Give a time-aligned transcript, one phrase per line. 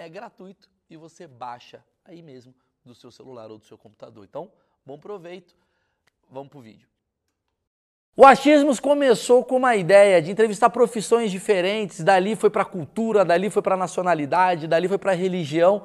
[0.00, 2.54] é gratuito e você baixa aí mesmo
[2.84, 4.24] do seu celular ou do seu computador.
[4.24, 4.50] Então,
[4.84, 5.54] bom proveito.
[6.30, 6.88] Vamos pro vídeo.
[8.16, 13.50] O Achismos começou com uma ideia de entrevistar profissões diferentes, dali foi para cultura, dali
[13.50, 15.84] foi para nacionalidade, dali foi para religião.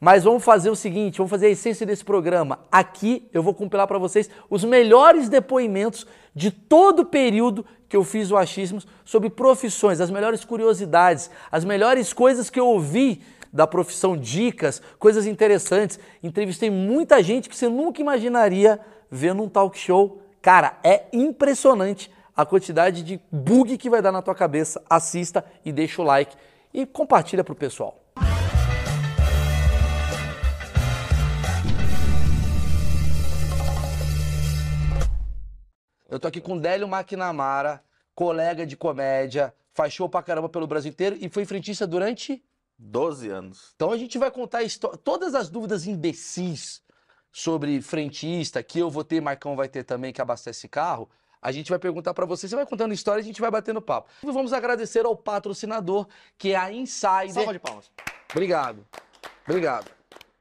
[0.00, 2.60] Mas vamos fazer o seguinte, vamos fazer a essência desse programa.
[2.70, 8.04] Aqui eu vou compilar para vocês os melhores depoimentos de todo o período que eu
[8.04, 13.66] fiz o Achismos sobre profissões, as melhores curiosidades, as melhores coisas que eu ouvi da
[13.66, 15.98] profissão, dicas, coisas interessantes.
[16.22, 20.22] Entrevistei muita gente que você nunca imaginaria ver num talk show.
[20.40, 24.82] Cara, é impressionante a quantidade de bug que vai dar na tua cabeça.
[24.88, 26.36] Assista e deixa o like
[26.72, 28.02] e compartilha pro pessoal.
[36.08, 37.82] Eu tô aqui com Délio McNamara,
[38.14, 42.42] colega de comédia, faz show pra caramba pelo Brasil inteiro e foi frentista durante
[42.78, 43.72] 12 anos.
[43.74, 44.60] Então a gente vai contar
[45.02, 46.82] todas as dúvidas imbecis
[47.32, 51.08] sobre frentista, que eu vou ter, Marcão vai ter também, que abastece carro.
[51.40, 53.80] A gente vai perguntar para você, você vai contando história e a gente vai batendo
[53.80, 54.10] papo.
[54.22, 56.06] E vamos agradecer ao patrocinador,
[56.36, 57.32] que é a Insider.
[57.32, 57.90] Salva de palmas.
[58.30, 58.84] Obrigado.
[59.46, 59.90] Obrigado.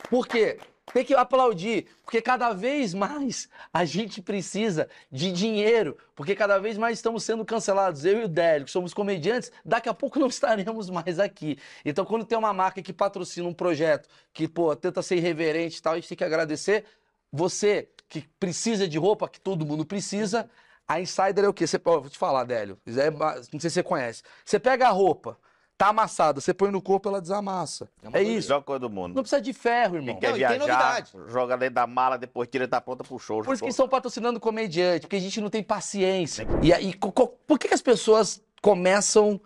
[0.10, 0.60] Por quê?
[0.94, 6.78] Tem que aplaudir, porque cada vez mais a gente precisa de dinheiro, porque cada vez
[6.78, 8.06] mais estamos sendo cancelados.
[8.06, 11.58] Eu e o Délio, que somos comediantes, daqui a pouco não estaremos mais aqui.
[11.84, 15.82] Então, quando tem uma marca que patrocina um projeto que, pô, tenta ser irreverente e
[15.82, 16.86] tal, a gente tem que agradecer.
[17.32, 20.50] Você que precisa de roupa, que todo mundo precisa,
[20.88, 21.68] a Insider é o quê?
[21.68, 24.24] Você, vou te falar, Délio, é não sei se você conhece.
[24.46, 25.38] Você pega a roupa,
[25.78, 27.88] Tá amassada, você põe no corpo, ela desamassa.
[28.12, 28.48] É, é isso.
[28.48, 29.14] Melhor coisa do mundo.
[29.14, 30.16] Não precisa de ferro, irmão.
[30.16, 33.44] Quem quer não, viajar, joga dentro da mala, depois tira da ponta pro show.
[33.44, 36.48] Por isso que estão patrocinando comediante, porque a gente não tem paciência.
[36.64, 39.40] E aí, por que, que as pessoas começam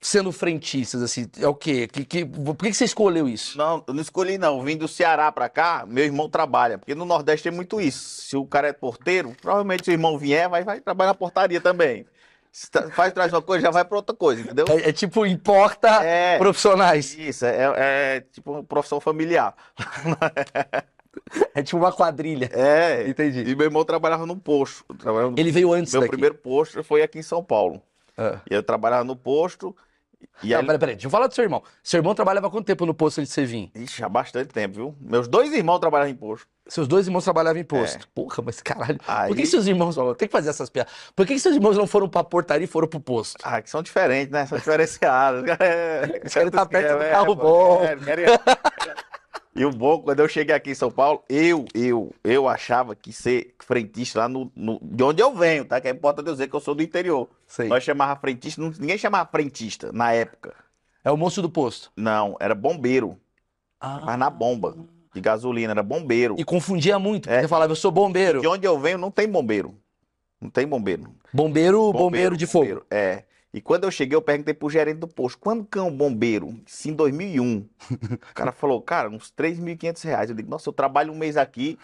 [0.00, 1.26] sendo frentistas, assim?
[1.38, 1.86] É o quê?
[1.86, 3.58] Que, que, por que, você escolheu isso?
[3.58, 4.62] Não, eu não escolhi, não.
[4.62, 6.78] Vim do Ceará pra cá, meu irmão trabalha.
[6.78, 8.22] Porque no Nordeste tem muito isso.
[8.22, 11.60] Se o cara é porteiro, provavelmente se o irmão vier, vai, vai trabalhar na portaria
[11.60, 12.06] também.
[12.92, 14.66] Faz traz uma coisa, já vai para outra coisa, entendeu?
[14.68, 17.16] É, é tipo, importa é, profissionais.
[17.16, 19.54] Isso, é, é tipo profissão familiar.
[21.54, 22.48] É tipo uma quadrilha.
[22.52, 23.08] É.
[23.08, 23.40] Entendi.
[23.40, 24.84] E meu irmão trabalhava no posto.
[24.94, 25.38] Trabalhava no...
[25.38, 26.12] Ele veio antes Meu daqui.
[26.12, 27.82] primeiro posto foi aqui em São Paulo.
[28.16, 28.40] Ah.
[28.48, 29.74] E eu trabalhava no posto
[30.42, 30.66] e não, aí...
[30.66, 31.62] peraí, peraí, deixa eu falar do seu irmão.
[31.82, 33.70] Seu irmão trabalhava quanto tempo no posto de Sevim?
[33.74, 34.96] Ixi, há bastante tempo, viu?
[35.00, 36.46] Meus dois irmãos trabalhavam em posto.
[36.66, 38.04] Seus dois irmãos trabalhavam em posto.
[38.04, 38.08] É.
[38.14, 39.00] Porra, mas caralho.
[39.06, 39.28] Aí...
[39.28, 39.96] Por que seus irmãos.
[40.16, 40.92] Tem que fazer essas piadas.
[41.16, 43.38] Por que seus irmãos não foram pra portaria e foram pro posto?
[43.42, 44.46] Ah, que são diferentes, né?
[44.46, 45.44] São diferenciados.
[45.60, 47.82] É, querem estar perto do carro bom.
[47.82, 48.26] É, querem...
[49.58, 53.12] E o bom, quando eu cheguei aqui em São Paulo, eu, eu, eu achava que
[53.12, 55.80] ser frentista lá no, no de onde eu venho, tá?
[55.80, 57.28] Que é importante dizer que eu sou do interior.
[57.44, 57.66] Sei.
[57.66, 60.54] Nós chamava frentista, não, ninguém chamava frentista na época.
[61.02, 61.90] É o moço do posto?
[61.96, 63.18] Não, era bombeiro.
[63.80, 64.00] Ah.
[64.04, 64.76] Mas na bomba
[65.12, 66.36] de gasolina, era bombeiro.
[66.38, 67.48] E confundia muito, porque é.
[67.48, 68.40] falava, eu sou bombeiro.
[68.40, 69.74] De onde eu venho não tem bombeiro.
[70.40, 71.02] Não tem bombeiro.
[71.32, 72.86] Bombeiro, bombeiro, bombeiro de bombeiro, fogo.
[72.92, 73.24] É.
[73.52, 76.60] E quando eu cheguei, eu perguntei pro gerente do posto, quando que é um bombeiro?
[76.66, 77.66] Isso em 2001.
[77.90, 80.30] o cara falou, cara, uns 3.500 reais.
[80.30, 81.78] Eu digo, nossa, eu trabalho um mês aqui,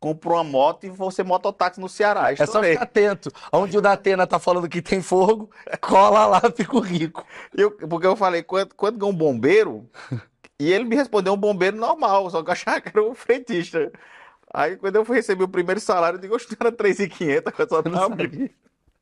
[0.00, 2.32] compro uma moto e vou ser mototáxi no Ceará.
[2.32, 3.30] É só ficar atento.
[3.52, 5.48] Onde o Datena tá falando que tem fogo,
[5.80, 7.24] cola lá, fico rico.
[7.56, 9.88] Eu, porque eu falei, quando, quando é um bombeiro?
[10.58, 13.92] E ele me respondeu um bombeiro normal, só que eu achava que era um frentista.
[14.52, 17.82] Aí quando eu fui receber o primeiro salário, eu digo, oxe, era 3.500, eu só
[17.82, 18.16] tava...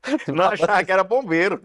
[0.27, 1.61] Não achava que era bombeiro.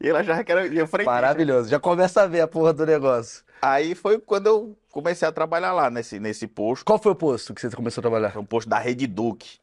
[0.00, 1.04] E ele achava que era frentista.
[1.04, 1.68] Maravilhoso.
[1.68, 3.42] Já começa a ver a porra do negócio.
[3.60, 6.84] Aí foi quando eu comecei a trabalhar lá nesse, nesse posto.
[6.84, 8.30] Qual foi o posto que você começou a trabalhar?
[8.30, 9.58] Foi um posto da Rede Duque.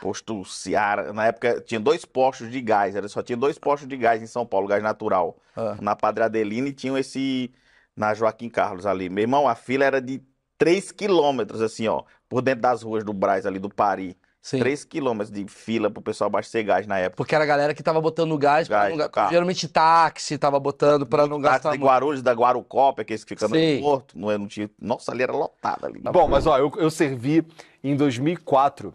[0.00, 1.12] Posto Seara.
[1.12, 2.94] Na época tinha dois postos de gás.
[2.94, 5.36] Era, só tinha dois postos de gás em São Paulo, gás natural.
[5.56, 5.76] Ah.
[5.80, 7.50] Na Padre Adelina e tinha esse
[7.96, 9.08] na Joaquim Carlos ali.
[9.08, 10.22] Meu irmão, a fila era de
[10.58, 12.04] 3 quilômetros, assim, ó.
[12.28, 14.14] por dentro das ruas do Braz, ali do Paris.
[14.42, 14.58] Sim.
[14.58, 17.16] 3 quilômetros de fila pro pessoal abastecer gás na época.
[17.18, 19.30] Porque era a galera que tava botando gás, pra Gás não carro.
[19.30, 21.88] geralmente táxi tava botando pra não Táxi gastar de muito.
[21.88, 24.18] Guarulhos, da Guarucópia, que é esse que fica no aeroporto.
[24.18, 24.68] Não, é- não tinha...
[24.80, 26.00] Nossa, ali era lotado ali.
[26.00, 27.46] Bom, mas ó, eu, eu servi
[27.84, 28.92] em 2004.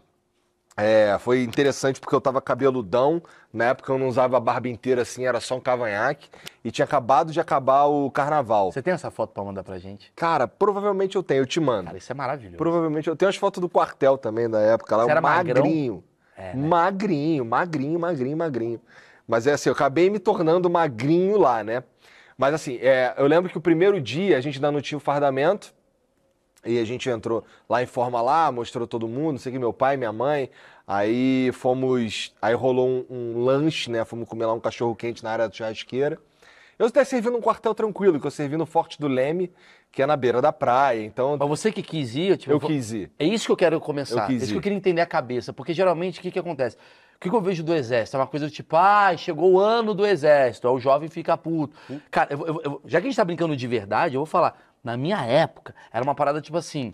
[0.77, 3.21] É, foi interessante porque eu tava cabeludão.
[3.51, 6.29] Na época eu não usava a barba inteira assim, era só um cavanhaque.
[6.63, 8.71] E tinha acabado de acabar o carnaval.
[8.71, 10.13] Você tem essa foto pra mandar pra gente?
[10.15, 11.85] Cara, provavelmente eu tenho, eu te mando.
[11.85, 12.57] Cara, isso é maravilhoso.
[12.57, 16.03] Provavelmente eu tenho as fotos do quartel também da época lá, Você era magrinho.
[16.37, 16.67] É, né?
[16.67, 18.81] Magrinho, magrinho, magrinho, magrinho.
[19.27, 21.83] Mas é assim, eu acabei me tornando magrinho lá, né?
[22.37, 25.01] Mas assim, é, eu lembro que o primeiro dia a gente ainda não tinha o
[25.01, 25.73] fardamento.
[26.65, 29.95] E a gente entrou lá em forma lá, mostrou todo mundo, sei que, meu pai,
[29.97, 30.49] minha mãe.
[30.85, 32.33] Aí fomos.
[32.41, 34.03] Aí rolou um, um lanche, né?
[34.05, 36.17] Fomos comer lá um cachorro quente na área da churrasqueira.
[36.79, 39.51] Eu até servi num quartel tranquilo, que eu servi no Forte do Leme,
[39.91, 41.03] que é na beira da praia.
[41.03, 43.11] Então Mas você que quis ir, tipo, eu quis ir.
[43.17, 44.21] É isso que eu quero começar.
[44.21, 45.51] Eu quis é isso que eu queria entender a cabeça.
[45.51, 46.77] Porque geralmente o que, que acontece?
[47.15, 48.15] O que, que eu vejo do exército?
[48.15, 51.35] É uma coisa do tipo, ah, chegou o ano do exército, aí o jovem fica
[51.35, 51.75] puto.
[52.11, 54.66] Cara, eu- eu- eu- já que a gente tá brincando de verdade, eu vou falar.
[54.83, 56.93] Na minha época, era uma parada tipo assim,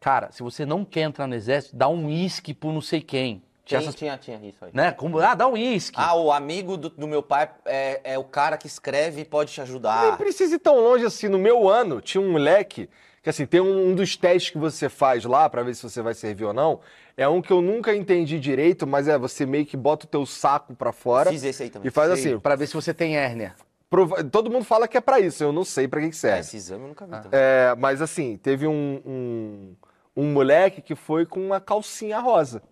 [0.00, 3.42] cara, se você não quer entrar no exército, dá um uísque pro não sei quem.
[3.64, 4.70] Tinha Tinha, essas, tinha, tinha isso aí.
[4.74, 4.92] né?
[4.92, 5.96] Como, ah, dá um uísque.
[5.98, 9.52] Ah, o amigo do, do meu pai é, é o cara que escreve e pode
[9.52, 10.18] te Nem ajudar.
[10.18, 11.28] precisa ir tão longe assim.
[11.28, 12.90] No meu ano, tinha um moleque
[13.22, 16.02] que, assim, tem um, um dos testes que você faz lá pra ver se você
[16.02, 16.80] vai servir ou não.
[17.16, 20.26] É um que eu nunca entendi direito, mas é você meio que bota o teu
[20.26, 21.88] saco pra fora Fiz esse aí também.
[21.88, 22.40] e faz Sei, assim.
[22.40, 23.54] Pra ver se você tem hérnia.
[23.94, 26.18] Prova- Todo mundo fala que é pra isso, eu não sei pra que, que Ah,
[26.18, 26.40] serve.
[26.40, 27.30] esse exame eu nunca vi também.
[27.32, 29.76] É, mas assim, teve um, um,
[30.16, 32.62] um moleque que foi com uma calcinha rosa.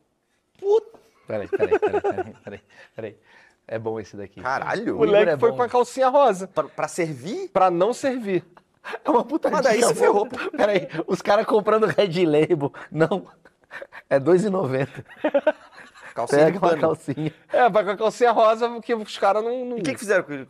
[1.27, 2.61] Peraí, peraí, peraí, peraí, peraí,
[2.97, 3.17] peraí.
[3.67, 4.41] É bom esse daqui.
[4.41, 4.97] Caralho.
[4.97, 5.57] O moleque é foi bom.
[5.59, 7.49] com a calcinha rosa Pra, pra servir?
[7.51, 8.45] pra não servir.
[9.05, 10.27] É uma puta Mas daí você ferrou.
[10.57, 12.73] Peraí, os caras comprando Red Label.
[12.91, 13.29] Não,
[14.11, 14.89] é R$2,90.
[16.15, 16.81] Calcinha Pega uma pano.
[16.83, 17.33] calcinha.
[17.53, 19.79] É, vai com a calcinha rosa porque os caras não, não...
[19.79, 20.49] E o que, que fizeram com ele?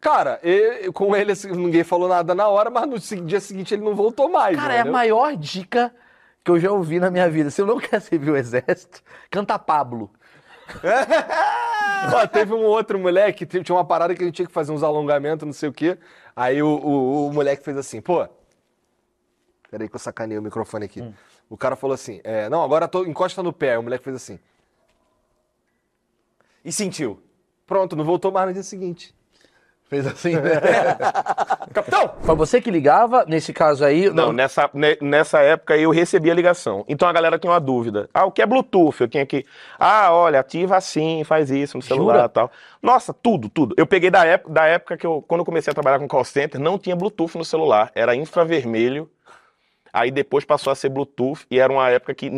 [0.00, 3.82] Cara, eu- com ele assim, ninguém falou nada na hora, mas no dia seguinte ele
[3.82, 4.56] não voltou mais.
[4.56, 4.92] Cara, é a entendeu?
[4.92, 5.94] maior dica
[6.42, 7.50] que eu já ouvi na minha vida.
[7.50, 10.10] Se eu não quer servir o exército, canta Pablo.
[12.14, 14.82] Ó, teve um outro moleque, tinha uma parada que a gente tinha que fazer uns
[14.82, 15.98] alongamentos, não sei o quê.
[16.34, 18.26] Aí o, o, o moleque fez assim, pô.
[19.70, 21.02] Peraí que eu sacanei o microfone aqui.
[21.02, 21.12] Hum.
[21.48, 23.76] O cara falou assim, é, não, agora tô, encosta no pé.
[23.78, 24.38] O moleque fez assim.
[26.64, 27.20] E sentiu?
[27.66, 29.14] Pronto, não voltou mais no dia seguinte.
[29.90, 30.52] Fez assim, né?
[31.74, 32.14] Capitão!
[32.22, 34.08] Foi você que ligava, nesse caso aí.
[34.08, 36.84] Não, nessa, ne- nessa época eu recebi a ligação.
[36.88, 38.08] Então a galera tinha uma dúvida.
[38.14, 39.00] Ah, o que é Bluetooth?
[39.00, 39.44] Eu tinha que.
[39.76, 42.52] Ah, olha, ativa assim, faz isso no celular e tal.
[42.80, 43.74] Nossa, tudo, tudo.
[43.76, 46.24] Eu peguei da época, da época que eu, quando eu comecei a trabalhar com call
[46.24, 47.90] center, não tinha Bluetooth no celular.
[47.92, 49.10] Era infravermelho.
[49.92, 52.30] Aí depois passou a ser Bluetooth e era uma época que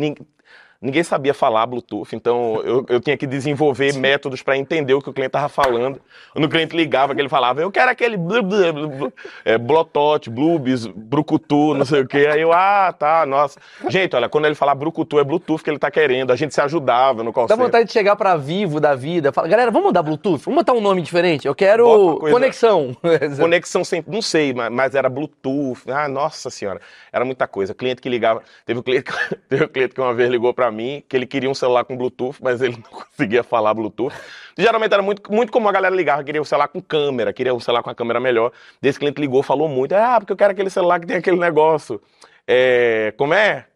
[0.83, 2.13] ninguém sabia falar Bluetooth.
[2.15, 5.99] Então eu, eu tinha que desenvolver métodos para entender o que o cliente estava falando.
[6.33, 9.13] Quando o cliente ligava, que ele falava, eu quero aquele blu, blu, blu,
[9.45, 12.27] é, Blotot, Bluebis, Brucutu, não sei o quê.
[12.31, 13.59] Aí eu, ah, tá, nossa.
[13.89, 16.31] Gente, olha, quando ele falar Brucutu, é Bluetooth que ele tá querendo.
[16.31, 19.31] A gente se ajudava no call Dá vontade de chegar pra Vivo da vida.
[19.31, 20.41] Fala, galera, vamos mudar Bluetooth?
[20.45, 21.47] Vamos botar um nome diferente?
[21.47, 21.85] Eu quero
[22.19, 22.95] coisa- conexão.
[23.39, 25.79] Conexão sempre, não sei, ma- mas era Bluetooth.
[25.89, 26.81] Ah, nossa senhora,
[27.11, 27.73] era muita coisa.
[27.73, 30.71] Cliente que ligava, teve um cliente, que- teve um cliente que uma vez ligou pra
[30.73, 34.13] mim que ele queria um celular com Bluetooth, mas ele não conseguia falar Bluetooth.
[34.57, 37.59] Geralmente era muito, muito como a galera ligava, queria um celular com câmera, queria um
[37.59, 38.51] celular com a câmera melhor.
[38.81, 42.01] Desse cliente ligou, falou muito, ah, porque eu quero aquele celular que tem aquele negócio.
[42.47, 43.67] É, como é?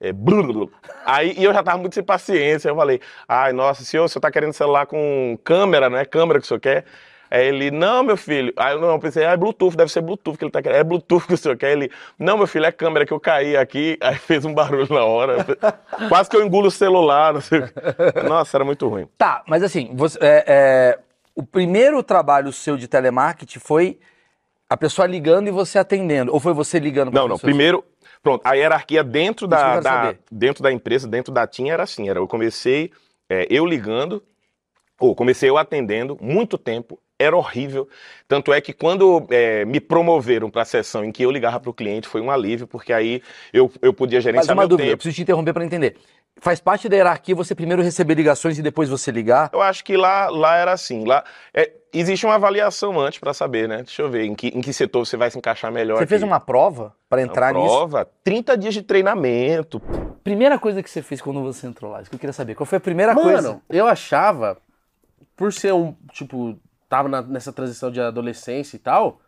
[0.00, 0.70] É, blu.
[1.04, 2.68] Aí e eu já tava muito sem paciência.
[2.68, 6.38] Eu falei, ai, nossa, senhor, o senhor tá querendo celular com câmera, não é câmera
[6.38, 6.84] que o senhor quer?
[7.30, 8.52] Aí ele, não, meu filho.
[8.56, 10.78] Aí eu não, pensei, ah, é Bluetooth, deve ser Bluetooth que ele tá querendo.
[10.78, 11.72] É Bluetooth que o senhor quer?
[11.72, 13.98] Ele, não, meu filho, é câmera que eu caí aqui.
[14.02, 15.44] Aí fez um barulho na hora.
[16.08, 17.34] Quase que eu engulo o celular.
[17.34, 17.58] Não sei.
[17.60, 18.22] o quê.
[18.28, 19.06] Nossa, era muito ruim.
[19.18, 20.98] Tá, mas assim, você- é, é,
[21.34, 23.98] o primeiro trabalho seu de telemarketing foi
[24.68, 26.32] a pessoa ligando e você atendendo?
[26.32, 27.38] Ou foi você ligando pra Não, não.
[27.38, 27.84] Primeiro,
[28.22, 31.82] pronto, a hierarquia dentro Isso que da, da- dentro da empresa, dentro da TIM, era
[31.84, 32.08] assim.
[32.08, 32.90] Era, eu comecei
[33.30, 34.22] é, eu ligando,
[34.98, 37.88] ou comecei eu atendendo, muito tempo, era horrível.
[38.26, 41.70] Tanto é que quando é, me promoveram para a sessão em que eu ligava para
[41.70, 43.22] o cliente, foi um alívio, porque aí
[43.52, 44.98] eu, eu podia Mas gerenciar uma meu dúvida, eu tempo.
[44.98, 45.96] preciso te interromper pra entender.
[46.40, 49.50] Faz parte da hierarquia você primeiro receber ligações e depois você ligar?
[49.52, 51.04] Eu acho que lá, lá era assim.
[51.04, 53.78] Lá, é, existe uma avaliação antes para saber, né?
[53.78, 55.98] Deixa eu ver em que, em que setor você vai se encaixar melhor.
[55.98, 56.30] Você fez aqui.
[56.30, 57.74] uma prova pra entrar Uma nisso?
[57.74, 59.80] prova, 30 dias de treinamento.
[60.22, 62.54] Primeira coisa que você fez quando você entrou lá, isso que eu queria saber.
[62.54, 63.60] Qual foi a primeira Mano, coisa?
[63.68, 64.58] eu achava,
[65.34, 66.56] por ser um, tipo,
[66.88, 69.20] tava na- nessa transição de adolescência e tal,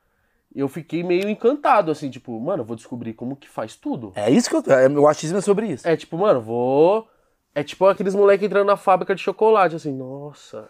[0.55, 4.13] eu fiquei meio encantado, assim, tipo, mano, eu vou descobrir como que faz tudo.
[4.17, 4.75] É isso que eu.
[4.75, 5.87] É, o achismo é sobre isso.
[5.87, 7.09] É tipo, mano, vou.
[7.55, 10.69] É tipo aqueles moleques entrando na fábrica de chocolate, assim, nossa.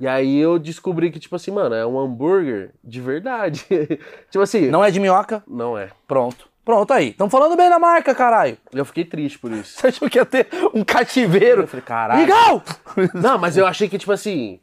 [0.00, 3.64] E aí eu descobri que, tipo assim, mano, é um hambúrguer de verdade.
[4.30, 4.68] tipo assim.
[4.68, 5.42] Não é de minhoca?
[5.46, 5.90] Não é.
[6.08, 6.48] Pronto.
[6.64, 7.08] Pronto aí.
[7.10, 8.56] Estão falando bem da marca, caralho.
[8.72, 9.76] Eu fiquei triste por isso.
[9.80, 11.62] Você achou que ia ter um cativeiro?
[11.62, 12.20] Eu falei, caralho.
[12.20, 12.62] Legal!
[13.14, 14.60] Não, mas eu achei que, tipo assim.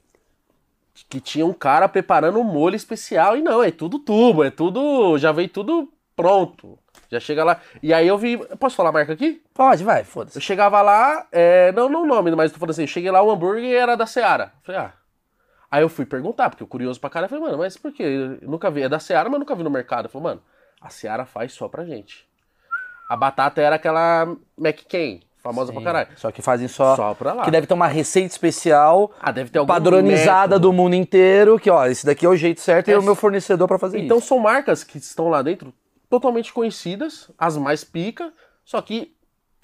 [1.09, 3.37] Que tinha um cara preparando um molho especial.
[3.37, 5.17] E não, é tudo tubo, é tudo.
[5.17, 6.77] Já veio tudo pronto.
[7.09, 7.59] Já chega lá.
[7.81, 8.37] E aí eu vi.
[8.57, 9.41] Posso falar a marca aqui?
[9.53, 10.39] Pode, vai, Eu foda-se.
[10.41, 13.73] chegava lá, é, não no nome, mas tô falando assim, eu cheguei lá, o hambúrguer
[13.73, 14.53] era da Seara.
[14.59, 14.93] Eu Falei, ah.
[15.71, 18.03] Aí eu fui perguntar, porque eu curioso pra caralho, eu falei, mano, mas por quê?
[18.41, 20.05] Eu nunca vi, é da Seara, mas eu nunca vi no mercado.
[20.05, 20.41] Eu falei, mano,
[20.81, 22.27] a Seara faz só pra gente.
[23.09, 25.21] A batata era aquela McCain,
[25.53, 26.09] famosa pra caralho.
[26.15, 26.95] Só que fazem só.
[26.95, 27.43] Só pra lá.
[27.43, 30.59] Que deve ter uma receita especial, Ah, deve ter algum padronizada método.
[30.59, 33.03] do mundo inteiro, que ó, esse daqui é o jeito certo e é É, o
[33.03, 34.27] meu fornecedor pra fazer Então isso.
[34.27, 35.73] são marcas que estão lá dentro
[36.09, 38.31] totalmente conhecidas, as mais pica,
[38.65, 39.13] só que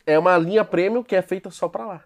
[0.06, 2.02] é uma linha premium que é feita só pra lá.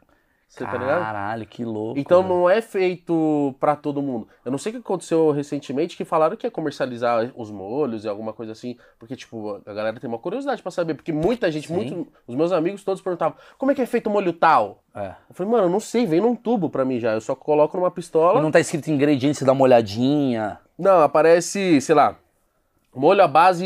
[0.49, 0.99] Você tá ligado?
[1.03, 1.99] Caralho, que louco.
[1.99, 2.33] Então velho.
[2.33, 4.27] não é feito pra todo mundo.
[4.43, 8.09] Eu não sei o que aconteceu recentemente que falaram que ia comercializar os molhos e
[8.09, 11.67] alguma coisa assim, porque tipo, a galera tem uma curiosidade pra saber, porque muita gente,
[11.67, 11.75] Sim.
[11.75, 15.09] muito, os meus amigos todos perguntavam: "Como é que é feito o molho tal?" É.
[15.29, 17.77] Eu falei: "Mano, eu não sei, vem num tubo pra mim já, eu só coloco
[17.77, 18.39] numa pistola".
[18.39, 20.59] E não tá escrito ingrediente, você dá uma olhadinha.
[20.77, 22.15] Não, aparece, sei lá,
[22.95, 23.63] molho à base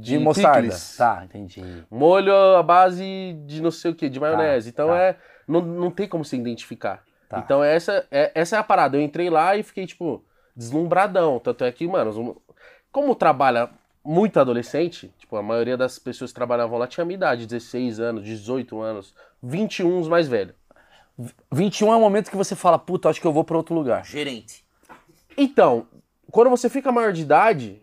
[0.00, 0.62] de, De, mostarda.
[0.62, 0.96] picles.
[0.96, 1.84] Tá, entendi.
[1.90, 4.70] Molho à base de não sei o que, de maionese.
[4.70, 4.98] então tá.
[4.98, 5.16] é.
[5.48, 7.02] Não, não tem como se identificar.
[7.28, 7.38] Tá.
[7.38, 8.96] Então essa é, essa é a parada.
[8.96, 10.24] Eu entrei lá e fiquei, tipo,
[10.54, 11.38] deslumbradão.
[11.38, 12.40] Tanto é que, mano,
[12.92, 13.70] como trabalha
[14.04, 18.00] muito adolescente, tipo, a maioria das pessoas que trabalhavam lá tinha a minha idade, 16
[18.00, 20.54] anos, 18 anos, 21 os mais velhos.
[21.50, 24.04] 21 é o momento que você fala, puta, acho que eu vou pra outro lugar.
[24.04, 24.64] Gerente.
[25.36, 25.86] Então,
[26.30, 27.82] quando você fica maior de idade,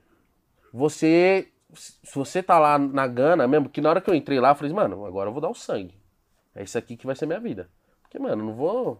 [0.73, 1.49] você.
[1.73, 4.55] Se você tá lá na Gana mesmo, que na hora que eu entrei lá, eu
[4.55, 5.93] falei, mano, agora eu vou dar o sangue.
[6.55, 7.69] É isso aqui que vai ser minha vida.
[8.03, 8.99] Porque, mano, não vou.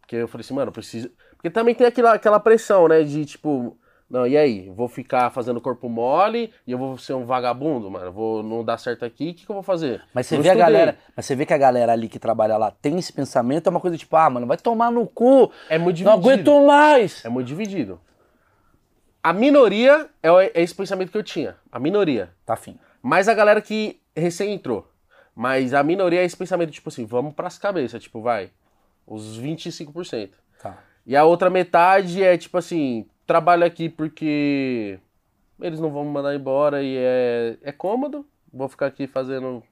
[0.00, 1.10] Porque eu falei assim, mano, eu preciso.
[1.36, 3.02] Porque também tem aquela, aquela pressão, né?
[3.02, 3.76] De tipo,
[4.08, 4.68] não, e aí?
[4.70, 8.10] Vou ficar fazendo corpo mole e eu vou ser um vagabundo, mano.
[8.12, 10.02] Vou não dar certo aqui, o que, que eu vou fazer?
[10.14, 10.72] Mas você Não vê a estudei.
[10.72, 13.70] galera, mas você vê que a galera ali que trabalha lá tem esse pensamento, é
[13.70, 16.50] uma coisa tipo, ah, mano, vai tomar no cu, É muito não dividido.
[16.52, 17.24] aguento mais.
[17.24, 18.00] É muito dividido.
[19.22, 21.56] A minoria é, é esse pensamento que eu tinha.
[21.70, 22.30] A minoria.
[22.44, 22.78] Tá fim.
[23.00, 24.88] Mas a galera que recém entrou.
[25.34, 28.50] Mas a minoria é esse pensamento, tipo assim, vamos pras cabeças, tipo, vai.
[29.06, 30.30] Os 25%.
[30.60, 30.78] Tá.
[31.06, 34.98] E a outra metade é tipo assim, trabalho aqui porque
[35.60, 38.26] eles não vão me mandar embora e é, é cômodo.
[38.52, 39.62] Vou ficar aqui fazendo.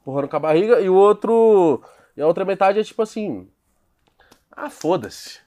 [0.00, 0.80] empurrando com a barriga.
[0.80, 1.82] E o outro.
[2.16, 3.48] E a outra metade é tipo assim.
[4.50, 5.40] Ah, foda-se.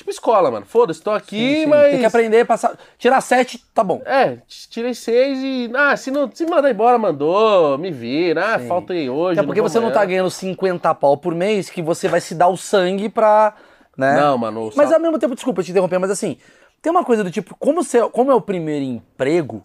[0.00, 0.64] Tipo escola, mano.
[0.64, 1.66] Foda-se, tô aqui, Sim, sim.
[1.66, 1.90] mas.
[1.90, 2.74] Tem que aprender passar.
[2.96, 4.00] Tirar sete, tá bom.
[4.06, 5.70] É, tirei seis e.
[5.76, 8.54] Ah, se não se mandar embora, mandou, me vira.
[8.54, 8.66] Ah, Sim.
[8.66, 9.38] falta aí hoje.
[9.38, 10.08] Até porque vou você não tá amanhã.
[10.08, 13.52] ganhando 50 pau por mês, que você vai se dar o sangue pra.
[13.94, 14.16] Né?
[14.18, 14.70] Não, mano.
[14.74, 16.38] Mas sal- ao mesmo tempo, desculpa te interromper, mas assim,
[16.80, 19.62] tem uma coisa do tipo, como, você, como é o primeiro emprego,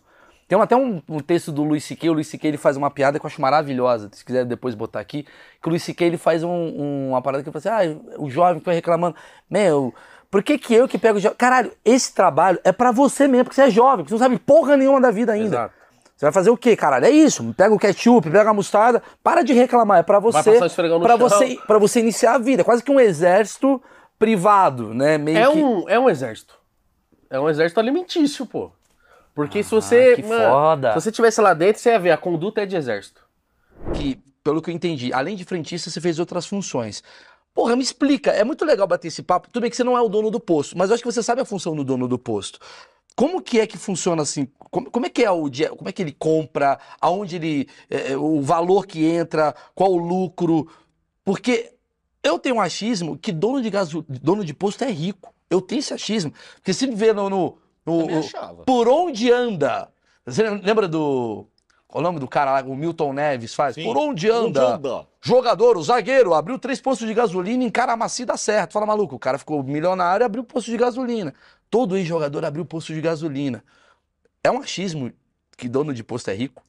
[0.49, 2.49] tem até um, um texto do Luiz C.K., o Luiz C.K.
[2.49, 5.23] ele faz uma piada que eu acho maravilhosa, se quiser depois botar aqui,
[5.61, 6.05] que o Luiz C.K.
[6.05, 8.75] ele faz um- um- uma parada que ele fala assim, ah, o jovem que vai
[8.75, 9.15] reclamando,
[9.49, 9.91] meu,
[10.35, 11.17] por que que eu que pego?
[11.37, 14.37] Caralho, esse trabalho é pra você mesmo, porque você é jovem, porque você não sabe
[14.37, 15.47] porra nenhuma da vida ainda.
[15.47, 15.73] Exato.
[16.13, 17.05] Você vai fazer o quê, caralho?
[17.05, 17.53] É isso.
[17.55, 19.01] Pega o ketchup, pega a mostarda.
[19.23, 19.99] Para de reclamar.
[19.99, 20.59] É pra você.
[21.17, 21.29] chão.
[21.29, 22.63] você, pra você iniciar a vida.
[22.63, 23.81] É quase que um exército
[24.19, 25.17] privado, né?
[25.17, 25.57] Meio É que.
[25.57, 26.59] um, é um exército.
[27.29, 28.73] É um exército alimentício, pô.
[29.33, 30.11] Porque se você.
[30.11, 30.89] Ah, que foda.
[30.89, 33.21] Se você tivesse lá dentro, você ia ver, a conduta é de exército.
[33.93, 37.01] que, pelo que eu entendi, além de frentista, você fez outras funções.
[37.55, 38.31] Porra, me explica.
[38.31, 39.47] É muito legal bater esse papo.
[39.49, 41.23] Tudo bem que você não é o dono do posto, mas eu acho que você
[41.23, 42.59] sabe a função do dono do posto.
[43.15, 44.45] Como que é que funciona assim?
[44.59, 45.69] Como, como é que é o dia?
[45.69, 46.77] Como é que ele compra?
[46.99, 47.67] Aonde ele.
[47.89, 49.55] é, é, o valor que entra?
[49.73, 50.67] Qual o lucro?
[51.23, 51.71] Porque
[52.21, 55.33] eu tenho um achismo que dono de gaso, dono de posto é rico.
[55.49, 56.33] Eu tenho esse achismo.
[56.55, 57.29] Porque se vê no.
[57.29, 58.05] no, no-
[58.65, 59.87] por onde anda?
[60.25, 61.47] Você lembra do.
[61.95, 62.61] Qual o nome do cara lá?
[62.67, 63.75] O Milton Neves faz?
[63.75, 63.85] Sim.
[63.85, 64.77] Por onde anda?
[65.21, 68.73] Jogador, o zagueiro, abriu três postos de gasolina em Caramaci dá certo.
[68.73, 71.33] Fala, maluco, o cara ficou milionário e abriu posto de gasolina.
[71.69, 73.63] Todo ex-jogador abriu posto de gasolina.
[74.43, 75.09] É um achismo
[75.55, 76.61] que dono de posto é rico?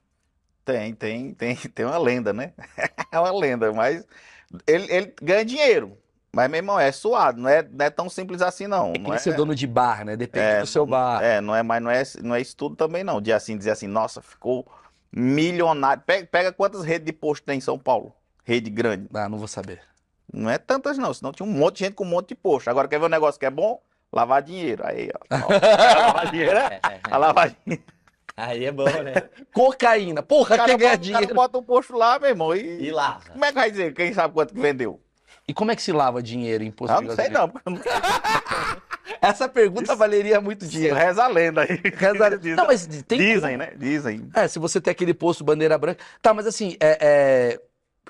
[0.65, 2.53] Tem, tem, tem, tem uma lenda, né?
[3.11, 4.07] É uma lenda, mas
[4.65, 5.99] ele, ele ganha dinheiro.
[6.33, 8.91] Mas, meu irmão, é suado, não é, não é tão simples assim, não.
[8.91, 10.17] É que não nem ser dono de bar, né?
[10.17, 11.21] Depende É, do seu bar.
[11.21, 13.21] É, não é, mas não é, não é isso tudo também, não.
[13.21, 14.65] De assim, dizer assim, nossa, ficou
[15.17, 16.03] milionário.
[16.05, 18.15] Pega, pega quantas redes de posto tem em São Paulo?
[18.45, 19.09] Rede grande.
[19.15, 19.81] Ah, não vou saber.
[20.33, 21.15] Não é tantas, não.
[21.15, 22.69] Senão tinha um monte de gente com um monte de posto.
[22.69, 23.81] Agora quer ver um negócio que é bom?
[24.13, 24.87] Lavar dinheiro.
[24.87, 25.37] Aí, ó.
[25.37, 26.07] ó.
[26.07, 26.65] lavar dinheiro é.
[26.65, 27.01] É, é, é.
[27.11, 27.85] A lavar dinheiro.
[28.37, 29.15] Aí é bom, né?
[29.55, 30.21] Cocaína.
[30.21, 31.35] O Porra, cara, quer ganhar bota, o cara dinheiro.
[31.35, 32.85] bota um posto lá, meu irmão, e...
[32.85, 33.21] E lá.
[33.33, 33.95] Como é que vai dizer?
[33.95, 35.01] Quem sabe quanto que vendeu?
[35.49, 37.51] E como é que se lava dinheiro em imposto Ah, não sei não
[39.29, 40.95] Essa pergunta valeria muito dinheiro.
[40.97, 41.81] reza a lenda aí.
[41.95, 43.73] Reza- Dizem, Não, mas tem dizem, né?
[43.77, 44.29] Dizem.
[44.35, 46.03] É, se você tem aquele posto bandeira branca.
[46.23, 47.61] Tá, mas assim, é, é-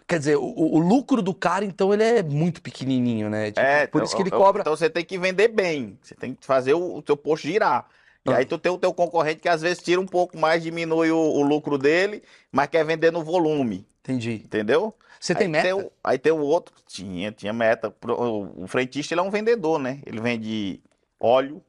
[0.06, 3.46] quer dizer, o, o lucro do cara, então, ele é muito pequenininho, né?
[3.48, 4.60] Tipo, É, por então, isso que ele então- cobra.
[4.62, 5.98] Então você tem que vender bem.
[6.02, 7.86] Você tem que fazer o, o teu posto girar.
[8.24, 8.38] E Ah.
[8.38, 11.16] aí tu tem o teu concorrente que às vezes tira um pouco mais, diminui o,
[11.18, 14.42] o lucro dele, mas quer vender no volume, Entendi.
[14.44, 14.92] entendeu?
[15.20, 15.64] Você tem aí meta?
[15.64, 17.94] Tem o, aí tem o outro, tinha, tinha meta.
[18.04, 20.00] O, o frentista ele é um vendedor, né?
[20.04, 20.80] Ele vende
[21.20, 21.62] óleo,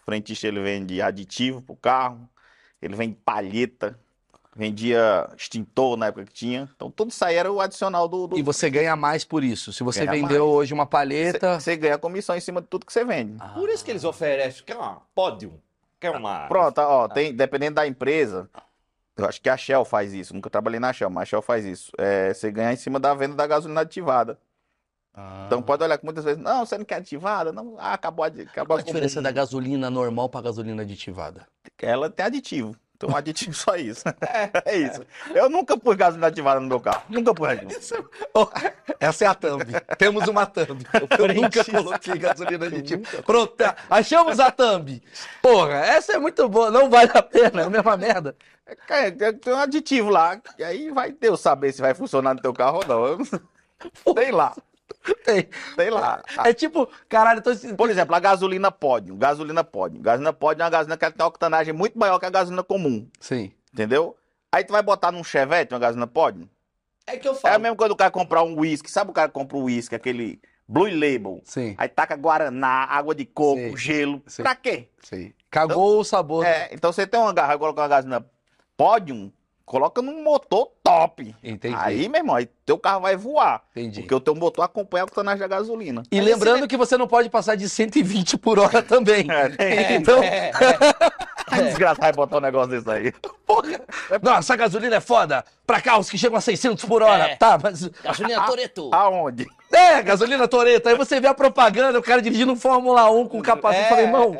[0.00, 2.28] o frentista ele vende aditivo pro carro,
[2.80, 3.98] ele vende palheta,
[4.54, 6.68] vendia extintor na época que tinha.
[6.74, 8.26] Então tudo isso aí era o adicional do...
[8.26, 8.38] do...
[8.38, 9.72] E você ganha mais por isso.
[9.72, 10.56] Se você Ganha vendeu mais.
[10.56, 11.60] hoje uma palheta.
[11.60, 13.36] Você ganha comissão em cima de tudo que você vende.
[13.38, 13.48] Ah.
[13.50, 14.64] Por isso que eles oferecem.
[14.64, 15.60] Quer uma pódio?
[15.98, 16.46] Quer uma.
[16.48, 18.48] Pronto, ó, tem, dependendo da empresa,
[19.16, 20.34] eu acho que a Shell faz isso.
[20.34, 21.92] Nunca trabalhei na Shell, mas a Shell faz isso.
[21.98, 24.38] É, você ganha em cima da venda da gasolina aditivada.
[25.14, 25.44] Ah.
[25.46, 27.52] Então pode olhar que muitas vezes, não, você não quer ativada?
[27.52, 31.46] Não, ah, acabou, acabou Qual a diferença da gasolina normal para gasolina aditivada?
[31.80, 32.76] Ela tem aditivo.
[33.02, 34.04] Então aditivo só isso.
[34.66, 35.02] É, isso.
[35.34, 37.02] Eu nunca pus gasolina ativada no meu carro.
[37.08, 38.10] Nunca pus aditivo.
[38.34, 38.46] Oh,
[39.00, 39.64] essa é a thumb.
[39.96, 40.84] Temos uma thumb.
[41.18, 43.22] Eu nunca coloquei gasolina aditiva.
[43.22, 43.74] Pronto, tá.
[43.88, 45.02] achamos a thumb.
[45.40, 46.70] Porra, essa é muito boa.
[46.70, 48.36] Não vale a pena, é a mesma merda.
[48.88, 50.38] É, tem tem um aditivo lá.
[50.58, 53.06] E aí vai Deus saber se vai funcionar no teu carro ou não.
[53.06, 54.54] Eu Tem lá,
[55.24, 55.48] Tem.
[55.76, 56.22] tem lá.
[56.44, 57.76] É tipo, caralho, eu tô...
[57.76, 59.98] Por exemplo, a gasolina pode, gasolina pode.
[59.98, 62.62] Gasolina pode é uma gasolina que ela tem uma octanagem muito maior que a gasolina
[62.62, 63.52] comum, Sim.
[63.72, 64.16] entendeu?
[64.52, 66.48] Aí tu vai botar num Chevette uma gasolina pode?
[67.06, 67.54] É que eu É falo.
[67.54, 68.90] a mesma coisa do cara comprar um whisky.
[68.90, 71.40] Sabe o cara que compra um whisky, aquele Blue Label?
[71.44, 73.76] Sim, Aí taca guaraná, água de coco, Sei.
[73.76, 74.22] gelo.
[74.26, 74.42] Sei.
[74.42, 74.88] Pra quê?
[75.02, 75.32] sim.
[75.50, 76.44] Cagou o sabor.
[76.46, 78.24] É, então você tem uma garrafa, coloca uma gasolina
[78.76, 79.32] Podium,
[79.70, 81.32] coloca num motor top.
[81.44, 81.76] Entendi.
[81.78, 83.62] Aí, meu irmão, aí teu carro vai voar.
[83.70, 84.00] Entendi.
[84.00, 86.02] Porque o teu motor acompanha a octanagem da gasolina.
[86.10, 89.28] E lembrando que você não pode passar de 120 por hora também.
[89.58, 90.50] É, Então, É,
[91.50, 93.12] Que desgraça vai botar um negócio desse aí.
[93.46, 93.80] porra.
[94.20, 95.44] Nossa, essa gasolina é foda.
[95.64, 97.24] Pra carros que chegam a 600 por hora.
[97.24, 97.36] É.
[97.36, 97.86] Tá, mas...
[98.02, 98.90] gasolina Toreto.
[98.92, 99.46] Aonde?
[99.72, 100.88] É, gasolina Toreto.
[100.88, 103.82] Aí você vê a propaganda, o cara dirigindo um Fórmula 1 com capacete.
[103.84, 104.36] Eu falei, irmão,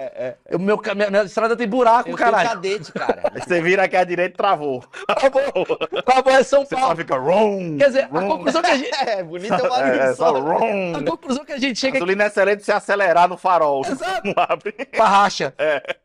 [0.52, 2.48] o meu, ca- minha, minha estrada tem buraco, Eu caralho.
[2.48, 3.30] cadete, cara.
[3.32, 4.82] Aí você vira aqui à direita e travou.
[5.06, 6.96] Acabou, é São Você só Paulo.
[6.96, 7.76] fica rom.
[7.78, 8.90] Quer dizer, a conclusão que a gente...
[9.06, 10.40] É, bonito é uma É, é só só.
[10.40, 10.92] rom.
[10.96, 13.82] A conclusão que a gente chega aqui Gasolina é excelente se acelerar no farol.
[13.86, 14.22] Exato.
[14.26, 14.72] Não abre.
[14.72, 15.54] pra racha.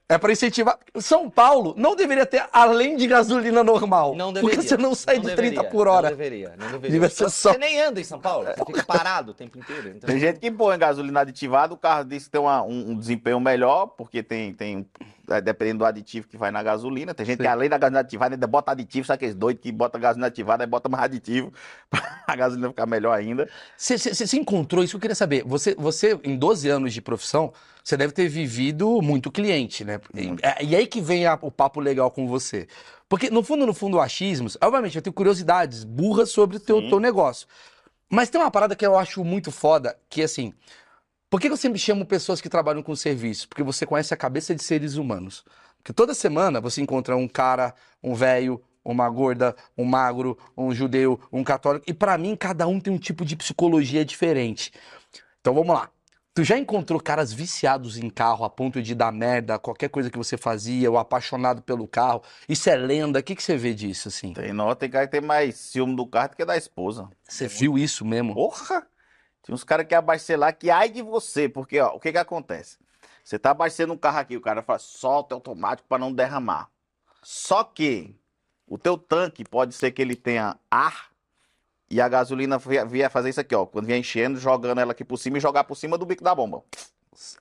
[0.07, 0.17] É.
[0.17, 0.77] pra incentivar.
[0.99, 4.15] São Paulo não deveria ter além de gasolina normal.
[4.15, 4.55] Não deveria.
[4.55, 6.09] Porque você não sai de deveria, 30 por hora.
[6.09, 7.09] Não deveria, não deveria.
[7.09, 9.89] Ser só- Você nem anda em São Paulo, você fica parado o tempo inteiro.
[9.89, 10.07] Então...
[10.07, 13.39] Tem gente que põe gasolina aditivada, o carro diz que tem uma- um, um desempenho
[13.39, 14.87] melhor, porque tem, tem
[15.43, 17.13] dependendo do aditivo que vai na gasolina.
[17.13, 17.43] Tem gente Sim.
[17.43, 20.63] que além da gasolina ativada ainda bota aditivo, sabe aqueles doidos que bota gasolina ativada
[20.63, 21.51] e bota mais aditivo
[21.89, 23.49] pra a gasolina ficar melhor ainda.
[23.77, 23.95] Você,
[24.37, 25.43] encontrou isso que eu queria saber.
[25.45, 29.99] Você, você, em 12 anos de profissão, você deve ter vivido muito cliente, né?
[30.13, 32.67] E, é- e aí que vem a- o papo legal com você.
[33.07, 36.99] Porque, no fundo, no fundo, achismos, obviamente, eu tenho curiosidades burras sobre o teu, teu
[36.99, 37.47] negócio.
[38.09, 40.53] Mas tem uma parada que eu acho muito foda, que assim.
[41.35, 43.49] Por que eu sempre chamo pessoas que trabalham com serviço?
[43.49, 45.43] Porque você conhece a cabeça de seres humanos.
[45.79, 51.19] Porque toda semana você encontra um cara, um velho, uma gorda, um magro, um judeu,
[51.33, 51.83] um católico.
[51.89, 54.71] E pra mim, cada um tem um tipo de psicologia diferente.
[55.41, 55.89] Então vamos lá.
[56.33, 60.17] Tu já encontrou caras viciados em carro a ponto de dar merda, qualquer coisa que
[60.17, 62.21] você fazia, ou apaixonado pelo carro?
[62.47, 63.19] Isso é lenda?
[63.19, 64.31] O que, que você vê disso, assim?
[64.31, 67.09] Tem, não, tem cara que tem mais ciúme do carro do que da esposa.
[67.27, 68.33] Você viu isso mesmo?
[68.33, 68.87] Porra!
[69.45, 72.17] Tem uns caras que abaixam lá que ai de você, porque ó, o que que
[72.17, 72.77] acontece?
[73.23, 76.67] Você tá abaixando um carro aqui, o cara fala, solta automático para não derramar.
[77.21, 78.15] Só que
[78.67, 81.07] o teu tanque pode ser que ele tenha ar
[81.89, 83.65] e a gasolina via, fazer isso aqui, ó.
[83.65, 86.33] Quando vier enchendo, jogando ela aqui por cima e jogar por cima do bico da
[86.33, 86.63] bomba.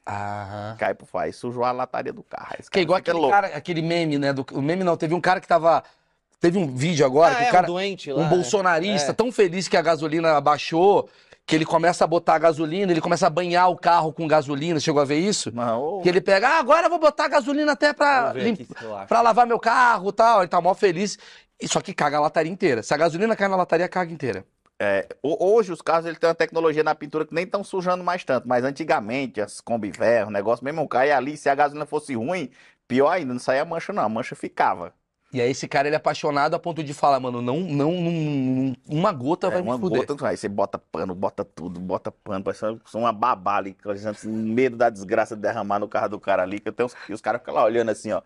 [0.07, 0.77] Ah.
[0.79, 2.55] Cai pro faz, sujou a lataria do carro.
[2.59, 3.31] Esse Que é cara igual aquele louco.
[3.33, 4.33] cara, aquele meme, né?
[4.33, 5.83] Do, o meme não, teve um cara que tava.
[6.41, 7.65] Teve um vídeo agora Ah, que é, o cara.
[7.65, 8.29] um doente um lá.
[8.29, 9.15] bolsonarista É.
[9.15, 11.09] tão feliz que a gasolina baixou,
[11.47, 14.81] que ele começa a botar gasolina, ele começa a banhar o carro com gasolina.
[14.81, 15.55] Chegou a ver isso?
[15.55, 18.53] Não, Que ele pega, ah, agora eu vou botar gasolina até pra, Vamos ver lim-
[18.55, 19.09] aqui se eu acho.
[19.09, 20.41] pra lavar meu carro e tal.
[20.41, 21.19] Ele tá mó feliz.
[21.61, 22.83] E Só que caga a lataria inteira.
[22.83, 24.45] Se a gasolina cai na lataria, caga inteira.
[25.23, 28.23] Ho- Hoje os carros eles têm uma tecnologia na pintura que nem estão sujando mais
[28.25, 32.15] tanto, mas antigamente as Kombi Ver, o negócio mesmo cai ali, se a gasolina fosse
[32.15, 32.51] ruim,
[32.89, 34.93] pior ainda, não saía mancha não, a mancha ficava.
[35.35, 38.77] E aí esse cara, ele é apaixonado a ponto de falar, mano, não, não, não-
[38.89, 40.07] uma gota vai É, uma me fuder.
[40.07, 43.93] gota, aí você bota pano, bota tudo, bota pano, parece uma babá ali, com
[44.29, 47.13] medo da desgraça de derramar no carro do cara ali, que eu tenho uns, e
[47.13, 48.23] os caras ficam lá olhando assim, ó.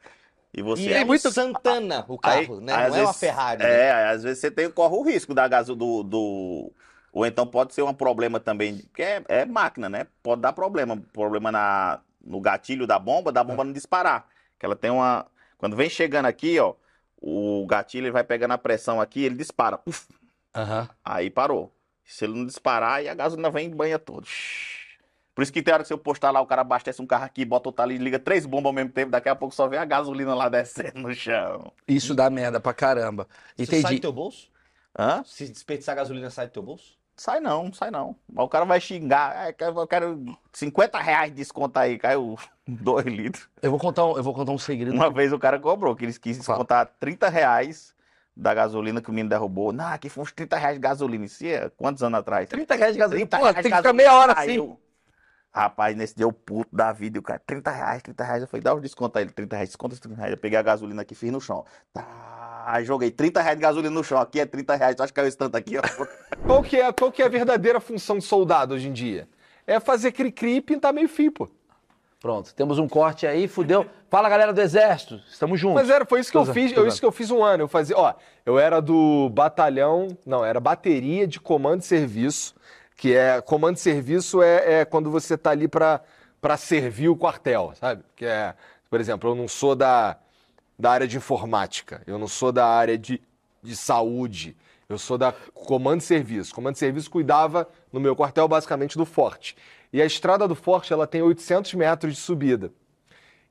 [0.53, 2.73] E você E é muito Santana o carro, né?
[2.75, 3.63] aí, às Não é uma Ferrari.
[3.65, 3.81] né?
[3.81, 6.73] É, aí, às vezes você tem, corre o risco da gaso do, do.
[7.13, 10.07] Ou então pode ser um problema também, porque é, é máquina, né?
[10.23, 10.97] Pode dar problema.
[11.13, 14.27] Problema na, no gatilho da bomba, da bomba não disparar.
[14.59, 15.27] Que ela tem uma.
[15.59, 16.75] Quando vem chegando aqui, ó,
[17.21, 19.81] o gatilho ele vai pegando a pressão aqui, ele dispara.
[19.87, 20.07] Uf,
[20.55, 20.89] Aham.
[21.05, 21.73] aí parou.
[22.05, 24.27] Se ele não disparar, aí a gasolina vem e banha todo.
[25.35, 27.45] Por isso que tem hora que você postar lá, o cara abastece um carro aqui,
[27.45, 29.85] bota outro ali, liga três bombas ao mesmo tempo, daqui a pouco só vê a
[29.85, 31.73] gasolina lá descendo no chão.
[31.87, 33.29] Isso dá merda pra caramba.
[33.57, 33.95] Você sai Entendi.
[33.97, 34.51] do teu bolso?
[34.99, 35.23] Hã?
[35.25, 36.98] Se desperdiçar gasolina, sai do teu bolso?
[37.19, 38.15] Sai não, sai não.
[38.33, 39.49] Mas o cara vai xingar.
[39.49, 43.49] É, eu quero 50 reais de desconto aí, caiu 2 litros.
[43.61, 44.95] Eu vou contar um, eu vou contar um segredo.
[44.95, 47.93] Uma vez o cara cobrou, que eles quis descontar 30 reais
[48.37, 49.73] da gasolina que o menino derrubou.
[49.73, 51.25] Não, aqui foi uns 30 reais de gasolina.
[51.25, 52.49] Isso é quantos anos atrás?
[52.49, 53.27] 30 reais de gasolina.
[53.27, 54.53] 30 Pô, reais tem que ficar meia hora assim.
[54.53, 54.81] eu-
[55.53, 58.43] Rapaz, nesse dia eu puto da vida, e o cara, 30 reais, 30 reais.
[58.43, 60.33] Eu falei, dá os descontos aí, 30 reais, desconta esses 30 reais.
[60.33, 61.65] Eu peguei a gasolina aqui, fiz no chão.
[61.93, 64.21] Tá, aí joguei 30 reais de gasolina no chão.
[64.21, 65.83] Aqui é 30 reais, tu acha que caiu esse tanto aqui, ó?
[66.47, 69.29] Qual que, é, qual que é a verdadeira função de soldado hoje em dia?
[69.67, 71.49] É fazer cri-cri e pintar meio fio, pô.
[72.21, 73.87] Pronto, temos um corte aí, fudeu.
[74.11, 75.83] Fala galera do exército, estamos juntos.
[75.83, 77.65] Mas era, foi isso que eu fiz, eu, isso que eu fiz um ano.
[77.65, 82.57] Eu fazia, ó, eu era do batalhão, não, era bateria de comando e serviço,
[82.99, 86.03] que é, comando e serviço é, é quando você tá ali pra
[86.59, 88.03] servir o quartel, sabe?
[88.17, 88.55] Que é,
[88.91, 90.19] por exemplo, eu não sou da,
[90.77, 93.23] da área de informática, eu não sou da área de,
[93.63, 94.57] de saúde,
[94.89, 96.53] eu sou da comando e serviço.
[96.53, 99.57] Comando e serviço cuidava no meu quartel basicamente do forte.
[99.93, 102.73] E a estrada do forte, ela tem 800 metros de subida.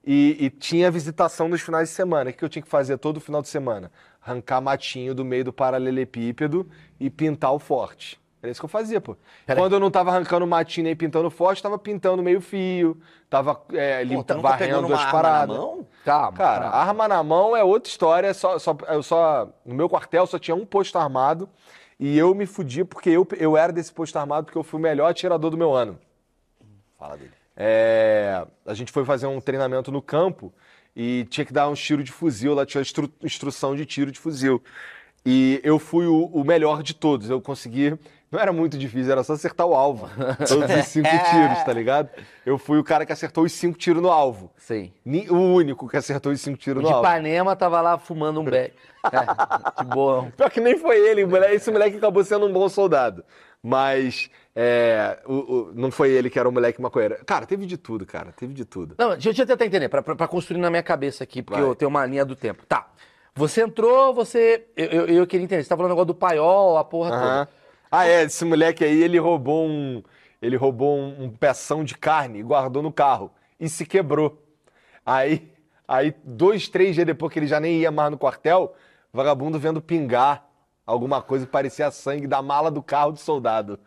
[0.06, 2.32] E, e tinha visitação nos finais de semana.
[2.32, 3.90] O que eu tinha que fazer todo final de semana?
[4.22, 8.20] Arrancar matinho do meio do paralelepípedo e pintar o forte.
[8.42, 9.16] Era isso que eu fazia, pô.
[9.46, 9.64] Pera aí.
[9.64, 12.96] Quando eu não tava arrancando matinho nem pintando forte, tava pintando meio fio,
[13.30, 15.58] tava é, Pô, limpa, tu nunca pegou varrendo as arma na paradas.
[15.58, 15.88] mão?
[16.06, 16.38] Calma.
[16.38, 16.76] Cara, calma.
[16.78, 18.34] arma na mão é outra história.
[18.34, 21.50] Só, só, eu só, no meu quartel só tinha um posto armado
[22.00, 24.84] e eu me fudi porque eu, eu era desse posto armado porque eu fui o
[24.84, 25.98] melhor atirador do meu ano.
[26.98, 27.32] Fala dele.
[27.56, 30.54] É, a gente foi fazer um treinamento no campo
[30.96, 34.20] e tinha que dar um tiro de fuzil, lá tinha instru- instrução de tiro de
[34.20, 34.64] fuzil.
[35.26, 37.30] E eu fui o, o melhor de todos.
[37.30, 37.98] Eu consegui.
[38.30, 40.10] Não era muito difícil, era só acertar o alvo.
[40.46, 42.10] Todos os cinco tiros, tá ligado?
[42.46, 44.52] Eu fui o cara que acertou os cinco tiros no alvo.
[44.58, 44.92] Sim.
[45.30, 47.08] O único que acertou os cinco O tiros de no alvo.
[47.08, 48.74] Ipanema tava lá fumando um beck.
[49.06, 50.30] É, de boa.
[50.36, 53.24] Pior que nem foi ele, o esse moleque acabou sendo um bom soldado.
[53.64, 57.18] Mas é, o- o- não foi ele que era o moleque maconheiro.
[57.26, 58.94] Cara, teve de tudo, cara, teve de tudo.
[58.98, 61.70] Não, deixa eu tentar entender, pra, pra, pra construir na minha cabeça aqui, porque Vai.
[61.70, 62.66] eu tenho uma linha do tempo.
[62.68, 62.88] Tá.
[63.38, 64.68] Você entrou, você.
[64.76, 65.64] Eu, eu, eu queria entender.
[65.64, 67.46] Você tá falando negócio do paiol, a porra Aham.
[67.46, 67.50] toda.
[67.92, 70.04] Ah, é, esse moleque aí, ele roubou um.
[70.42, 73.32] Ele roubou um, um peção de carne e guardou no carro.
[73.60, 74.42] E se quebrou.
[75.06, 75.52] Aí,
[75.88, 78.76] aí, dois, três dias depois que ele já nem ia mais no quartel,
[79.14, 80.46] vagabundo vendo pingar
[80.86, 83.80] alguma coisa que parecia sangue da mala do carro do soldado.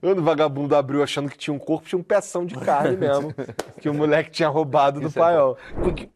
[0.00, 3.34] Quando o vagabundo abriu achando que tinha um corpo, tinha um peção de carne mesmo.
[3.80, 5.56] que o moleque tinha roubado do paiol.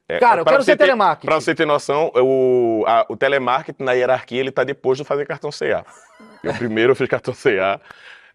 [0.08, 1.26] É, Cara, eu quero ser ter- telemarketing.
[1.26, 5.26] Pra você ter noção, o, a- o telemarketing na hierarquia ele tá depois de fazer
[5.26, 5.84] cartão CA.
[6.42, 7.80] Eu primeiro fiz cartão CA.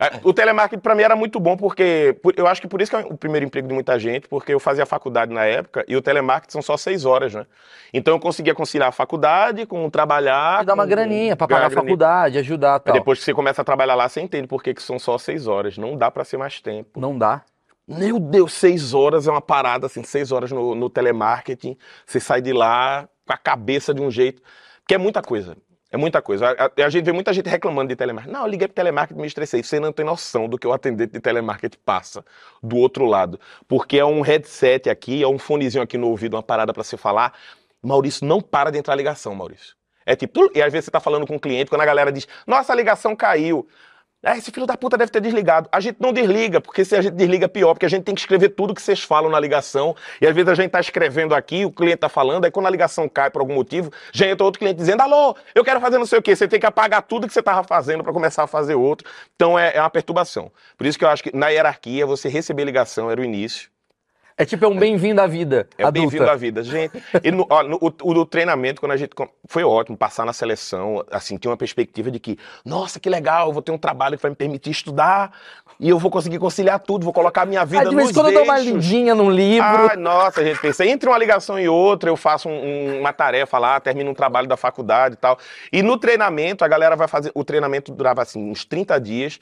[0.03, 2.91] É, O telemarketing pra mim era muito bom porque por- eu acho que por isso
[2.91, 5.95] que é o primeiro emprego de muita gente, porque eu fazia faculdade na época e
[5.95, 7.45] o telemarketing são só seis horas, né?
[7.93, 10.63] Então eu conseguia conciliar a faculdade com trabalhar.
[10.63, 12.93] E dar uma com- graninha pra ganhar pagar a faculdade, ajudar tal.
[12.93, 15.47] depois que você começa a trabalhar lá, você entende por que, que são só seis
[15.47, 15.77] horas.
[15.77, 16.99] Não dá pra ser mais tempo.
[16.99, 17.41] Não dá.
[17.87, 22.41] Meu Deus, seis horas é uma parada, assim, seis horas no, no telemarketing, você sai
[22.41, 24.41] de lá com a cabeça de um jeito,
[24.79, 25.57] porque é muita coisa,
[25.93, 26.49] é muita coisa.
[26.49, 28.33] A, a- a gente vê muita gente reclamando de telemarketing.
[28.33, 29.63] Não, eu liguei pro telemarketing e me estressei.
[29.63, 32.25] Você não tem noção do que o atendente de telemarketing passa
[32.61, 36.43] do outro lado, porque é um headset aqui, é um fonezinho aqui no ouvido, uma
[36.43, 37.33] parada pra você falar.
[37.81, 39.75] Maurício, não para de entrar ligação, Maurício.
[40.05, 42.27] É tipo, e às vezes você tá falando com um cliente, quando a galera diz,
[42.47, 43.67] nossa, a ligação caiu.
[44.25, 45.67] Ah, esse filho da puta deve ter desligado.
[45.69, 48.15] A gente não desliga, porque se a gente desliga é pior, porque a gente tem
[48.15, 51.35] que escrever tudo que vocês falam na ligação, e às vezes a gente tá escrevendo
[51.35, 54.45] aqui, o cliente tá falando, aí quando a ligação cai por algum motivo, já entra
[54.45, 56.37] outro cliente dizendo, alô, eu quero fazer não sei o quê.
[56.37, 59.09] Você tem que apagar tudo que você tava fazendo para começar a fazer outro.
[59.35, 60.49] Então é, é uma perturbação.
[60.77, 63.72] Por isso que eu acho que na hierarquia, você receber ligação era o início.
[64.37, 65.67] É tipo, é um bem-vindo à vida.
[65.77, 65.91] É adulta.
[66.09, 66.63] bem-vindo à vida.
[66.63, 69.11] Gente, e no, ó, no- o, treinamento, quando a gente.
[69.47, 73.53] Foi ótimo passar na seleção, assim, tinha uma perspectiva de que, nossa, que legal, eu
[73.53, 75.31] vou ter um trabalho que vai me permitir estudar
[75.79, 78.17] e eu vou conseguir conciliar tudo, vou colocar a minha vida Ah, de vez nos
[78.17, 78.73] quando eu dou uma eixos.
[78.73, 79.67] lidinha num livro.
[79.89, 82.51] Ai, nossa, a gente pensa, entre uma ligação e outra, eu faço um-
[82.95, 85.37] um- uma tarefa lá, termino um trabalho da faculdade e tal.
[85.71, 87.31] E no treinamento, a galera vai fazer.
[87.35, 89.39] O treinamento durava assim, uns 30 dias.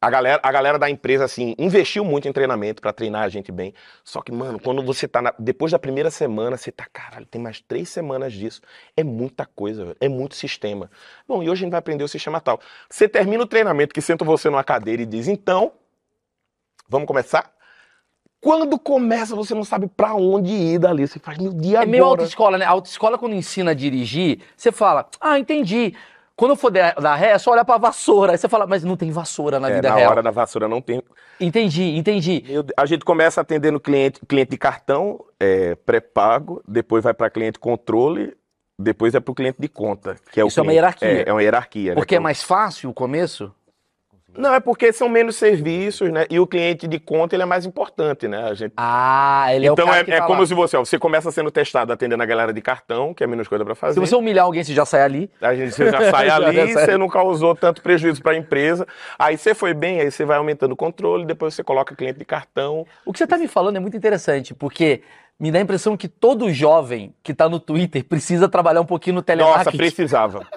[0.00, 3.50] A galera, a galera da empresa, assim, investiu muito em treinamento pra treinar a gente
[3.50, 3.74] bem.
[4.04, 7.42] Só que, mano, quando você tá na- depois da primeira semana, você tá, caralho, tem
[7.42, 8.60] mais três semanas disso.
[8.96, 9.96] É muita coisa, velho.
[10.00, 10.88] É muito sistema.
[11.26, 12.60] Bom, e hoje a gente vai aprender o sistema tal.
[12.88, 15.72] Você termina o treinamento, que senta você numa cadeira e diz, então,
[16.88, 17.52] vamos começar?
[18.40, 21.08] Quando começa, você não sabe pra onde ir dali.
[21.08, 22.20] Você faz, meu dia É meio agora.
[22.20, 22.64] autoescola, né?
[22.64, 25.92] A autoescola, quando ensina a dirigir, você fala, ah, entendi.
[26.38, 28.30] Quando eu for dar ré, é só olhar pra vassoura.
[28.30, 30.10] Aí você fala, mas não tem vassoura na É, vida na real.
[30.12, 31.02] hora da vassoura não tem.
[31.40, 32.38] Entendi, entendi.
[32.42, 37.58] Deus, A gente começa atendendo cliente, cliente de cartão, é, pré-pago, depois vai para cliente
[37.58, 38.36] controle,
[38.78, 40.14] depois é para o cliente de conta.
[40.30, 41.08] Que é o Isso é uma cliente- hierarquia.
[41.08, 41.90] É, é uma hierarquia.
[41.90, 41.94] né?
[41.96, 43.52] Porque é Que- mais fácil o começo?
[44.36, 46.26] Não, é porque são menos serviços, né?
[46.30, 48.44] E o cliente de conta ele é mais importante, né?
[48.44, 48.72] A gente...
[48.76, 50.46] Ah, ele é então o cara é, que é tá como lá.
[50.46, 53.48] se você, ó, você começa sendo testado atendendo a galera de cartão, que é menos
[53.48, 53.94] coisa para fazer.
[53.94, 55.30] Se você humilhar alguém, você já sai ali.
[55.40, 56.84] A gente você já sai Já ali, sai.
[56.84, 58.86] você não causou tanto prejuízo para a empresa.
[59.18, 62.24] Aí você foi bem, aí você vai aumentando o controle, depois você coloca cliente de
[62.24, 62.86] cartão.
[63.04, 65.02] O que você tá me falando é muito interessante, porque
[65.40, 69.14] me dá a impressão que todo jovem que tá no Twitter precisa trabalhar um pouquinho
[69.14, 69.76] no Nossa, telemarketing.
[69.78, 70.46] precisava.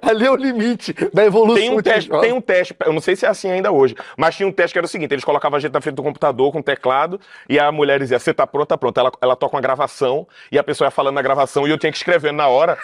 [0.05, 1.55] Ali é o limite da evolução.
[1.55, 4.35] Tem um, teste, tem um teste, eu não sei se é assim ainda hoje, mas
[4.35, 6.51] tinha um teste que era o seguinte: eles colocavam a gente na frente do computador
[6.51, 9.01] com um teclado e a mulher dizia: Você tá pronta, pronta.
[9.01, 11.91] Ela, ela toca uma gravação e a pessoa ia falando na gravação e eu tinha
[11.91, 12.77] que escrever na hora.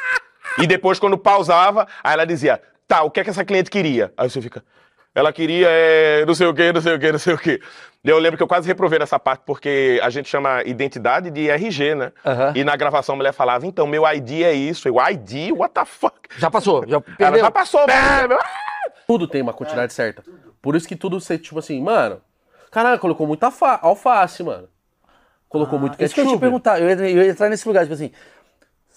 [0.58, 4.12] E depois, quando pausava, aí ela dizia: Tá, o que é que essa cliente queria?
[4.18, 4.64] Aí você fica.
[5.14, 7.62] Ela queria é, não sei o quê, não sei o quê, não sei o quê.
[8.04, 11.96] Eu lembro que eu quase reprovei nessa parte, porque a gente chama identidade de RG,
[11.96, 12.12] né?
[12.26, 12.54] Aham.
[12.56, 14.88] E na gravação a mulher falava, então, meu ID é isso.
[14.88, 15.52] Eu, ID?
[15.52, 16.16] What the fuck?
[16.38, 17.40] Já passou, já Ela perdeu.
[17.42, 18.40] já passou, mas...
[19.06, 20.24] Tudo tem uma quantidade certa.
[20.62, 22.22] Por isso que tudo você, tipo assim, mano.
[22.72, 24.68] Caralho, colocou muita alfa- alface, mano.
[25.50, 26.40] Colocou muito Ah, Isso que eu ia te ketchup.
[26.42, 28.12] perguntar, eu ia, eu ia entrar nesse lugar, tipo assim,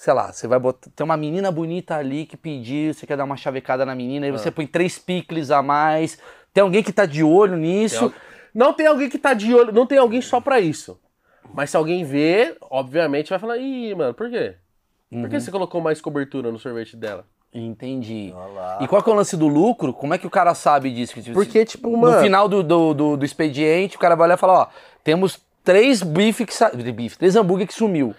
[0.05, 3.25] sei lá, você vai botar, tem uma menina bonita ali que pediu, você quer dar
[3.25, 4.37] uma chavecada na menina, aí Ah.
[4.37, 6.19] você põe três picles a mais,
[6.53, 8.13] tem alguém que tá de olho nisso,
[8.55, 11.01] Não tem alguém que tá de olho, não tem alguém só pra isso.
[11.55, 14.55] Mas se alguém ver, obviamente vai falar, ih, mano, por quê?
[15.11, 15.29] Por Uhum.
[15.29, 17.25] que você colocou mais cobertura no sorvete dela?
[17.53, 18.35] entendi.
[18.81, 19.93] E qual que é o lance do lucro?
[19.95, 21.15] Como é que o cara sabe disso?
[21.33, 22.21] Porque, tipo, no mano.
[22.21, 24.67] final do, do, do, do expediente, o cara vai olhar e falar, ó,
[25.03, 26.71] temos três bife que sa...
[26.71, 28.15] bife, três hambúrguer que sumiu.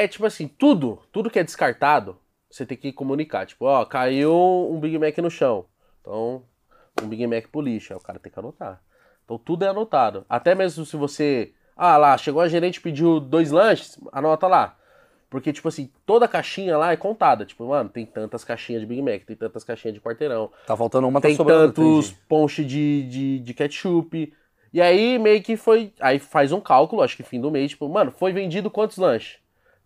[0.00, 2.16] É tipo assim, tudo, tudo que é descartado,
[2.50, 3.44] você tem que comunicar.
[3.44, 4.32] Tipo, ó, caiu
[4.70, 5.66] um Big Mac no chão.
[6.00, 6.42] Então,
[7.02, 7.92] um Big Mac pro lixo.
[7.92, 8.80] Aí o cara tem que anotar.
[9.24, 10.24] Então tudo é anotado.
[10.26, 11.52] Até mesmo se você.
[11.76, 14.76] Ah, lá, chegou a gerente e pediu dois lanches, anota lá.
[15.28, 17.44] Porque, tipo assim, toda caixinha lá é contada.
[17.44, 20.50] Tipo, mano, tem tantas caixinhas de Big Mac, tem tantas caixinhas de quarteirão.
[20.66, 21.74] Tá faltando uma, tá tem sobrando.
[21.74, 22.22] tantos entendi.
[22.26, 24.32] ponches de, de, de ketchup.
[24.72, 25.92] E aí meio que foi.
[26.00, 29.38] Aí faz um cálculo, acho que fim do mês, tipo, mano, foi vendido quantos lanches?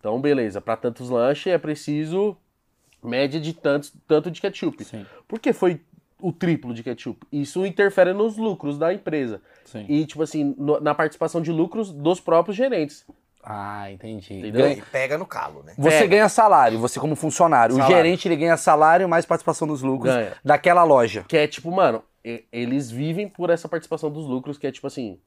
[0.05, 2.37] Então, beleza, pra tantos lanches é preciso
[3.03, 4.83] média de tantos, tanto de ketchup.
[4.85, 5.03] Sim.
[5.27, 5.81] Por que foi
[6.21, 7.25] o triplo de ketchup?
[7.31, 9.41] Isso interfere nos lucros da empresa.
[9.65, 9.83] Sim.
[9.89, 13.03] E, tipo assim, no- na participação de lucros dos próprios gerentes.
[13.43, 14.31] Ah, entendi.
[14.35, 14.61] Entendeu?
[14.67, 15.73] Ganha- E pega no calo, né?
[15.75, 16.07] Você Pega.
[16.07, 17.73] ganha salário, você como funcionário.
[17.73, 17.97] O Salário.
[17.97, 20.33] gerente ele ganha salário mais participação dos lucros Ganha.
[20.45, 21.25] daquela loja.
[21.27, 24.85] Que é tipo, mano, e- eles vivem por essa participação dos lucros, que é tipo
[24.85, 25.19] assim,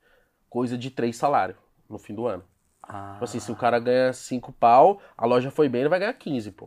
[0.49, 1.59] coisa de três salários
[1.91, 2.45] no fim do ano.
[2.89, 5.99] Ah, Tipo assim, se o cara ganha cinco pau, a loja foi bem, ele vai
[5.99, 6.67] ganhar 15, pô.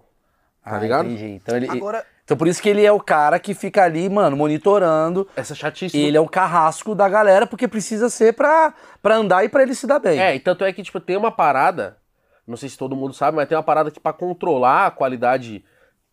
[0.63, 1.07] Tá ah, ligado?
[1.07, 1.31] Entendi.
[1.33, 4.37] Então, ele, Agora, então por isso que ele é o cara que fica ali, mano,
[4.37, 5.27] monitorando.
[5.35, 5.97] Essa chatice.
[5.97, 9.73] Ele é o carrasco da galera, porque precisa ser pra, pra andar e pra ele
[9.73, 10.19] se dar bem.
[10.19, 11.97] É, e tanto é que, tipo, tem uma parada,
[12.45, 15.65] não sei se todo mundo sabe, mas tem uma parada que pra controlar a qualidade,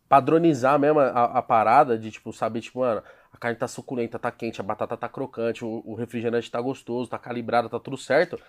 [0.09, 4.31] padronizar mesmo a, a parada, de, tipo, saber, tipo, mano, a carne tá suculenta, tá
[4.31, 8.39] quente, a batata tá crocante, o, o refrigerante tá gostoso, tá calibrado, tá tudo certo.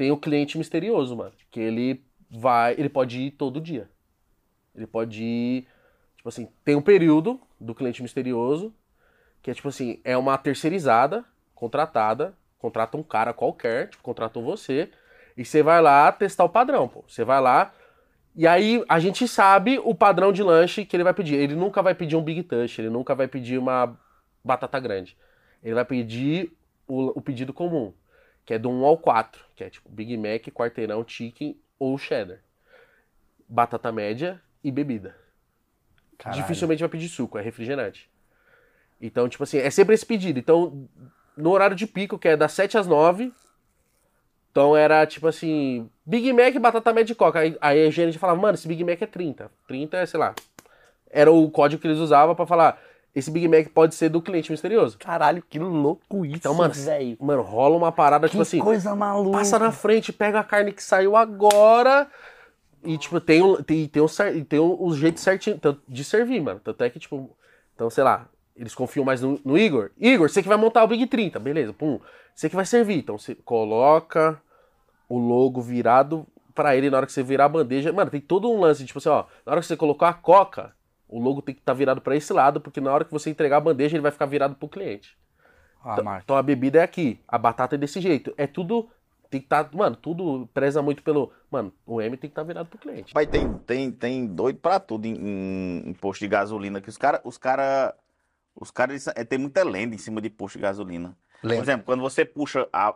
[0.00, 3.86] Tem o cliente misterioso, mano, que ele vai, ele pode ir todo dia.
[4.74, 5.66] Ele pode ir,
[6.16, 8.72] tipo assim, tem um período do cliente misterioso,
[9.42, 11.22] que é, tipo assim, é uma terceirizada,
[11.54, 14.90] contratada, contrata um cara qualquer, tipo, contratou você,
[15.36, 17.04] e você vai lá testar o padrão, pô.
[17.06, 17.70] Você vai lá,
[18.34, 21.34] e aí a gente sabe o padrão de lanche que ele vai pedir.
[21.34, 24.00] Ele nunca vai pedir um Big Touch, ele nunca vai pedir uma
[24.42, 25.14] batata grande.
[25.62, 26.56] Ele vai pedir
[26.88, 27.92] o, o pedido comum,
[28.44, 32.40] que é do 1 ao 4, que é tipo Big Mac, quarteirão, chicken ou cheddar.
[33.48, 35.16] Batata média e bebida.
[36.18, 36.42] Caralho.
[36.42, 38.10] Dificilmente vai pedir suco, é refrigerante.
[39.00, 40.38] Então, tipo assim, é sempre esse pedido.
[40.38, 40.88] Então,
[41.36, 43.32] no horário de pico, que é das 7 às 9,
[44.50, 47.38] então era tipo assim, Big Mac, batata média e coca.
[47.38, 49.50] Aí, aí a gerente falava, mano, esse Big Mac é 30.
[49.66, 50.34] 30 é, sei lá.
[51.08, 52.80] Era o código que eles usavam pra falar,
[53.14, 54.96] esse Big Mac pode ser do cliente misterioso.
[54.98, 57.16] Caralho, que louco isso, Então, mano, velho.
[57.20, 59.38] mano, rola uma parada, Que tipo assim, coisa maluca.
[59.38, 62.06] passa na frente, pega a carne que saiu agora.
[62.84, 66.40] E, tipo, tem um, tem, tem um, cer- tem um, um jeito certinho de servir,
[66.40, 66.60] mano.
[66.62, 67.30] Tanto é que, tipo,
[67.74, 69.90] então, sei lá, eles confiam mais no, no Igor.
[69.98, 72.00] Igor, você que vai montar o Big 30, beleza, pum.
[72.34, 72.98] Você que vai servir.
[72.98, 74.40] Então você coloca
[75.08, 77.92] o logo virado pra ele na hora que você virar a bandeja.
[77.92, 80.72] Mano, tem todo um lance, tipo assim, ó, na hora que você colocar a coca,
[81.10, 83.56] o logo tem que estar virado pra esse lado, porque na hora que você entregar
[83.58, 85.16] a bandeja, ele vai ficar virado pro cliente.
[85.84, 86.18] Ah, Então-.
[86.24, 88.32] Então a bebida é aqui, a batata é desse jeito.
[88.36, 88.88] É tudo.
[89.30, 89.68] Tem que estar.
[89.72, 91.32] mano, tudo preza muito pelo.
[91.50, 93.12] Mano, o M tem que estar virado pro cliente.
[93.14, 96.80] Pai, tem, tem, tem doido pra tudo em, em- em posto de gasolina.
[96.80, 97.94] Que os caras, os cara,
[98.54, 101.16] os cara, é, tem muita lenda em cima de posto de gasolina.
[101.40, 101.62] Por Lenda.
[101.62, 102.92] exemplo, quando você puxa a,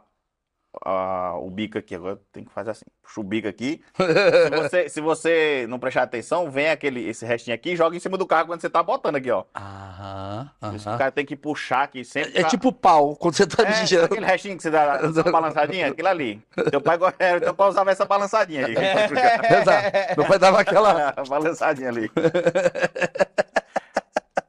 [0.85, 2.85] a- o bico aqui, agora tem que fazer assim.
[3.03, 3.81] Puxa o bico aqui.
[3.97, 3.97] se,
[4.57, 8.17] você, se você não prestar atenção, vem aquele, esse restinho aqui e joga em cima
[8.17, 9.45] do carro quando você tá botando aqui, ó.
[9.55, 10.51] Aham.
[10.63, 12.33] O cara tem que puxar aqui sempre.
[12.37, 15.89] É pra- tipo pau, quando você tá É, aquele restinho que você dá uma balançadinha,
[15.89, 16.43] aquilo ali.
[16.71, 18.75] Teu pai, é, teu pai usava essa balançadinha aí.
[18.75, 20.17] Exato.
[20.17, 21.15] Meu pai dava aquela.
[21.29, 22.11] balançadinha ali.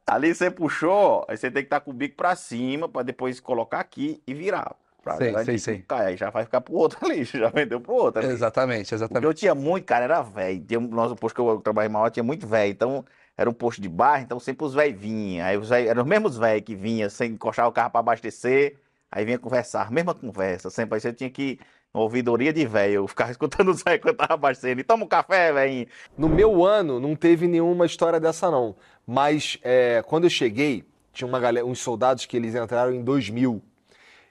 [0.08, 3.40] ali você puxou, aí você tem que estar com o bico pra cima, pra depois
[3.40, 4.76] colocar aqui e virar.
[5.06, 5.86] Pra Sei, garantir sei, que sei.
[5.88, 8.34] Cai, aí já vai ficar pro outro ali, já vendeu pro outro ali.
[8.34, 9.24] Exatamente, O exatamente.
[9.26, 10.60] eu tinha muito, cara, era velho.
[10.66, 12.72] Tinha- Nosso posto que eu trabalhei maior tinha muito velho.
[12.72, 13.06] Então,
[13.38, 15.46] era um posto de barra, então sempre os velhos vinham.
[15.46, 18.78] Aí os véio, eram os mesmos velhos que vinham sem encostar o carro pra abastecer.
[19.12, 20.70] Aí vinha conversar, mesma conversa.
[20.72, 21.60] Sempre aí você tinha que,
[21.94, 24.82] uma ouvidoria de velho, eu ficava escutando os velhos quando tava abastecendo.
[24.82, 25.86] E toma um café, velhinho.
[26.18, 28.76] No meu ano, não teve nenhuma história dessa, não.
[29.06, 33.62] Mas é, quando eu cheguei, tinha uma galera, uns soldados que eles entraram em 2000.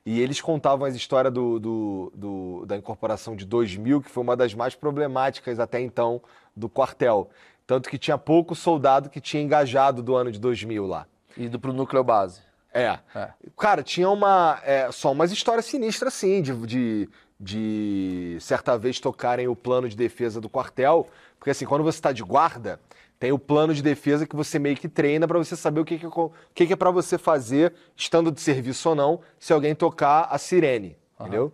[0.06, 4.36] E eles contavam as histórias do, do- do- da incorporação de 2000, que foi uma
[4.36, 6.20] das mais problemáticas até então
[6.54, 7.30] do quartel.
[7.66, 11.06] Tanto que tinha pouco soldado que tinha engajado do ano de 2000 lá.
[11.38, 12.42] Indo pro núcleo base.
[12.72, 12.98] É.
[13.14, 13.30] É.
[13.56, 14.60] Cara, tinha uma.
[14.64, 17.08] é, só umas histórias sinistras, assim, de, de,
[17.40, 21.08] de certa vez tocarem o plano de defesa do quartel.
[21.38, 22.78] Porque, assim, quando você está de guarda,
[23.24, 25.96] tem o plano de defesa que você meio que treina pra você saber o que,
[25.96, 29.50] que, é o que, que é para você fazer, estando de serviço ou não, se
[29.50, 30.94] alguém tocar a sirene.
[31.18, 31.50] Entendeu?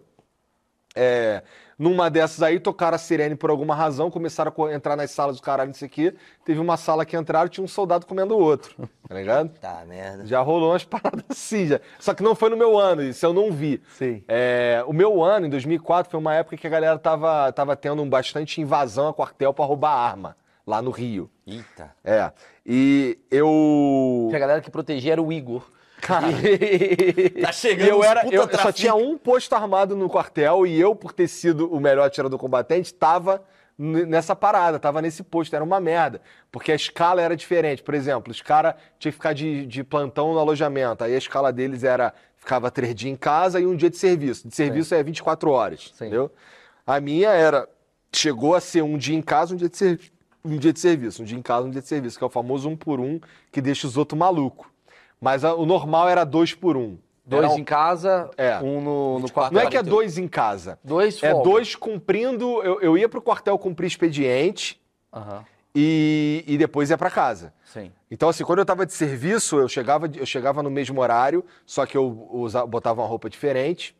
[0.96, 1.44] É,
[1.78, 5.42] numa dessas aí, tocaram a sirene por alguma razão, começaram a entrar nas salas do
[5.42, 6.12] caralho, não sei o quê.
[6.44, 8.74] Teve uma sala que entraram e tinha um soldado comendo o outro.
[9.06, 9.48] Tá ligado?
[9.60, 10.24] Tá, merda.
[10.24, 11.80] Já rolou umas paradas assim, já.
[11.98, 13.82] Só que não foi no meu ano, isso eu não vi.
[13.96, 14.22] Sim.
[14.28, 18.02] É, o meu ano, em 2004, foi uma época que a galera tava, tava tendo
[18.02, 20.36] um bastante invasão a quartel pra roubar arma,
[20.70, 21.28] lá no Rio.
[21.46, 21.94] Eita.
[22.04, 22.30] É.
[22.64, 24.30] E eu.
[24.32, 25.68] A galera que protegia era o Igor.
[26.00, 26.28] Cara,
[27.42, 30.94] tá E eu era, eu, eu só tinha um posto armado no quartel e eu,
[30.94, 33.44] por ter sido o melhor atirador combatente, tava
[33.76, 36.22] nessa parada, tava nesse posto, era uma merda.
[36.50, 37.82] Porque a escala era diferente.
[37.82, 41.04] Por exemplo, os caras tinham que ficar de, de plantão no alojamento.
[41.04, 44.48] Aí a escala deles era, ficava três dias em casa e um dia de serviço.
[44.48, 46.06] De serviço é 24 horas, Sim.
[46.06, 46.30] entendeu?
[46.86, 47.68] A minha era,
[48.12, 50.19] chegou a ser um dia em casa, um dia de serviço.
[50.44, 52.30] Um dia de serviço, um dia em casa, um dia de serviço, que é o
[52.30, 53.20] famoso um por um,
[53.52, 54.66] que deixa os outros malucos.
[55.20, 56.96] Mas a- o normal era dois por um.
[57.26, 58.58] Dois um- em casa, É.
[58.60, 59.60] um no, no quartel.
[59.60, 60.78] Não é que é dois em casa.
[60.82, 61.48] Dois É folga.
[61.50, 62.62] dois cumprindo.
[62.62, 64.80] Eu, eu ia pro quartel cumprir expediente
[65.12, 67.52] Aham, e, e depois ia pra casa.
[67.64, 67.92] sim.
[68.10, 71.86] Então, assim, quando eu tava de serviço, eu chegava, eu chegava no mesmo horário, só
[71.86, 73.94] que eu usava, botava uma roupa diferente,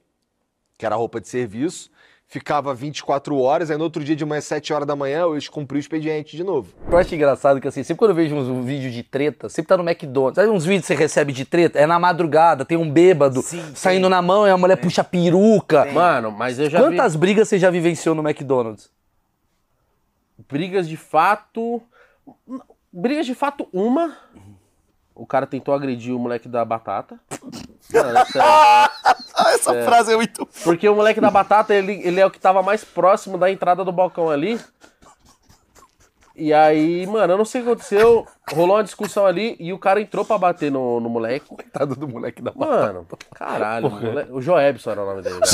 [0.76, 1.88] que era a roupa de serviço.
[2.31, 5.79] Ficava 24 horas, aí no outro dia de manhã, 7 horas da manhã, eu cumpri
[5.79, 6.73] o expediente de novo.
[6.88, 9.71] Eu acho engraçado que assim, sempre quando eu vejo uns, um vídeo de treta, sempre
[9.71, 10.37] tá no McDonald's.
[10.37, 11.77] Sabe uns vídeos que você recebe de treta?
[11.77, 13.43] É na madrugada, tem um bêbado
[13.75, 15.87] saindo na mão e a mulher puxa a peruca.
[15.87, 18.93] Mano, mas eu já Quantas brigas você já vivenciou no McDonald's?
[20.38, 21.83] vi brigas de fato.
[22.93, 24.16] Brigas de fato, uma.
[25.14, 27.18] O cara tentou agredir o moleque da batata.
[27.92, 28.49] Mano, é sério.
[29.55, 30.46] Essa frase é muito.
[30.64, 33.85] Porque o moleque da batata, ele, ele é o que tava mais próximo da entrada
[33.85, 34.61] do balcão ali.
[36.37, 38.27] E aí, mano, eu não sei o que aconteceu.
[38.53, 41.46] Rolou uma discussão ali e o cara entrou pra bater no, no moleque.
[41.49, 42.92] Coitado do moleque da batata.
[42.92, 43.87] Mano, caralho.
[43.88, 45.35] o moleque- o Joebson era o nome dele.
[45.40, 45.46] velho.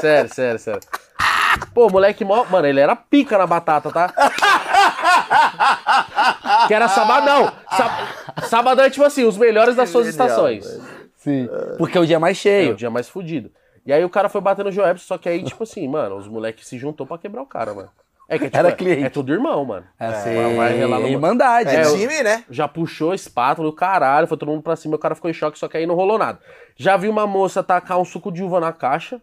[0.00, 0.80] sério, sério, sério.
[1.74, 2.44] Pô, o moleque mó.
[2.44, 4.12] Mano, ele era pica na batata, tá?
[6.66, 7.52] que era sabadão.
[7.76, 8.08] Sa-
[8.44, 10.64] Sabadão é tipo assim, os melhores das suas estações.
[11.16, 11.48] Sim.
[11.78, 12.72] Porque é o dia mais É, cheio.
[12.72, 13.50] o dia mais fudido.
[13.84, 16.26] E aí o cara foi bater no Joebson, só que aí, tipo assim, mano, os
[16.28, 17.88] moleques se juntou pra quebrar o cara, mano.
[18.28, 19.04] É que é, tipo, Era é- cliente.
[19.04, 19.86] é tudo irmão, mano.
[20.00, 21.74] É, vai- vai relar no- Irmandade.
[21.74, 22.44] É, o- Time, né?
[22.50, 25.56] Já puxou espátula, o caralho, foi todo mundo pra cima, o cara ficou em choque,
[25.56, 26.40] só que aí não rolou nada.
[26.76, 29.22] Já vi uma moça tacar um suco de uva na caixa.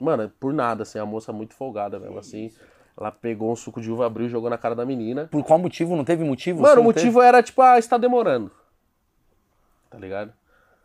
[0.00, 2.50] Mano, por nada, assim, a moça muito folgada mesmo, assim.
[2.98, 5.28] Ela pegou um suco de uva, abriu e jogou na cara da menina.
[5.30, 5.94] Por qual motivo?
[5.96, 6.62] Não teve motivo?
[6.62, 7.06] Mano, Você o não teve?
[7.06, 8.50] motivo era, tipo, ah, está demorando.
[9.90, 10.32] Tá ligado?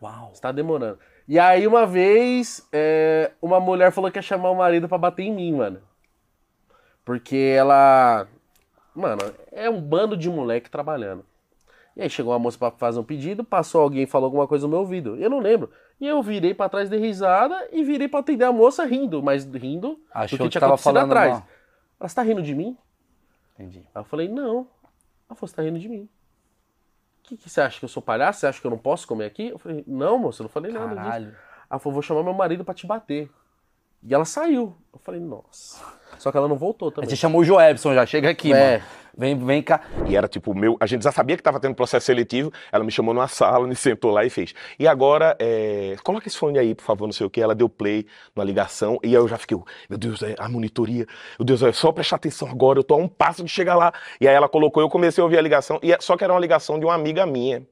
[0.01, 0.31] Uau.
[0.33, 0.99] Está demorando.
[1.27, 5.23] E aí, uma vez, é, uma mulher falou que ia chamar o marido pra bater
[5.23, 5.79] em mim, mano.
[7.05, 8.27] Porque ela.
[8.93, 11.25] Mano, é um bando de moleque trabalhando.
[11.95, 14.65] E aí chegou uma moça pra fazer um pedido, passou alguém e falou alguma coisa
[14.65, 15.15] no meu ouvido.
[15.17, 15.69] Eu não lembro.
[15.99, 19.45] E eu virei pra trás de risada e virei pra atender a moça rindo, mas
[19.45, 21.33] rindo Achou do que que tinha acontecido falando atrás.
[21.33, 21.47] mal.
[22.01, 22.75] Ela, você tá rindo de mim?
[23.53, 23.85] Entendi.
[23.93, 24.67] Aí eu falei, não.
[25.29, 26.09] Ela falou, você tá rindo de mim.
[27.19, 28.39] O que, que você acha que eu sou palhaço?
[28.39, 29.49] Você acha que eu não posso comer aqui?
[29.49, 31.03] Eu falei, não, moça, eu não falei nada disso.
[31.03, 31.37] Caralho.
[31.69, 33.29] Ela falou, vou chamar meu marido pra te bater.
[34.03, 34.75] E ela saiu.
[34.93, 35.83] Eu falei, nossa.
[36.17, 37.09] Só que ela não voltou também.
[37.09, 38.71] você chamou o Joebson já, chega aqui, É.
[38.77, 38.83] mano.
[39.17, 39.81] Vem, vem cá.
[40.07, 42.51] E era tipo, meu, a gente já sabia que estava tendo processo seletivo.
[42.71, 44.53] Ela me chamou numa sala, me sentou lá e fez.
[44.79, 47.41] E agora, é, coloca esse fone aí, por favor, não sei o que.
[47.41, 48.97] Ela deu play na ligação.
[49.03, 49.57] E aí eu já fiquei,
[49.89, 51.05] meu Deus, é a monitoria.
[51.37, 52.79] Meu Deus, é só prestar atenção agora.
[52.79, 53.91] Eu tô a um passo de chegar lá.
[54.19, 55.77] E aí ela colocou, eu comecei a ouvir a ligação.
[55.83, 57.67] E é- só que era uma ligação de uma amiga minha.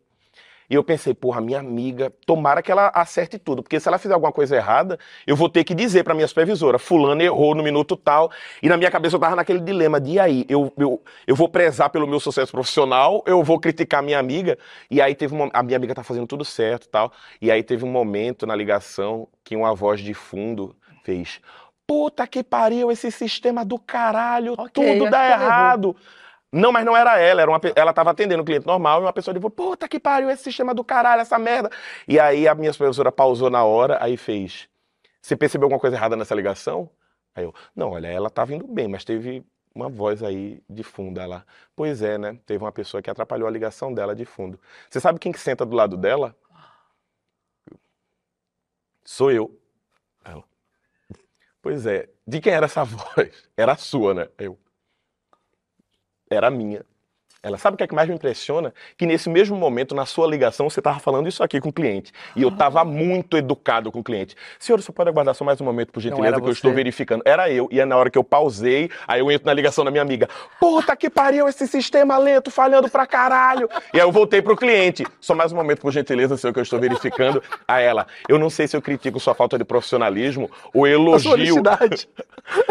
[0.70, 4.14] E eu pensei, porra, minha amiga, tomara que ela acerte tudo, porque se ela fizer
[4.14, 7.98] alguma coisa errada, eu vou ter que dizer pra minha supervisora, fulano errou no minuto
[7.98, 11.36] tal, e na minha cabeça eu tava naquele dilema de e aí, eu, eu, eu
[11.36, 14.58] vou prezar pelo meu sucesso profissional, eu vou criticar minha amiga,
[14.90, 17.12] e aí teve uma, a minha amiga tá fazendo tudo certo e tal,
[17.42, 21.40] e aí teve um momento na ligação que uma voz de fundo fez,
[21.88, 25.96] puta que pariu, esse sistema do caralho, Ok, tudo dá errou.
[26.52, 29.14] Não, mas não era ela, era uma, ela tava atendendo um cliente normal e uma
[29.14, 31.70] pessoa falou, puta que pariu, esse sistema do caralho, essa merda.
[32.08, 34.68] E aí a minha supervisora pausou na hora, aí fez,
[35.22, 36.90] você percebeu alguma coisa errada nessa ligação?
[37.36, 39.46] Aí eu, não, olha, ela tá vindo bem, mas teve
[39.76, 41.20] uma voz aí de fundo.
[41.20, 41.46] Ela,
[41.76, 42.40] pois é, né?
[42.46, 44.60] Teve uma pessoa que atrapalhou a ligação dela de fundo.
[44.90, 46.36] Você sabe quem que senta do lado dela?
[49.04, 49.60] Sou eu.
[50.24, 50.44] Ela,
[51.62, 53.50] pois é, de quem era essa voz?
[53.58, 54.30] Era a sua, né?
[54.38, 54.58] Eu,
[56.30, 56.86] era minha.
[57.42, 58.74] Ela sabe o que é que mais me impressiona?
[58.98, 62.12] Que nesse mesmo momento, na sua ligação, você estava falando isso aqui com o cliente.
[62.36, 64.36] E eu estava muito educado com o cliente.
[64.60, 66.52] Senhor, você pode aguardar só mais um momento, por gentileza, que eu você.
[66.52, 67.22] estou verificando.
[67.24, 67.70] Era eu.
[67.72, 70.28] E é na hora que eu pausei, aí eu entro na ligação da minha amiga.
[70.60, 73.70] Puta que pariu, esse sistema lento, falhando pra caralho.
[73.94, 75.06] E aí eu voltei pro cliente.
[75.22, 77.42] Só mais um momento, por gentileza, senhor, que eu estou verificando.
[77.66, 81.64] A ela, eu não sei se eu critico sua falta de profissionalismo ou elogio.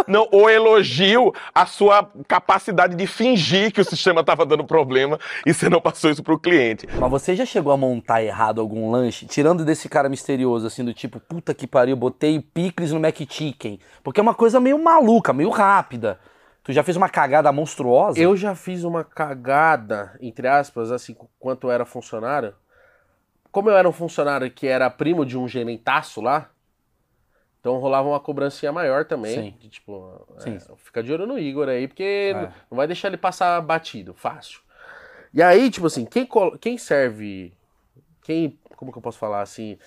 [0.07, 5.53] Não, ou elogio a sua capacidade de fingir que o sistema estava dando problema e
[5.53, 6.87] você não passou isso pro cliente.
[6.99, 9.27] Mas você já chegou a montar errado algum lanche?
[9.27, 13.79] Tirando desse cara misterioso, assim, do tipo, puta que pariu, botei picles no McChicken.
[14.03, 16.19] Porque é uma coisa meio maluca, meio rápida.
[16.63, 18.21] Tu já fez uma cagada monstruosa?
[18.21, 22.55] Eu já fiz uma cagada, entre aspas, assim, quanto eu era funcionário.
[23.51, 26.51] Como eu era um funcionário que era primo de um gerentaço lá,
[27.61, 29.35] então rolava uma cobrancinha maior também.
[29.35, 29.55] Sim.
[29.59, 30.57] De, tipo, Sim.
[30.57, 32.53] é, fica de olho no Igor aí, porque É.
[32.71, 34.61] não- vai deixar ele passar batido, fácil.
[35.35, 36.27] E aí, tipo assim, quem,
[36.61, 37.53] quem serve.
[38.23, 38.59] Quem.
[38.77, 39.79] Como que eu posso falar assim?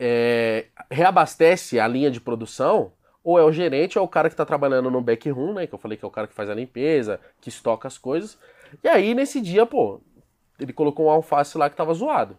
[0.00, 2.92] é, reabastece a linha de produção,
[3.24, 5.66] ou é o gerente, ou é o cara que tá trabalhando no backroom, né?
[5.66, 8.38] Que eu falei que é o cara que faz a limpeza, que estoca as coisas.
[8.84, 10.00] E aí, nesse dia, pô,
[10.58, 12.36] ele colocou um alface lá que tava zoado.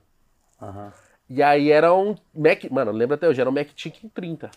[0.62, 0.94] Aham.
[1.30, 2.64] E aí era um Mac.
[2.72, 4.50] Mano, lembra até hoje, era um Mac Chicken 30.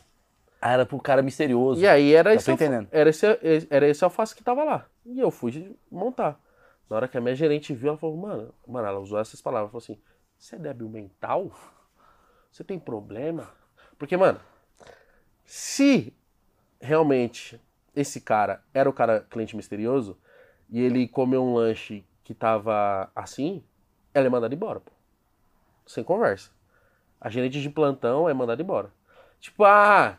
[0.61, 1.81] Ah, era pro cara misterioso.
[1.81, 2.89] E aí era Já esse, entendendo.
[2.91, 3.27] era, esse,
[3.69, 4.87] era esse alface que tava lá.
[5.05, 6.41] E eu fui montar.
[6.89, 9.71] Na hora que a minha gerente viu, ela falou, mano, mano, ela usou essas palavras,
[9.71, 9.99] falou assim,
[10.39, 11.51] você é débil mental?
[12.51, 13.51] Você tem problema?
[13.99, 14.41] Porque, mano,
[15.45, 16.15] se
[16.81, 17.61] realmente
[17.95, 20.17] esse cara era o cara cliente misterioso
[20.71, 23.63] e ele comeu um lanche que tava assim,
[24.15, 24.93] ela é mandada embora, pô.
[25.87, 26.51] Sem conversa.
[27.23, 28.91] A gerente de plantão é mandada embora.
[29.41, 30.17] Tipo, ah,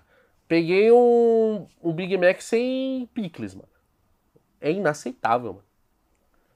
[0.48, 3.68] peguei um, um Big Mac sem picles, mano.
[4.62, 5.66] É inaceitável, mano.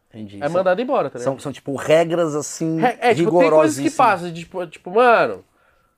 [0.10, 0.42] Entendi.
[0.42, 1.34] É mandado embora, tá ligado?
[1.34, 5.44] São, são, tipo, regras, assim, Re- É, tipo, tem coisas que passam, tipo, tipo, mano,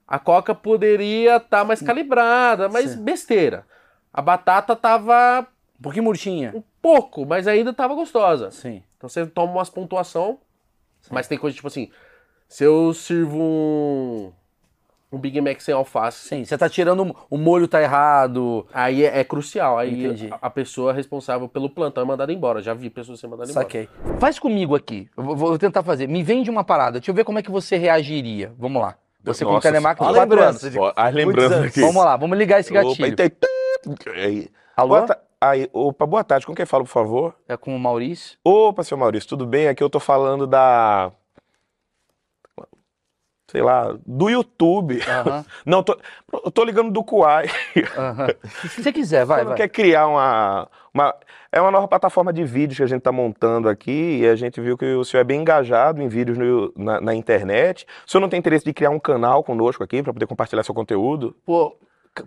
[0.08, 3.04] a coca poderia estar mais calibrada, mas Sim.
[3.04, 3.66] besteira.
[4.12, 5.47] A batata tava
[5.80, 6.52] Um pouquinho murchinha.
[6.56, 8.50] um pouco, mas ainda tava gostosa.
[8.50, 8.82] Sim.
[8.97, 10.39] Então você toma umas pontuação,
[11.12, 11.91] mas tem coisa tipo assim,
[12.47, 14.32] se eu sirvo um,
[15.12, 17.16] um Big Mac sem alface, Sim, você tá tirando...
[17.30, 18.66] O molho tá errado.
[18.74, 19.78] aí é, é crucial.
[19.78, 20.30] Aí Entendi.
[20.32, 22.62] a, a pessoa responsável pelo plantão é mandada embora.
[22.62, 23.66] Já vi pessoas sendo mandadas embora.
[23.66, 23.89] Saquei.
[24.20, 25.10] Faz comigo aqui.
[25.18, 26.07] Eu vou, vou tentar fazer.
[26.07, 26.99] Me vende uma parada.
[26.99, 28.53] Deixa eu ver como é que você reagiria.
[28.57, 28.95] Vamos lá.
[29.24, 30.80] Você com Nossa, telemarketing quatro lembrança anos.
[30.80, 31.82] de- As lembranças aqui.
[31.82, 33.16] Vamos lá, vamos ligar esse Opa, gatilho.
[33.16, 33.32] tem-
[34.16, 34.47] Aí.
[34.78, 34.95] Alô?
[34.95, 36.45] Boa, ta- aí, opa, boa tarde.
[36.45, 37.36] Com quem fala, por favor?
[37.47, 38.38] É com o Maurício?
[38.43, 39.68] Opa, seu Maurício, tudo bem?
[39.68, 41.12] Aqui eu tô falando da.
[43.52, 45.00] Sei lá, do YouTube.
[45.66, 45.97] Não, tô,
[46.45, 47.47] eu tô ligando do Kuai.
[48.70, 49.58] Se você quiser, vai, Você não vai.
[49.58, 51.16] quer criar uma, uma.
[51.52, 54.62] É uma nova plataforma de vídeos que a gente está montando aqui e a gente
[54.62, 57.88] viu que o senhor é bem engajado em vídeos no- na, na internet.
[58.08, 60.76] O senhor não tem interesse de criar um canal conosco aqui para poder compartilhar seu
[60.76, 61.36] conteúdo?
[61.43, 61.76] Pô,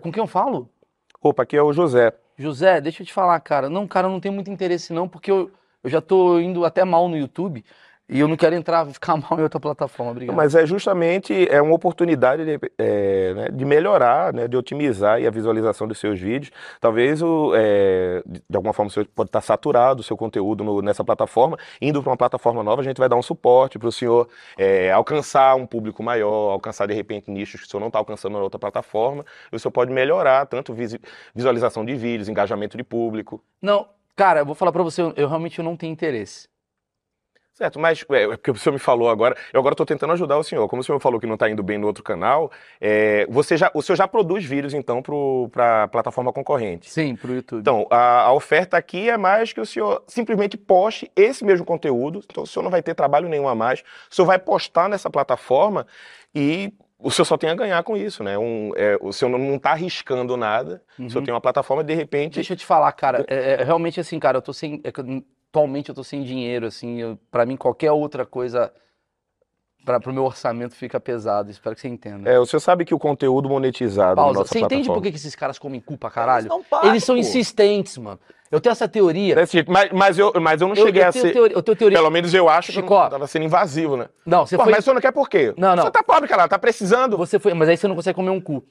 [0.01, 0.69] com quem eu falo?
[1.21, 2.11] Opa, aqui é o José.
[2.37, 3.69] José, deixa eu te falar, cara.
[3.69, 5.49] Não, cara, eu não tenho muito interesse não, porque eu,
[5.81, 7.63] eu já tô indo até mal no YouTube.
[8.09, 10.35] E eu não quero entrar, ficar mal em outra plataforma, obrigado.
[10.35, 15.29] Mas é justamente é uma oportunidade de, é, né, de melhorar, né, de otimizar a
[15.31, 16.51] visualização dos seus vídeos.
[16.81, 21.03] Talvez o, é, de alguma forma você pode estar saturado o seu conteúdo no- nessa
[21.03, 21.57] plataforma.
[21.81, 24.27] Indo para uma plataforma nova, a gente vai dar um suporte para o senhor
[24.57, 28.33] é, alcançar um público maior, alcançar de repente nichos que o senhor não está alcançando
[28.33, 29.25] na outra plataforma.
[29.51, 30.75] E o senhor pode melhorar tanto
[31.33, 33.41] visualização de vídeos, engajamento de público.
[33.61, 36.51] Não, cara, eu vou falar pra você, eu realmente não tenho interesse.
[37.53, 40.37] Certo, mas é, é porque o senhor me falou agora, eu agora estou tentando ajudar
[40.37, 40.67] o senhor.
[40.67, 42.51] Como o senhor falou que não está indo bem no outro canal,
[42.81, 45.03] é, você já, o senhor já produz vídeos então
[45.51, 46.89] para a plataforma concorrente.
[46.89, 47.59] Sim, pro YouTube.
[47.59, 52.21] Então, a, a oferta aqui é mais que o senhor simplesmente poste esse mesmo conteúdo,
[52.27, 55.09] então o senhor não vai ter trabalho nenhum a mais, o senhor vai postar nessa
[55.09, 55.85] plataforma
[56.33, 58.35] e o senhor só tem a ganhar com isso, né?
[58.37, 61.23] Um, é, o senhor não está arriscando nada, o senhor Uhum.
[61.25, 62.35] tem uma plataforma de repente.
[62.35, 64.81] Deixa eu te falar, cara, é, é realmente assim, cara, eu tô sem.
[65.53, 68.73] Que atualmente eu tô sem dinheiro, assim, pra mim qualquer outra coisa
[69.85, 72.27] pra, pro meu orçamento fica pesado, espero que você entenda.
[72.27, 74.45] É, o senhor sabe que o conteúdo monetizado Pausa.
[74.45, 76.49] Você entende por que, que esses caras comem cu pra caralho?
[76.67, 77.21] param, Eles são pô.
[77.21, 78.19] insistentes, mano.
[78.49, 79.35] Eu tenho essa teoria.
[79.35, 81.31] Desse jeito, mas, mas, eu, mas eu não Eu, cheguei eu a ser.
[81.31, 81.97] teoria, eu tenho teoria.
[81.99, 83.03] Pelo menos eu acho que eu Chicó.
[83.03, 84.09] não tava sendo invasivo, né?
[84.25, 84.71] Não, você Pô, foi.
[84.71, 85.53] mas o senhor não quer por quê?
[85.57, 85.83] Não, não.
[85.83, 87.15] Você tá pobre, cara, tá precisando.
[87.17, 88.63] Você foi, mas aí você não consegue comer um cu.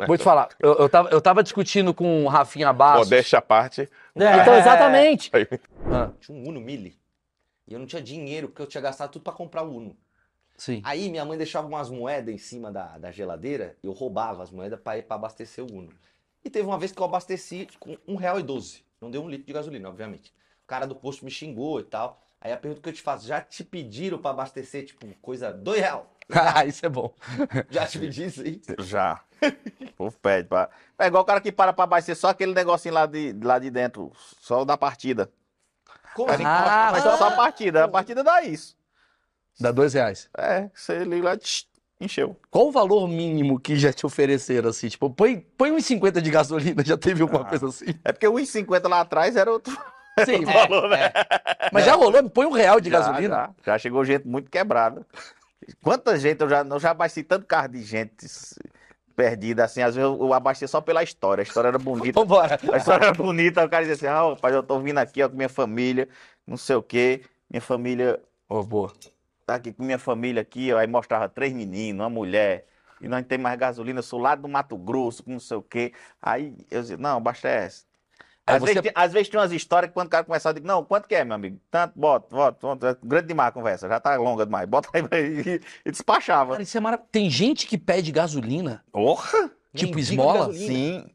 [0.00, 3.08] É, Vou te falar, eu, eu, tava, eu tava discutindo com o Rafinha Bastos.
[3.08, 3.88] Modéstia à parte.
[4.14, 5.30] Então, exatamente.
[5.34, 5.46] Aí.
[5.86, 6.98] Ah, Tinha um Uno Mille.
[7.66, 9.96] E eu não tinha dinheiro, porque eu tinha gastado tudo pra comprar o Uno.
[10.56, 10.80] sim.
[10.84, 14.80] Aí minha mãe deixava umas moedas em cima da, da geladeira, eu roubava as moedas
[14.80, 15.90] pra ir pra abastecer o Uno.
[16.44, 18.80] E teve uma vez que eu abasteci com R$1,12.
[19.00, 20.32] Não deu um litro de gasolina, obviamente.
[20.64, 22.20] O cara do posto me xingou e tal.
[22.40, 25.80] Aí a pergunta que eu te faço, já te pediram pra abastecer, tipo, coisa, dois
[25.80, 26.10] real?
[26.32, 27.12] Ah, isso é bom.
[27.70, 28.60] Já te pedi isso aí?
[28.78, 29.20] Já.
[29.80, 30.48] O povo pede.
[30.48, 30.68] Pra...
[30.98, 33.70] É igual o cara que para pra abastecer só aquele negocinho lá de, lá de
[33.70, 35.30] dentro, só o da partida.
[36.14, 36.42] Como assim?
[36.44, 37.84] Ah, Mas só, só a partida.
[37.84, 38.76] A partida dá isso.
[39.58, 40.28] Dá dois reais.
[40.36, 41.64] É, você liga lá, tch,
[42.00, 42.36] encheu.
[42.50, 44.88] Qual o valor mínimo que já te ofereceram, assim?
[44.88, 47.44] Tipo, põe, põe 1,50 de gasolina, já teve alguma Ah.
[47.44, 47.94] coisa assim?
[48.04, 49.76] É porque o 1,50 lá atrás era outro
[50.24, 51.12] Sim, valor, né?
[51.72, 53.36] mas já rolou, põe um real de Já, gasolina.
[53.64, 55.06] Já, já chegou gente muito quebrada.
[55.82, 58.26] Quanta gente, eu já, eu já abasteci tanto carro de gente
[59.20, 62.18] perdida, assim, às vezes eu, abasteci só pela história, a história era bonita.
[62.18, 62.58] Vambora.
[62.72, 65.28] A história era bonita, o cara dizia assim, ah, rapaz, eu tô vindo aqui, ó,
[65.28, 66.08] com minha família,
[66.46, 68.18] não sei o quê, minha família
[68.48, 68.90] Ô, boa.
[69.44, 72.64] tá aqui com minha família aqui, ó, aí mostrava três meninos, uma mulher,
[72.98, 75.56] e nós não tem mais gasolina, eu sou lá do Mato Grosso, com não sei
[75.58, 75.92] o quê.
[76.20, 77.84] Aí eu dizia, não, abastece.
[78.54, 80.54] Às, você- vezes, tem- às vezes tinha umas histórias que quando o cara começava, eu
[80.60, 81.60] digo, não, quanto que é, meu amigo?
[81.70, 82.98] Tanto, bota, bota, bota.
[83.02, 84.68] Grande demais a conversa, já tá longa demais.
[84.68, 86.52] Bota aí e, e despachava.
[86.52, 87.10] Cara, isso é maravilhoso.
[87.12, 89.48] Tem gente que pede gasolina, Porra!
[89.74, 90.52] tipo Mendigo esmola?
[90.52, 91.08] Sim.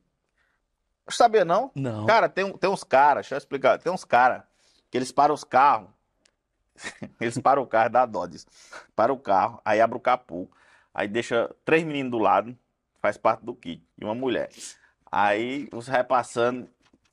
[1.09, 1.71] Sabia não?
[1.75, 2.05] Não.
[2.05, 4.41] Cara, tem, tem uns caras, deixa eu explicar, tem uns caras
[4.89, 5.89] que eles param os carros,
[7.21, 8.43] eles param o carro da Dodge,
[8.95, 10.49] para o carro, aí abre o capô,
[10.93, 12.57] aí deixa três meninos do lado,
[13.01, 14.49] faz parte do kit, e uma mulher.
[15.11, 16.67] Aí você vai passando,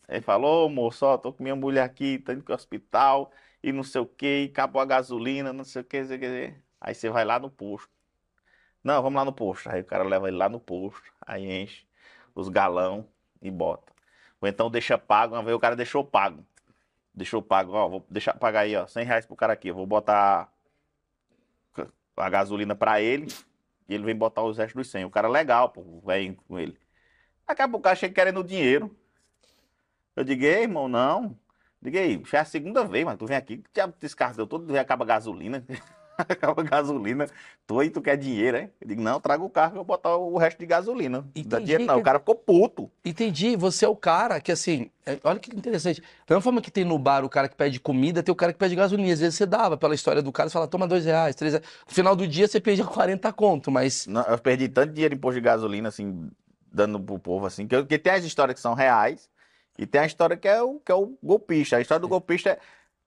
[0.09, 3.31] aí fala, ô moço, ó, tô com minha mulher aqui, tô indo pro hospital,
[3.63, 6.55] e não sei o que, acabou a gasolina, não sei o que, sei o que.
[6.81, 7.91] Aí você vai lá no posto.
[8.83, 9.71] Não, vamos lá no posto.
[9.71, 11.87] Aí o cara leva ele lá no posto, aí enche
[12.35, 13.07] os galão
[13.41, 13.93] e bota.
[14.41, 16.45] Ou então deixa pago, uma vez o cara deixou pago.
[17.15, 19.69] Deixou pago, ó, vou deixar pagar aí, ó, 100 reais pro cara aqui.
[19.69, 20.53] Eu vou botar
[22.17, 23.29] a gasolina pra ele
[23.89, 25.05] e ele vem botar os restos dos 100.
[25.05, 26.79] O cara legal, pô, vem com ele.
[27.47, 28.97] Acaba o cara chega querendo dinheiro.
[30.15, 31.37] Eu digo, ei, irmão, não.
[31.85, 34.77] Aí, já é a segunda vez, mas tu vem aqui, diabo desse carro deu todo,
[34.79, 35.65] acaba gasolina.
[36.17, 37.27] acaba gasolina.
[37.67, 38.71] Tu aí, tu quer dinheiro, hein?
[38.81, 41.19] Eu digo, não, traga o carro que eu vou botar o resto de gasolina.
[41.23, 41.95] Não dá Entendi, dinheiro não.
[41.95, 42.89] que- O cara ficou puto.
[43.05, 46.01] Entendi, você é o cara que assim, é- olha que interessante.
[46.01, 48.53] Da mesma forma que tem no bar o cara que pede comida, tem o cara
[48.53, 49.13] que pede gasolina.
[49.13, 51.67] Às vezes você dava pela história do cara, você fala, toma dois reais, três reais.
[51.89, 54.07] No final do dia você perdia 40 conto, mas.
[54.07, 56.31] Não, eu perdi tanto dinheiro em posto de gasolina, assim,
[56.71, 59.29] dando pro povo, assim, que tem as histórias que são reais
[59.79, 61.77] e tem a história que é o, que é o golpista.
[61.77, 62.59] A história do golpista é.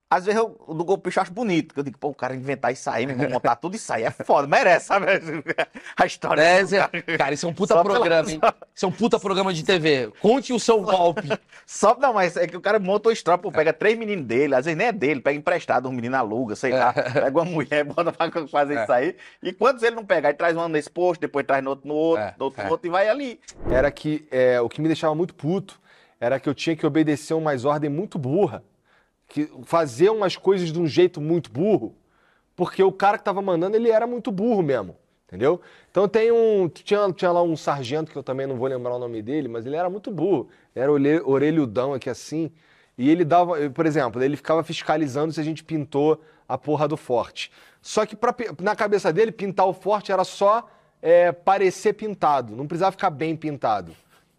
[0.07, 1.74] Às vezes eu, o do golpista eu acho bonito.
[1.74, 4.03] que Eu digo, pô, o cara inventar isso aí, meu irmão, montar tudo isso aí
[4.03, 5.07] é foda, merece, sabe?
[5.97, 6.41] A história.
[6.43, 7.01] É, cara.
[7.18, 8.39] cara, isso é um puta Só pela- programa, hein?
[8.74, 10.11] Isso é um puta programa de TV.
[10.22, 11.28] Conte o seu golpe.
[11.66, 14.53] Só, não, mas é que o cara monta o strop, pô, pega três meninos dele,
[14.53, 17.84] às vezes nem é dele, pega emprestado, um menino aluga, sei lá, pega uma mulher,
[17.86, 18.84] bota pra fazer É.
[18.84, 19.16] isso aí.
[19.41, 20.28] E quantos ele não pega?
[20.28, 22.66] Aí traz um nesse posto, depois traz no outro, no outro, É, no outro, é.
[22.66, 23.39] no outro, e vai ali.
[23.72, 25.80] era que é, o que me deixava muito puto
[26.20, 28.63] era que eu tinha que obedecer umas ordens muito burra,
[29.28, 31.95] que fazer umas coisas de um jeito muito burro,
[32.55, 34.95] porque o cara que tava mandando ele era muito burro mesmo,
[35.28, 35.59] entendeu?
[35.91, 38.99] Então tem um tinha, tinha lá um sargento que eu também não vou lembrar o
[38.99, 42.51] nome dele, mas ele era muito burro, era orelhudão aqui assim,
[42.97, 46.95] e ele dava, por exemplo, ele ficava fiscalizando se a gente pintou a porra do
[46.95, 47.51] forte.
[47.82, 50.70] Só que pra, na cabeça dele, pintar o forte era só
[51.01, 53.95] é, parecer pintado, não precisava ficar bem pintado.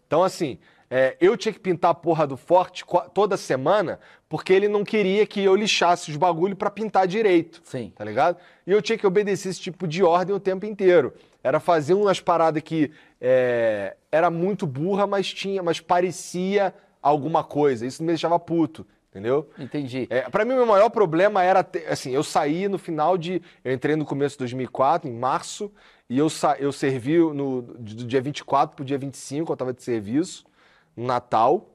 [0.07, 0.57] Então, assim,
[0.89, 2.83] é, eu tinha que pintar a porra do forte
[3.13, 7.61] toda semana, porque ele não queria que eu lixasse os bagulho pra pintar direito.
[7.63, 7.91] Sim.
[7.95, 8.37] Tá ligado?
[8.65, 11.13] E eu tinha que obedecer esse tipo de ordem o tempo inteiro.
[11.43, 17.85] Era fazer umas paradas que é, era muito burra, mas tinha, mas parecia alguma coisa.
[17.85, 19.49] Isso me deixava puto, entendeu?
[19.57, 20.07] Entendi.
[20.09, 23.41] É, para mim, o meu maior problema era, ter- assim, eu saí no final de,
[23.63, 25.71] eu entrei no começo de 2004, em março,
[26.09, 29.83] e eu, sa, eu servi no, do dia 24 pro dia 25, eu tava de
[29.83, 30.45] serviço,
[30.97, 31.69] Natal,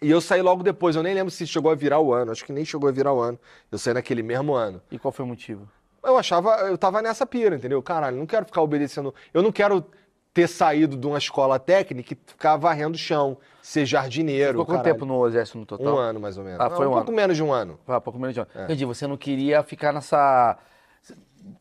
[0.00, 2.44] e eu saí logo depois, eu nem lembro se chegou a virar o ano, acho
[2.44, 3.38] que nem chegou a virar o ano,
[3.70, 4.80] eu saí naquele mesmo ano.
[4.90, 5.68] E qual foi o motivo?
[6.04, 7.82] Eu achava, eu tava nessa pira, entendeu?
[7.82, 9.84] Caralho, não quero ficar obedecendo, eu não quero
[10.32, 14.84] ter saído de uma escola técnica e ficar varrendo o chão, ser jardineiro, Ficou quanto
[14.84, 15.96] tempo no exército no total?
[15.96, 16.60] Um ano, mais ou menos.
[16.60, 17.76] Ah, Não, foi um um pouco menos de um ano.
[17.88, 18.50] Ah, pouco menos de um ano.
[18.54, 18.64] É.
[18.64, 20.56] Entendi, você não queria ficar nessa...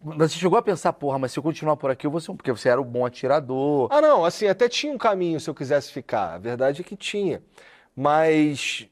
[0.01, 2.35] Você chegou a pensar, porra, mas se eu continuar por aqui, eu vou ser um...
[2.35, 3.87] Porque você era um bom atirador.
[3.91, 6.33] Ah, não, assim, até tinha um caminho se eu quisesse ficar.
[6.33, 7.41] A verdade é que tinha.
[7.95, 8.87] Mas,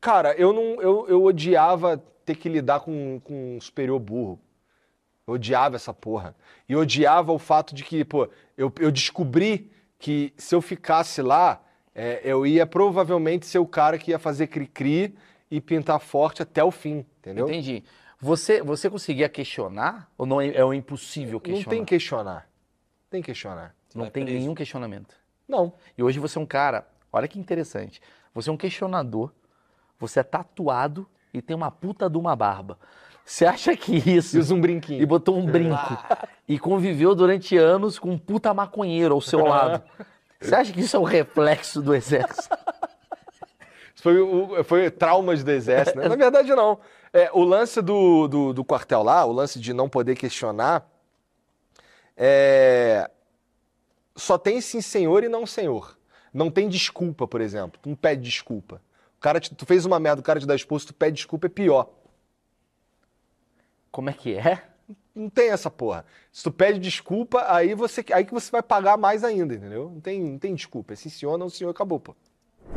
[0.00, 0.80] cara, eu não.
[0.82, 4.40] Eu, eu odiava ter que lidar com, com um superior burro.
[5.26, 6.34] Eu odiava essa porra.
[6.68, 11.62] E odiava o fato de que, pô, eu, eu descobri que se eu ficasse lá,
[11.94, 15.14] é, eu ia provavelmente ser o cara que ia fazer cri-cri
[15.50, 17.48] e pintar forte até o fim, entendeu?
[17.48, 17.84] Entendi.
[18.20, 20.08] Você, você conseguia questionar?
[20.16, 21.70] Ou não é, é o impossível Não questionar?
[21.70, 22.48] tem que questionar.
[23.10, 23.74] Tem que questionar.
[23.94, 24.38] Não Vai tem preso.
[24.38, 25.14] nenhum questionamento.
[25.48, 25.72] Não.
[25.96, 28.00] E hoje você é um cara, olha que interessante.
[28.34, 29.30] Você é um questionador,
[29.98, 32.78] você é tatuado e tem uma puta de uma barba.
[33.24, 34.36] Você acha que isso.
[34.36, 35.02] E usa um brinquinho.
[35.02, 35.76] E botou um brinco.
[36.46, 39.82] e conviveu durante anos com um puta maconheiro ao seu lado.
[40.40, 42.54] Você acha que isso é um reflexo do exército?
[43.94, 46.08] Isso Foi, o, foi traumas do exército, né?
[46.08, 46.78] Na verdade, não.
[47.14, 50.84] É, o lance do, do, do quartel lá, o lance de não poder questionar,
[52.16, 53.10] é,
[54.16, 55.98] só tem sim senhor e não senhor.
[56.32, 57.78] Não tem desculpa, por exemplo.
[57.82, 58.80] Tu não pede desculpa.
[59.16, 61.46] O cara te- tu fez uma merda, o cara te dá expulso, tu pede desculpa,
[61.46, 61.88] é pior.
[63.90, 64.62] Como é que é?
[65.14, 66.04] Não tem essa porra.
[66.32, 69.90] Se tu pede desculpa, aí você aí que você vai pagar mais ainda, entendeu?
[69.90, 70.92] Não tem, não tem desculpa.
[70.92, 72.14] É sim senhor, não senhor, acabou, pô.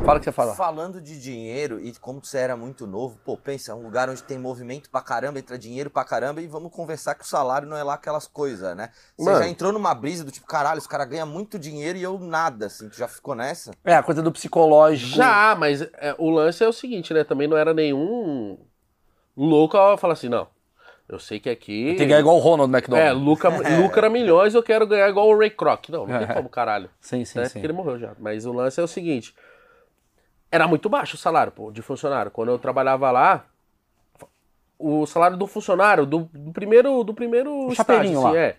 [0.04, 0.54] Fala o que você fala.
[0.54, 4.22] Falando de dinheiro e como você era muito novo, pô, pensa, é um lugar onde
[4.22, 7.76] tem movimento pra caramba, entra dinheiro pra caramba e vamos conversar que o salário não
[7.76, 8.90] é lá aquelas coisas, né?
[9.16, 9.42] Você Mano.
[9.42, 12.66] já entrou numa brisa do tipo, caralho, os caras ganham muito dinheiro e eu nada,
[12.66, 13.72] assim, tu já ficou nessa?
[13.84, 15.16] É, a coisa do psicológico.
[15.16, 17.24] Já, mas é, o lance é o seguinte, né?
[17.24, 18.58] Também não era nenhum
[19.36, 20.48] louco a falar assim, não.
[21.08, 21.86] Eu sei que aqui.
[21.86, 23.08] Tem que ganhar igual o Ronald McDonald.
[23.08, 23.48] É, lucra,
[23.80, 25.88] lucra milhões, eu quero ganhar igual o Ray Kroc.
[25.88, 26.90] Não, não tem como, caralho.
[27.00, 27.46] Sim, sim, né?
[27.46, 27.54] sim.
[27.54, 28.12] Porque ele morreu já.
[28.18, 29.34] Mas o lance é o seguinte:
[30.50, 32.30] era muito baixo o salário, pô, de funcionário.
[32.30, 33.44] Quando eu trabalhava lá,
[34.78, 38.38] o salário do funcionário, do, do primeiro, do primeiro chapeirinho assim, lá.
[38.38, 38.56] é.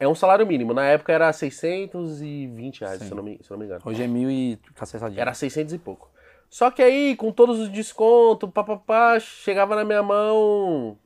[0.00, 0.74] É um salário mínimo.
[0.74, 3.80] Na época era 620 reais, se eu, não me, se eu não me engano.
[3.84, 5.20] Hoje é mil e cacetadinho.
[5.20, 6.10] Era 600 e pouco.
[6.50, 10.98] Só que aí, com todos os descontos, papapá, chegava na minha mão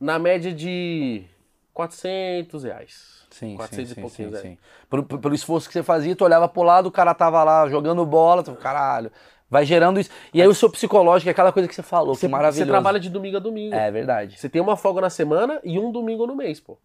[0.00, 1.24] na média de
[1.72, 3.26] 400 reais.
[3.30, 4.50] Sim, 400 sim, e sim, pouquinhos, sim, é.
[4.50, 4.58] sim.
[4.90, 8.04] Pelo, pelo esforço que você fazia, tu olhava pro lado, o cara tava lá jogando
[8.04, 9.12] bola, tu, caralho.
[9.48, 10.10] Vai gerando isso.
[10.34, 12.64] E aí o seu psicológico é aquela coisa que você falou, Você, que maravilhoso.
[12.66, 13.74] você trabalha de domingo a domingo.
[13.74, 14.38] É verdade.
[14.38, 16.78] Você tem uma folga na semana e um domingo no mês, pô.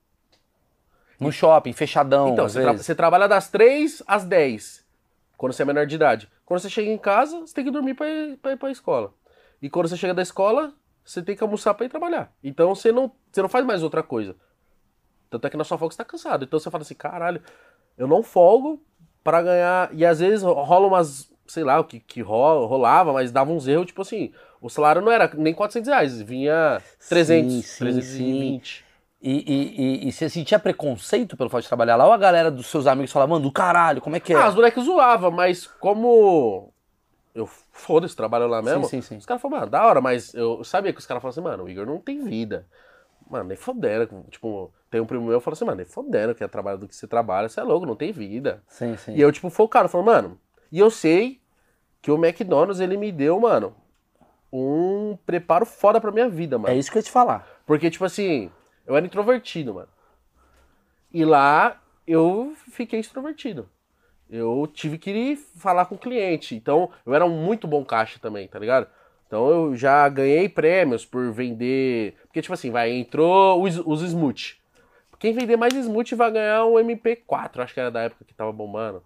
[1.20, 4.84] No shopping, fechadão, Então, você, tra- você trabalha das 3 às 10,
[5.38, 6.30] quando você é menor de idade.
[6.46, 9.14] Quando você chega em casa, você tem que dormir pra ir, pra ir pra escola.
[9.62, 10.74] E quando você chega da escola,
[11.06, 12.32] você tem que almoçar pra ir trabalhar.
[12.44, 14.36] Então você não, você não faz mais outra coisa.
[15.30, 16.44] Tanto é que na sua folga você tá cansado.
[16.44, 17.42] Então você fala assim, caralho,
[17.98, 18.82] eu não folgo
[19.24, 19.90] pra ganhar.
[19.94, 23.68] E às vezes rola umas, sei lá, o que, que rola, rolava, mas dava uns
[23.68, 24.32] erros, tipo assim,
[24.62, 28.86] o salário não era nem 400 reais, vinha 300, Sim, sim, 320.
[29.24, 32.08] E, e, e, e você sentia preconceito pelo fato de trabalhar lá?
[32.08, 34.36] Ou a galera dos seus amigos falava, mano, do caralho, como é que é?
[34.36, 36.74] Ah, os moleques zoavam, mas como
[37.34, 39.18] eu foda-se, trabalho lá mesmo, sim, sim.
[39.18, 41.66] os caras falaram, mano, da hora, mas eu sabia que os caras falavam assim, mano,
[41.66, 42.68] o Igor não tem vida.
[43.30, 44.26] Mano, nem fodendo.
[44.30, 46.88] Tipo, tem um primo meu que fala assim, mano, nem fodendo que é trabalho do
[46.88, 48.62] que você trabalha, você é louco, não tem vida.
[48.68, 49.14] Sim, sim.
[49.14, 50.40] E eu, tipo, focado, falando, mano,
[50.72, 51.41] e eu sei
[52.02, 53.76] que o McDonald's, ele me deu, mano,
[54.52, 56.74] um preparo foda pra minha vida, mano.
[56.74, 57.48] É isso que eu ia te falar.
[57.66, 58.52] Porque, tipo assim,
[58.86, 59.90] eu era introvertido, mano.
[61.14, 63.70] E lá eu fiquei extrovertido.
[64.30, 66.56] Eu tive que ir falar com o cliente.
[66.56, 68.88] Então, eu era um muito bom caixa também, tá ligado?
[69.28, 72.16] Então, eu já ganhei prêmios por vender.
[72.24, 74.60] Porque, tipo assim, vai, entrou os, os Smooth.
[75.20, 77.60] Quem vender mais Smooth vai ganhar um MP4.
[77.60, 79.04] Acho que era da época que tava bombando.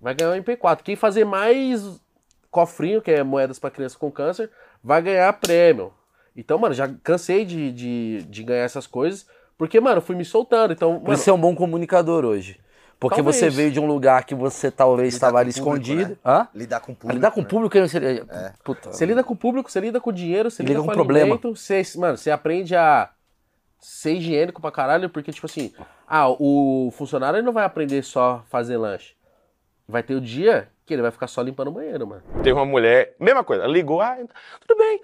[0.00, 0.82] Vai ganhar um MP4.
[0.82, 2.00] Quem fazer mais
[2.52, 4.48] cofrinho, que é moedas pra criança com câncer,
[4.84, 5.92] vai ganhar prêmio.
[6.36, 9.26] Então, mano, já cansei de, de, de ganhar essas coisas,
[9.58, 10.72] porque, mano, eu fui me soltando.
[10.72, 12.60] Então, Por mano, você é um bom comunicador hoje.
[13.00, 13.36] Porque Talvez.
[13.36, 16.10] você veio de um lugar que você talvez estava ali o público, escondido.
[16.10, 16.16] né?
[16.24, 16.48] Hã?
[16.54, 17.14] Lidar com o Ah, público.
[17.16, 17.48] lidar com o né?
[17.48, 18.26] público ele seria.
[18.62, 18.92] Puta.
[18.92, 20.92] Você lida com o público, você lida com o dinheiro, você Lida lida, com com
[20.92, 21.36] o problema.
[21.42, 23.10] você, mano, você aprende a
[23.80, 25.72] ser higiênico pra caralho, porque, tipo assim,
[26.06, 29.14] ah, o funcionário não vai aprender só a fazer lanche.
[29.88, 32.22] Vai ter o dia que ele vai ficar só limpando o banheiro, mano.
[32.42, 34.16] Teve uma mulher, mesma coisa, ligou, ah,
[34.66, 35.00] tudo bem,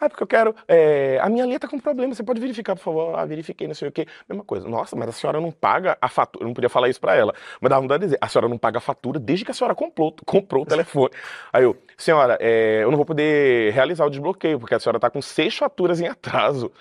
[0.00, 2.82] ah, porque eu quero, é, a minha linha tá com problema, você pode verificar, por
[2.82, 3.18] favor?
[3.18, 4.06] Ah, verifiquei, não sei o quê.
[4.28, 7.00] Mesma coisa, nossa, mas a senhora não paga a fatura, eu não podia falar isso
[7.00, 9.50] pra ela, mas dava vontade de dizer, a senhora não paga a fatura desde que
[9.50, 11.10] a senhora comprou, comprou o telefone.
[11.52, 15.10] Aí eu, senhora, é, eu não vou poder realizar o desbloqueio, porque a senhora tá
[15.10, 16.72] com seis faturas em atraso.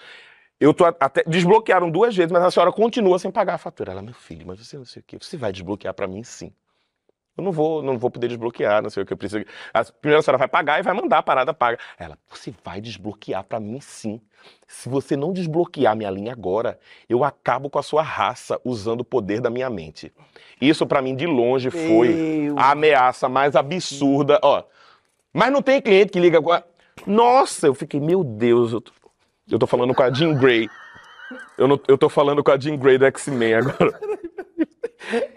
[0.59, 3.93] Eu tô até desbloquearam duas vezes, mas a senhora continua sem pagar a fatura.
[3.93, 6.53] Ela, meu filho, mas você não sei o quê, você vai desbloquear pra mim sim.
[7.39, 9.45] Eu não vou, não vou poder desbloquear, não sei o que eu preciso.
[9.73, 11.79] A primeira a senhora vai pagar e vai mandar a parada paga.
[11.97, 14.19] Ela, você vai desbloquear pra mim sim.
[14.67, 16.77] Se você não desbloquear minha linha agora,
[17.07, 20.11] eu acabo com a sua raça usando o poder da minha mente.
[20.59, 24.63] Isso pra mim de longe foi a ameaça mais absurda, ó.
[25.33, 26.65] Mas não tem cliente que liga agora.
[27.07, 28.91] Nossa, eu fiquei, meu Deus, eu tô,
[29.49, 30.69] eu tô falando com a Jean Grey.
[31.57, 33.97] Eu, não, eu tô falando com a Jean Grey do X-Men agora.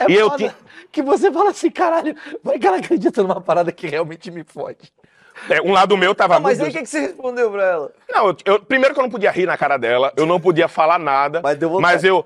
[0.09, 0.55] E eu tinha.
[0.91, 4.93] Que você fala assim, caralho, vai que ela acredita numa parada que realmente me fode.
[5.49, 6.37] É, um lado meu tava.
[6.37, 7.93] Ah, mas aí o que, que você respondeu pra ela?
[8.11, 10.69] Não, eu, eu- primeiro que eu não podia rir na cara dela, eu não podia
[10.69, 11.41] falar nada.
[11.43, 11.95] Mas deu vontade.
[11.95, 12.25] Mas eu.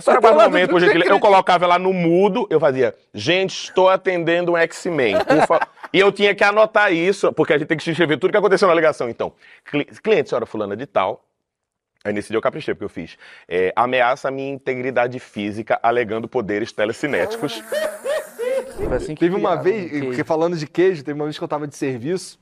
[0.00, 2.96] Só Até para lá um momento, podia hoje, eu colocava ela no mudo, eu fazia,
[3.14, 5.18] gente, estou atendendo um X-Men.
[5.24, 8.32] por fa-" e eu tinha que anotar isso, porque a gente tem que escrever tudo
[8.32, 9.08] que aconteceu na ligação.
[9.08, 9.32] Então,
[9.64, 11.24] cli- cliente, senhora fulana de tal.
[12.04, 13.18] Aí nesse dia eu caprichei, porque eu fiz.
[13.48, 17.62] é, ameaça a minha integridade física alegando poderes telecinéticos.
[18.94, 20.06] Assim que Teve uma vez, queijo.
[20.06, 22.38] porque falando de queijo, teve uma vez que eu tava de serviço,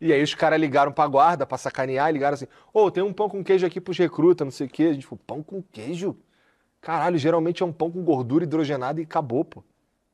[0.00, 3.12] e aí os caras ligaram pra guarda pra sacanear, e ligaram assim, ô, tem um
[3.12, 4.84] pão com queijo aqui pros recrutas, não sei o quê.
[4.84, 6.16] A gente falou, pão com queijo?
[6.80, 9.62] Caralho, geralmente é um pão com gordura hidrogenada e acabou, pô.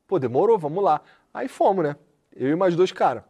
[0.07, 1.01] Pô, demorou, vamos lá.
[1.33, 1.97] Aí fomos, né?
[2.35, 3.23] Eu e mais dois caras.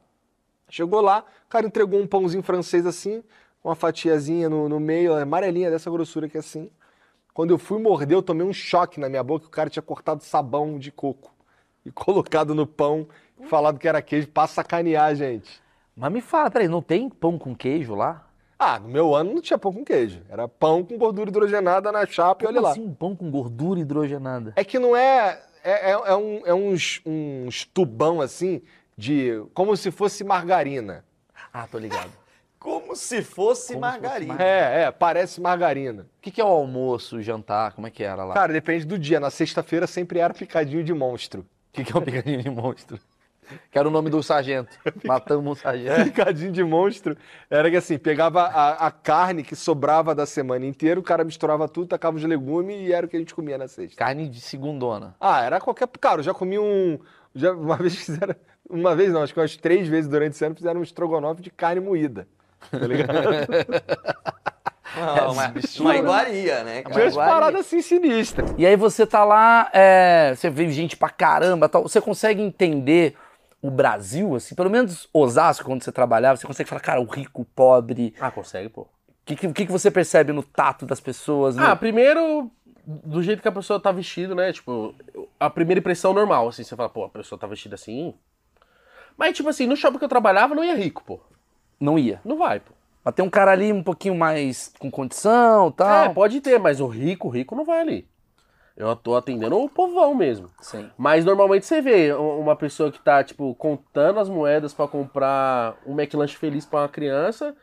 [0.68, 3.22] Chegou lá, o cara entregou um pãozinho francês assim,
[3.62, 6.70] uma fatiazinha no, no meio, amarelinha dessa grossura que é assim.
[7.34, 10.22] Quando eu fui morder, eu tomei um choque na minha boca, o cara tinha cortado
[10.24, 11.32] sabão de coco
[11.84, 13.06] e colocado no pão,
[13.40, 15.62] e falado que era queijo pra sacanear, gente.
[15.96, 18.24] Mas me fala, peraí, não tem pão com queijo lá?
[18.58, 20.20] Ah, no meu ano não tinha pão com queijo.
[20.28, 22.72] Era pão com gordura hidrogenada na chapa e olha Como lá.
[22.72, 24.52] assim pão com gordura hidrogenada?
[24.56, 25.40] É que não é.
[25.62, 28.60] É, é, é um, é uns, uns tubão assim,
[28.96, 29.44] de.
[29.54, 31.04] como se fosse margarina.
[31.52, 32.10] Ah, tô ligado.
[32.58, 34.36] Como se fosse Como se fosse margarina.
[34.42, 36.02] É, é, parece margarina.
[36.02, 37.72] O que, que é o almoço, o jantar?
[37.72, 38.34] Como é que era lá?
[38.34, 39.20] Cara, depende do dia.
[39.20, 41.42] Na sexta-feira sempre era picadinho de monstro.
[41.42, 42.98] o que, que é o picadinho de monstro?
[43.70, 44.76] Que era o nome do sargento.
[45.04, 46.04] Matamos o sargento.
[46.04, 47.16] Picadinho de monstro
[47.48, 51.68] era que assim, pegava a, a carne que sobrava da semana inteira, o cara misturava
[51.68, 53.96] tudo, tacava os legumes e era o que a gente comia na sexta.
[53.96, 55.14] Carne de segundona.
[55.20, 55.88] Ah, era qualquer.
[56.00, 56.98] Cara, eu já comi um.
[57.34, 58.34] Já, uma vez fizeram.
[58.68, 61.50] Uma vez não, acho que umas três vezes durante esse ano fizeram um estrogonofe de
[61.50, 62.28] carne moída.
[62.70, 63.12] Tá ligado?
[64.96, 66.82] Não, uma, uma iguaria, né?
[66.82, 67.10] cara?
[67.10, 68.50] Tinha paradas assim sinistras.
[68.56, 71.82] E aí você tá lá, é, você vê gente pra caramba, tal.
[71.82, 73.14] você consegue entender
[73.60, 77.42] o Brasil, assim, pelo menos Osasco, quando você trabalhava, você consegue falar, cara, o rico,
[77.42, 78.14] o pobre.
[78.18, 78.82] Ah, consegue, pô.
[78.82, 78.88] O
[79.26, 81.56] que, que, que você percebe no tato das pessoas?
[81.56, 82.50] no- Ah, primeiro,
[82.86, 84.52] do jeito que a pessoa tá vestida, né?
[84.52, 84.94] Tipo,
[85.38, 88.14] a primeira impressão normal, assim, você fala, pô, a pessoa tá vestida assim.
[89.16, 91.20] Mas, tipo assim, no shopping que eu trabalhava não ia rico, pô.
[91.80, 92.20] Não ia.
[92.24, 92.72] Não vai, pô.
[93.04, 96.04] Mas tem um cara ali um pouquinho mais com condição tal.
[96.06, 98.08] É, pode ter, mas o rico, o rico não vai ali.
[98.76, 100.48] Eu tô atendendo o povão mesmo.
[100.60, 100.88] Sim.
[100.96, 105.76] Mas normalmente você vê um- uma pessoa que tá, tipo, contando as moedas pra comprar
[105.86, 107.56] um McLanche feliz pra uma criança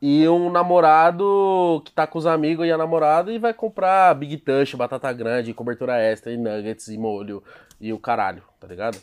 [0.00, 4.38] e um namorado que tá com os amigos e a namorada e vai comprar Big
[4.38, 7.42] Touch, batata grande, cobertura extra e nuggets e molho
[7.80, 8.98] e o caralho, tá ligado?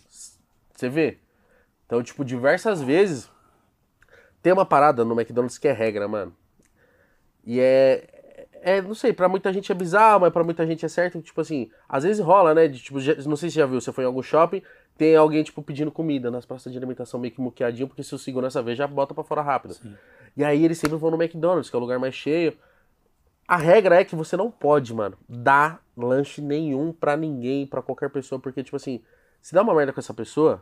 [0.74, 1.20] Você vê?
[1.86, 3.30] Então, tipo, diversas vezes
[4.44, 6.36] tem uma parada no McDonald's que é regra, mano.
[7.46, 8.08] E é.
[8.66, 11.22] É, não sei, pra muita gente é bizarro, mas pra muita gente é certo.
[11.22, 12.68] Tipo assim, às vezes rola, né?
[12.68, 14.62] De, tipo, não sei se você já viu, você foi em algum shopping,
[14.98, 18.18] tem alguém, tipo, pedindo comida nas praças de alimentação meio que muqueadinho, porque se o
[18.18, 19.76] segurança vê, já bota pra fora rápido.
[20.38, 22.54] E aí eles sempre vão no McDonald's, que é o lugar mais cheio.
[23.48, 28.10] A regra é que você não pode, mano, dar lanche nenhum pra ninguém, pra qualquer
[28.10, 29.02] pessoa, porque, tipo assim,
[29.42, 30.62] se dá uma merda com essa pessoa,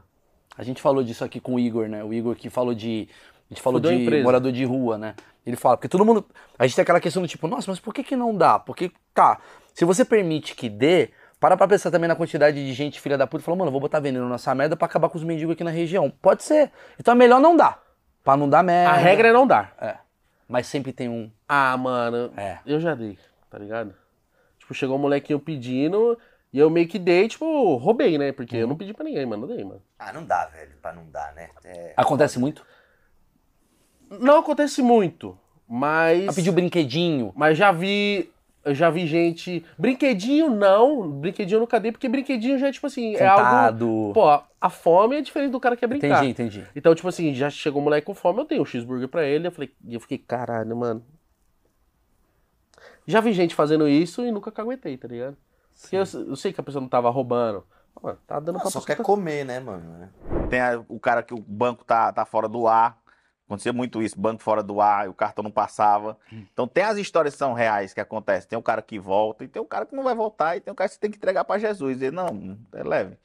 [0.58, 2.04] A gente falou disso aqui com o Igor, né?
[2.04, 3.08] O Igor que falou de.
[3.52, 4.24] A gente falou Fudeu de empresa.
[4.24, 5.14] morador de rua, né?
[5.46, 6.26] Ele fala, porque todo mundo.
[6.58, 8.58] A gente tem aquela questão do tipo, nossa, mas por que, que não dá?
[8.58, 9.40] Porque, tá,
[9.74, 13.28] se você permite que dê, para pra pensar também na quantidade de gente filha da
[13.28, 15.54] puta e fala, mano, eu vou botar veneno nessa merda pra acabar com os mendigos
[15.54, 16.10] aqui na região.
[16.22, 16.72] Pode ser.
[16.98, 17.82] Então é melhor não dar.
[18.24, 18.92] Pra não dar merda.
[18.92, 19.76] a regra é não dar.
[19.82, 19.96] É.
[20.48, 21.30] Mas sempre tem um.
[21.50, 22.60] Ah, mano, É.
[22.66, 23.18] eu já dei,
[23.50, 23.94] tá ligado?
[24.60, 26.18] Tipo, chegou um molequinho pedindo
[26.54, 28.32] e eu meio que dei, tipo, roubei, né?
[28.32, 28.62] Porque Uhum.
[28.62, 29.82] eu não pedi pra ninguém, mano, não dei, mano.
[29.98, 31.50] Ah, não dá, velho, pra não dar, né?
[31.66, 31.94] É...
[31.98, 32.64] Acontece muito?
[34.20, 35.38] Não acontece muito,
[35.68, 36.24] mas.
[36.24, 37.32] Ela pediu brinquedinho.
[37.36, 38.30] Mas já vi.
[38.64, 39.66] Eu já vi gente.
[39.78, 41.10] Brinquedinho não.
[41.10, 43.16] Brinquedinho eu nunca dei, porque brinquedinho já é tipo assim.
[43.16, 43.42] É algo.
[44.14, 44.28] Pô,
[44.60, 46.24] a fome é diferente do cara que quer brincar.
[46.26, 46.68] entendi, entendi.
[46.76, 49.48] Então, tipo assim, já chegou um moleque com fome, eu dei um cheeseburger pra ele.
[49.48, 51.04] Eu falei, e eu fiquei, caralho, mano.
[53.08, 55.36] Já vi gente fazendo isso e nunca caguetei, tá ligado?
[55.82, 57.64] Porque eu, eu sei que a pessoa não tava roubando.
[58.02, 60.10] Mano, tá dando Ah, pra só quer comer, né, mano?
[60.50, 63.01] Tem a- o cara que o banco tá, tá fora do ar.
[63.52, 66.18] Acontecia muito isso, banco fora do ar, e o cartão não passava.
[66.54, 68.48] Então tem as histórias que são reais que acontecem.
[68.50, 70.72] Tem o cara que volta e tem o cara que não vai voltar e tem
[70.72, 72.02] o cara que você tem que entregar pra Jesus.
[72.02, 73.18] E não, é leve.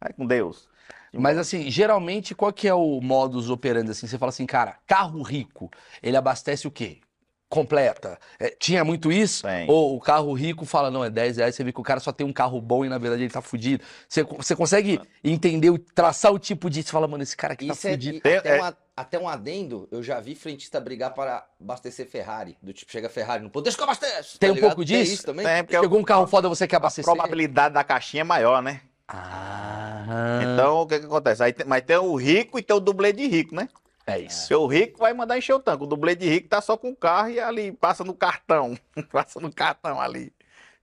[0.00, 0.68] Vai com Deus.
[1.12, 4.06] Mas assim, geralmente, qual que é o modus operandi, assim?
[4.06, 5.70] Você fala assim, cara, carro rico,
[6.02, 7.00] ele abastece o quê?
[7.48, 8.18] Completa.
[8.40, 9.42] É, tinha muito isso?
[9.44, 9.70] Tem.
[9.70, 12.10] Ou o carro rico fala, não, é 10 reais, você vê que o cara só
[12.10, 13.84] tem um carro bom e na verdade ele tá fudido.
[14.08, 16.82] Você, você consegue entender, o- traçar o tipo de...
[16.82, 18.16] Você fala, mano, esse cara aqui tá Isso é, fudido.
[18.18, 21.46] e Tem- até, é- um, a- até um adendo, eu já vi frentista brigar para
[21.60, 22.56] abastecer Ferrari.
[22.62, 24.38] Do tipo, chega Ferrari no ponto, deixa que eu abasteço.
[24.38, 24.70] Tem tá um ligado?
[24.70, 25.14] pouco Tem disso?
[25.14, 25.44] isso também?
[25.44, 27.04] Tem, porque Chegou um carro foda, você quer a abastecer?
[27.12, 28.80] probabilidade da caixinha é maior, né?
[29.08, 31.42] Ah, Então o que que acontece?
[31.42, 33.68] Aí tem- mas tem o rico e tem o dublê de rico, né?
[34.06, 34.46] é isso.
[34.48, 35.82] Seu rico vai mandar encher o tanque.
[35.82, 38.78] O dublê de rico tá só com o carro e ali passa no cartão.
[39.10, 40.30] passa no cartão ali.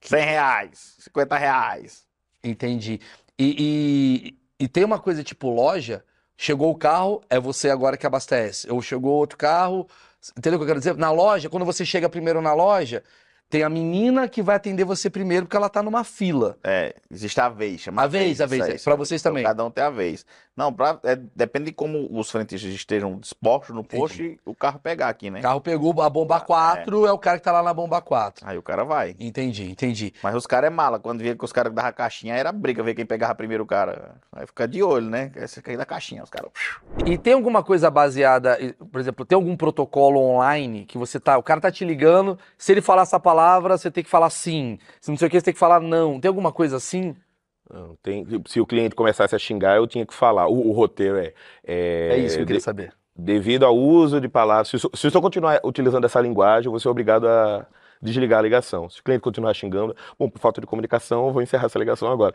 [0.01, 2.03] 100 reais, 50 reais.
[2.43, 2.99] Entendi.
[3.37, 6.03] E, e, e tem uma coisa tipo loja,
[6.37, 8.71] chegou o carro, é você agora que abastece.
[8.71, 9.87] Ou chegou outro carro,
[10.37, 10.97] entendeu o que eu quero dizer?
[10.97, 13.03] Na loja, quando você chega primeiro na loja,
[13.51, 16.57] tem a menina que vai atender você primeiro porque ela tá numa fila.
[16.63, 17.81] É, existe a vez.
[17.81, 18.77] Chama A vez, a vez, é.
[18.77, 19.43] Pra vocês também.
[19.43, 20.25] Cada um tem a vez.
[20.61, 24.77] Não, pra, é, depende de como os frentistas estejam dispostos no posto e o carro
[24.77, 25.39] pegar aqui, né?
[25.39, 27.11] O carro pegou a bomba 4, é.
[27.11, 28.47] o cara que tá lá na bomba 4.
[28.47, 29.15] Aí o cara vai.
[29.19, 30.13] Entendi, entendi.
[30.21, 30.99] Mas os caras é mala.
[30.99, 34.17] Quando via que os caras davam caixinha, era briga ver quem pegava primeiro o cara.
[34.31, 35.31] Aí fica de olho, né?
[35.35, 36.51] Esse aqui é da caixinha, os caras.
[37.07, 38.55] E tem alguma coisa baseada,
[38.91, 42.71] por exemplo, tem algum protocolo online que você tá, o cara tá te ligando, se
[42.71, 44.77] ele falar essa palavra, você tem que falar sim.
[44.99, 46.19] Se não sei o que, você tem que falar não.
[46.19, 47.15] Tem alguma coisa assim?
[47.73, 50.47] Não, tem- se o cliente começasse a xingar, eu tinha que falar.
[50.47, 51.33] O, o roteiro é.
[51.65, 52.93] É, É isso que eu queria de- saber.
[53.15, 54.67] devido ao uso de palavras.
[54.69, 57.65] Se, se o senhor continuar utilizando essa linguagem, eu vou ser obrigado a
[58.01, 58.89] desligar a ligação.
[58.89, 62.11] Se o cliente continuar xingando, bom, por falta de comunicação, eu vou encerrar essa ligação
[62.11, 62.33] agora.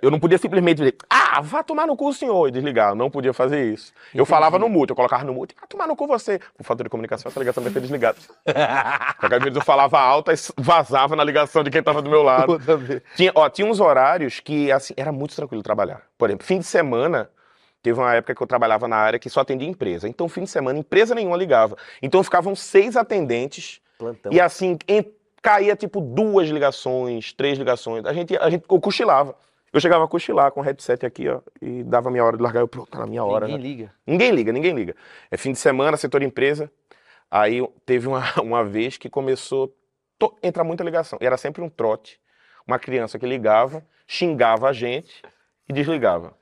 [0.00, 2.90] Eu não podia simplesmente dizer, ah, vá tomar no cu o senhor, e desligar.
[2.90, 3.92] Eu não podia fazer isso.
[4.14, 6.38] Eu falava no mute, eu colocava no mute, ah, tomar no cu você.
[6.56, 8.18] Por falta de comunicação, essa ligação vai ser desligada.
[9.18, 12.58] Qualquer vez eu falava alto, aí vazava na ligação de quem estava do meu lado.
[13.16, 16.02] Tinha, ó, tinha uns horários que, assim, era muito tranquilo trabalhar.
[16.16, 17.28] Por exemplo, fim de semana,
[17.82, 20.08] teve uma época que eu trabalhava na área que só atendia empresa.
[20.08, 21.76] Então, fim de semana, empresa nenhuma ligava.
[22.02, 24.32] Então, ficavam seis atendentes Plantão.
[24.32, 25.04] e, assim, em-
[25.42, 28.04] caía, tipo, duas ligações, três ligações.
[28.04, 29.34] A gente, a gente eu cochilava.
[29.72, 32.60] Eu chegava a cochilar com o headset aqui, ó, e dava minha hora de largar.
[32.60, 33.46] Eu, pronto, tá na minha hora.
[33.46, 33.68] Ninguém né?
[33.68, 33.94] liga.
[34.06, 34.96] Ninguém liga, ninguém liga.
[35.30, 36.70] É fim de semana, setor empresa.
[37.30, 39.74] Aí teve uma, uma vez que começou
[40.22, 41.18] a entrar muita ligação.
[41.20, 42.18] E era sempre um trote.
[42.66, 45.22] Uma criança que ligava, xingava a gente
[45.68, 46.34] e desligava.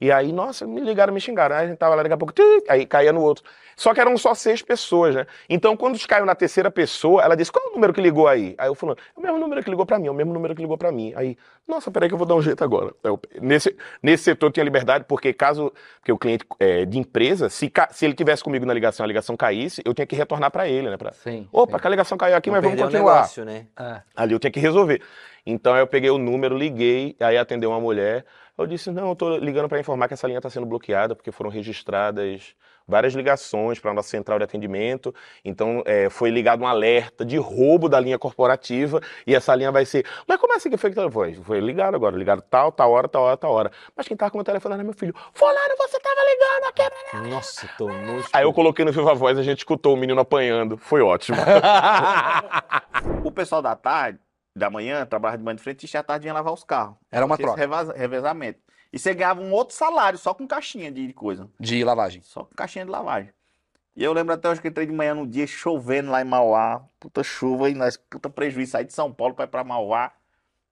[0.00, 1.54] E aí, nossa, me ligaram, me xingaram.
[1.54, 2.32] Aí a gente tava lá daqui a pouco,
[2.68, 3.44] aí caía no outro.
[3.76, 5.26] Só que eram só seis pessoas, né?
[5.48, 8.54] Então, quando caiu na terceira pessoa, ela disse: qual é o número que ligou aí?
[8.58, 10.54] Aí eu falando: é o mesmo número que ligou pra mim, é o mesmo número
[10.54, 11.12] que ligou pra mim.
[11.16, 11.36] Aí,
[11.68, 12.92] nossa, peraí que eu vou dar um jeito agora.
[13.02, 17.70] Eu- nesse, nesse setor tinha liberdade, porque caso porque o cliente é, de empresa, se,
[17.90, 20.88] se ele tivesse comigo na ligação, a ligação caísse, eu tinha que retornar pra ele,
[20.90, 20.96] né?
[20.96, 21.46] Pra, Sim.
[21.52, 23.14] Opa, que a ligação caiu aqui, Não mas vamos continuar.
[23.14, 23.66] negócio, né?
[23.78, 24.00] É.
[24.16, 25.00] Ali eu tinha que resolver.
[25.46, 28.24] Então aí eu peguei o número, liguei, aí atendeu uma mulher.
[28.60, 31.32] Eu disse: Não, eu tô ligando para informar que essa linha está sendo bloqueada, porque
[31.32, 32.54] foram registradas
[32.86, 35.14] várias ligações para a nossa central de atendimento.
[35.44, 39.86] Então é, foi ligado um alerta de roubo da linha corporativa e essa linha vai
[39.86, 40.04] ser.
[40.26, 41.10] Mas como é assim que foi que tá?
[41.10, 41.34] foi?
[41.34, 43.72] Foi ligado agora, ligado tal, tal hora, tal hora, tal hora.
[43.96, 45.14] Mas quem tava com o meu telefone era meu filho.
[45.32, 47.30] Fulano, você tava ligando aqui.
[47.30, 48.22] Nossa, tomou.
[48.32, 50.76] Aí eu coloquei no Viva Voz, a gente escutou o menino apanhando.
[50.76, 51.38] Foi ótimo.
[53.24, 54.18] O pessoal da tarde,
[54.54, 56.96] da manhã, trabalhava de manhã de frente e à tarde vinha lavar os carros.
[57.10, 58.60] Era uma esse troca revaz- revezamento.
[58.92, 61.48] E você ganhava um outro salário só com caixinha de coisa.
[61.58, 62.22] de lavagem.
[62.22, 63.32] Só com caixinha de lavagem.
[63.94, 66.82] E eu lembro até hoje que entrei de manhã num dia chovendo lá em Mauá.
[66.98, 68.72] Puta chuva e nós, puta prejuízo.
[68.72, 70.12] Saí de São Paulo pra ir pra Mauá.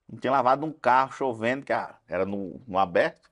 [0.08, 3.28] Não tinha lavado um carro chovendo, que ah, era no, no aberto.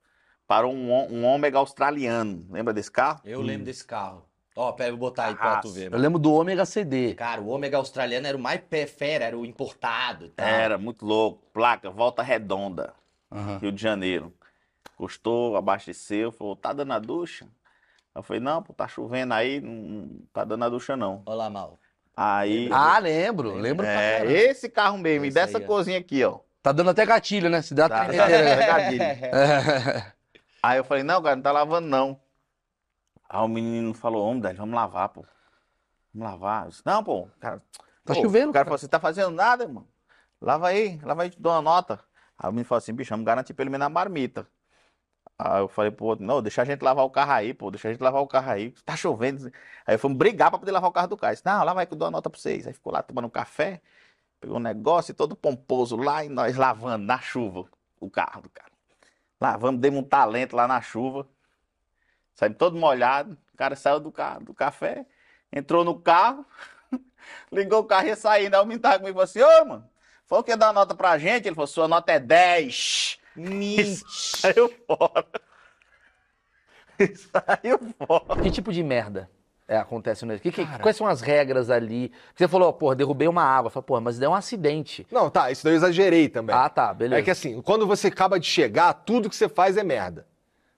[0.46, 2.46] Parou um, um ômega australiano.
[2.50, 3.20] Lembra desse carro?
[3.24, 4.25] Eu lembro desse carro.
[4.56, 5.86] Ó, pera, eu vou botar aí pra tu ver.
[5.86, 6.02] Eu mano.
[6.02, 7.14] lembro do Ômega CD.
[7.14, 10.30] Cara, o ômega australiano era o mais pé fera, era o importado.
[10.30, 10.46] Tá?
[10.48, 11.42] Era muito louco.
[11.52, 12.94] Placa, volta redonda.
[13.30, 13.58] Aham.
[13.58, 14.32] Rio de Janeiro.
[14.98, 17.46] Gostou, abasteceu, falou, tá dando a ducha?
[18.14, 21.22] Eu falei, não, pô, tá chovendo aí, não, não tá dando a ducha não.
[21.26, 21.78] Olha lá, mal.
[22.16, 23.54] Aí, Ah, lembro.
[23.56, 25.66] Lembro pra é, esse carro mesmo, e Esse dessa aí, ó.
[25.66, 26.38] cozinha aqui, ó.
[26.62, 27.60] Tá dando até gatilho, né?
[27.60, 28.66] Se dá Tá, até tá, entender, né?
[28.66, 29.02] gatilho.
[29.02, 30.12] É.
[30.62, 32.18] Aí eu falei, não, cara, não tá lavando não.
[33.28, 35.24] Aí o menino falou, homem, Délio, vamos lavar, pô.
[36.14, 36.64] Vamos lavar.
[36.64, 37.62] Eu disse, não, pô, cara.
[38.04, 38.64] Tá pô, chovendo, O cara cara.
[38.66, 39.86] falou, você tá fazendo nada, irmão.
[40.40, 42.00] Lava aí, lava aí, te dou uma nota.
[42.38, 44.46] Aí o menino falou assim, bicho, vamos garantir pelo menos a marmita.
[45.38, 47.92] Aí eu falei, pô, não, deixa a gente lavar o carro aí, pô, deixa a
[47.92, 48.70] gente lavar o carro aí.
[48.84, 49.50] Tá chovendo.
[49.86, 51.34] Aí fomos brigar pra poder lavar o carro do cara.
[51.34, 52.66] Disse, não, lava aí que eu dou a nota pra vocês.
[52.66, 53.82] Aí ficou lá tomando um café,
[54.40, 57.66] pegou um negócio todo pomposo lá e nós lavando na chuva
[58.00, 58.72] o carro do cara.
[59.40, 61.26] Lavamos, demos um talento lá na chuva.
[62.36, 63.36] Saímos todo molhado.
[63.52, 65.04] O cara saiu do, carro, do café,
[65.50, 66.44] entrou no carro,
[67.50, 68.54] ligou o carro e ia saindo.
[68.54, 69.90] Aí o menino tava comigo e falou assim: Ô, mano,
[70.26, 71.48] falou que ia dar nota pra gente.
[71.48, 73.18] Ele falou: sua nota é 10.
[74.06, 75.26] Saiu fora.
[77.14, 78.42] Saiu fora.
[78.42, 79.28] Que tipo de merda
[79.68, 82.12] é, acontece no que, que, Quais são as regras ali?
[82.34, 83.70] Você falou, pô, derrubei uma água.
[83.70, 85.06] Falei, pô, mas deu um acidente.
[85.10, 86.54] Não, tá, isso daí eu exagerei também.
[86.54, 87.20] Ah, tá, beleza.
[87.20, 90.26] É que assim, quando você acaba de chegar, tudo que você faz é merda.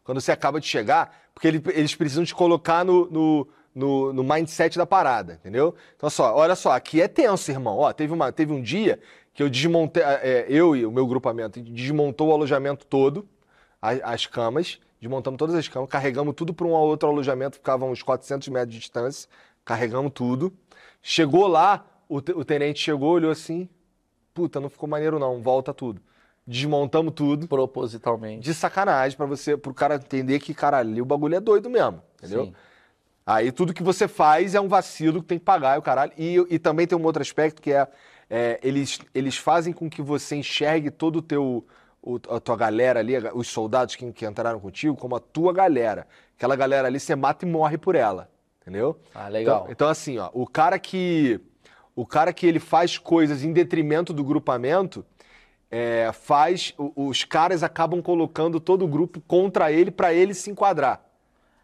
[0.02, 4.24] Quando você acaba de chegar, porque ele- eles precisam te colocar no, no, no- no
[4.24, 5.72] mindset da parada, entendeu?
[5.96, 7.78] Então, só, olha só, aqui é tenso, irmão.
[7.78, 8.98] Ó, teve, uma, teve um dia
[9.32, 13.24] que eu desmontei, é, eu e o meu grupamento, desmontou o alojamento todo,
[13.80, 18.02] a- as camas, desmontamos todas as camas, carregamos tudo para um outro alojamento, ficava uns
[18.02, 19.28] 400 metros de distância,
[19.64, 20.52] carregamos tudo.
[21.00, 23.68] Chegou lá, o, o tenente chegou, olhou assim,
[24.34, 26.00] puta, não ficou maneiro não, volta tudo.
[26.48, 28.40] Desmontamos tudo, Propositalmente.
[28.42, 32.02] de sacanagem, pra você, pro cara entender que, cara, ali o bagulho é doido mesmo,
[32.16, 32.46] entendeu?
[32.46, 32.54] Sim.
[33.26, 36.12] Aí tudo que você faz é um vacilo que tem que pagar, e o caralho.
[36.16, 37.86] E, e também tem um outro aspecto que é,
[38.30, 41.66] é, eles, eles fazem com que você enxergue todo o teu,
[42.02, 46.06] o- a tua galera ali, os soldados que, que entraram contigo, como a tua galera.
[46.34, 48.30] Aquela galera ali, você mata e morre por ela,
[48.62, 48.98] entendeu?
[49.14, 49.58] Ah, legal.
[49.64, 51.38] Então, então, assim, ó, o cara que
[51.94, 55.04] o cara que ele faz coisas em detrimento do grupamento,
[55.70, 61.02] é, faz os caras acabam colocando todo o grupo contra ele pra ele se enquadrar,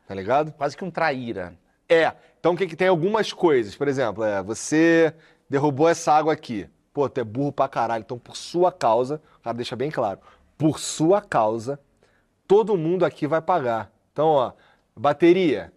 [0.07, 0.53] tá ligado?
[0.53, 1.59] Quase que um traíra.
[1.89, 2.13] É.
[2.39, 5.15] Então o que que tem algumas coisas, por exemplo, é você
[5.49, 9.43] derrubou essa água aqui, pô, tu é burro pra caralho, então por sua causa, o
[9.43, 10.21] cara deixa bem claro,
[10.59, 11.81] por sua causa,
[12.47, 13.91] todo mundo aqui vai pagar.
[14.13, 14.53] Então, ó,
[14.95, 15.73] bateria,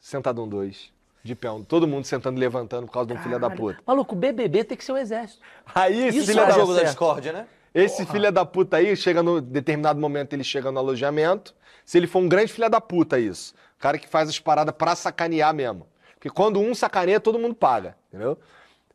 [0.00, 0.90] sentado um dois,
[1.22, 3.78] de pé, um, todo mundo sentando e levantando por causa de um filho da puta.
[3.86, 5.40] Maluco, BBB tem que ser o exército.
[5.74, 7.46] Aí esse Isso filho é o da jogo da discórdia, né?
[7.74, 11.54] esse filho da puta aí chega no determinado momento, ele chega no alojamento.
[11.84, 13.54] Se ele for um grande filho da puta, isso.
[13.76, 15.86] O cara que faz as paradas pra sacanear mesmo.
[16.14, 18.38] Porque quando um sacaneia, todo mundo paga, entendeu?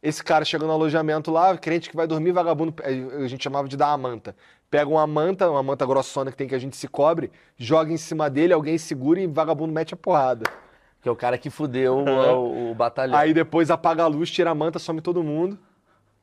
[0.02, 3.68] Esse cara chega no alojamento lá, crente que vai dormir, vagabundo, eh, a gente chamava
[3.68, 4.36] de dar a manta.
[4.70, 7.98] Pega uma manta, uma manta grossona que tem que a gente se cobre, joga em
[7.98, 10.48] cima dele, alguém segura e vagabundo mete a porrada.
[11.06, 13.16] Que é o cara que fudeu o, o batalhão.
[13.16, 15.56] Aí depois apaga a luz, tira a manta, some todo mundo.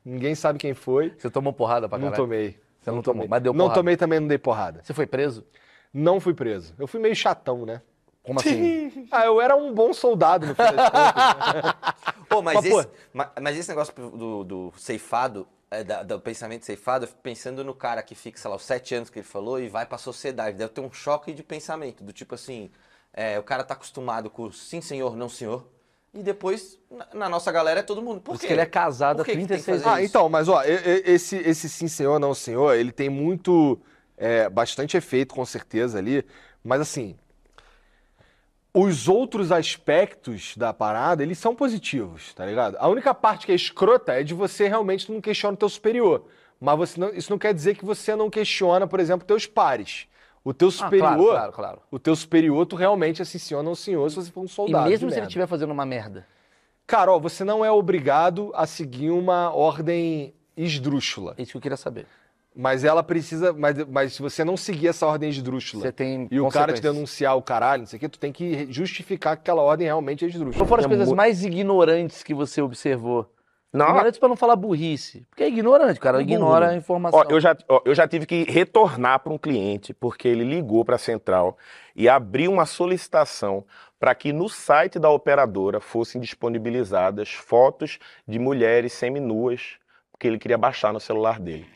[0.05, 1.15] Ninguém sabe quem foi.
[1.17, 2.25] Você tomou porrada pra Não caralho?
[2.25, 2.59] tomei.
[2.81, 3.29] Você não, Não tomou, tomei.
[3.29, 3.79] mas deu Não porrada.
[3.81, 4.81] tomei também, não dei porrada.
[4.83, 5.47] Você foi preso?
[5.95, 6.75] Não fui preso.
[6.77, 7.81] Eu fui meio chatão, né?
[8.25, 9.07] Como assim?
[9.13, 11.75] Ah, eu era um bom soldado no fim das contas.
[12.29, 16.19] Pô, mas, Mas, pô- esse, ma- mas esse negócio do, do ceifado, é, da- do
[16.19, 19.21] pensamento ceifado, eu fico pensando no cara que fica, sei lá, os sete anos que
[19.21, 20.57] ele falou e vai pra sociedade.
[20.59, 22.69] Deve ter um choque de pensamento, do tipo assim,
[23.13, 25.67] é, o cara tá acostumado com o sim senhor, não senhor,
[26.15, 26.79] e depois,
[27.15, 28.21] na, nossa galera, é todo mundo.
[28.21, 28.47] Por quê?
[28.47, 29.99] que ele é casado há que que tem que 36 fazer anos.
[29.99, 33.81] Ah, então, mas ó, esse, esse sim senhor, não senhor, ele tem muito,
[34.17, 36.25] é, bastante efeito com certeza ali,
[36.63, 37.17] mas assim,
[38.75, 42.77] os outros aspectos da parada, eles são positivos, tá ligado?
[42.79, 46.27] A única parte que é escrota é de você realmente não questionar o teu superior,
[46.61, 50.07] mas você não- isso não quer dizer que você não questiona, por exemplo, teus pares.
[50.45, 51.79] O teu Ah, superior, claro, claro, claro.
[51.91, 54.89] o teu superior, tu realmente senhor não senhor, se você for um E soldado.
[54.91, 56.27] mesmo de se ele estiver fazendo uma merda.
[56.87, 61.35] Cara, ó, você não é obrigado a seguir uma ordem esdrúxula.
[61.39, 62.07] É isso que eu queria saber.
[62.55, 63.53] Mas ela precisa.
[63.53, 66.83] Mas, mas se você não seguir essa ordem esdrúxula Você tem e o cara te
[66.83, 70.25] denunciar o caralho, não sei o quê, tu tem que justificar que aquela ordem realmente
[70.25, 70.57] é esdrúxula.
[70.63, 73.33] Qual foram as É coisas mais ignorantes que você observou?
[73.73, 75.27] Não, Ignorantes pra não falar burrice.
[75.31, 77.19] Porque é ignorante, cara ignora a informação.
[77.19, 80.85] Ó, eu, já, ó, eu já tive que retornar para um cliente porque ele ligou
[80.85, 81.57] para a central
[81.97, 83.65] e abriu uma solicitação
[83.99, 87.99] para que no site da operadora fossem disponibilizadas fotos
[88.29, 89.79] de mulheres seminuas
[90.23, 91.67] que ele queria baixar no celular dele.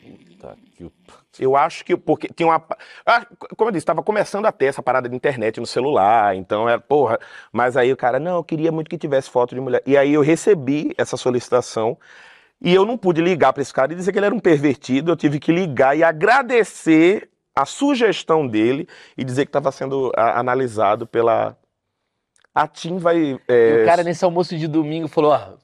[1.37, 2.63] Eu acho que porque tinha uma,
[3.05, 3.25] ah,
[3.57, 6.79] como eu disse, estava começando a ter essa parada de internet no celular, então era
[6.79, 7.19] porra.
[7.51, 9.83] Mas aí o cara, não, eu queria muito que tivesse foto de mulher.
[9.85, 11.97] E aí eu recebi essa solicitação
[12.61, 15.11] e eu não pude ligar para esse cara e dizer que ele era um pervertido.
[15.11, 18.87] Eu tive que ligar e agradecer a sugestão dele
[19.17, 21.57] e dizer que estava sendo a- analisado pela,
[22.55, 23.17] A TIM vai.
[23.17, 25.57] E É, o cara nesse almoço de domingo falou, ó,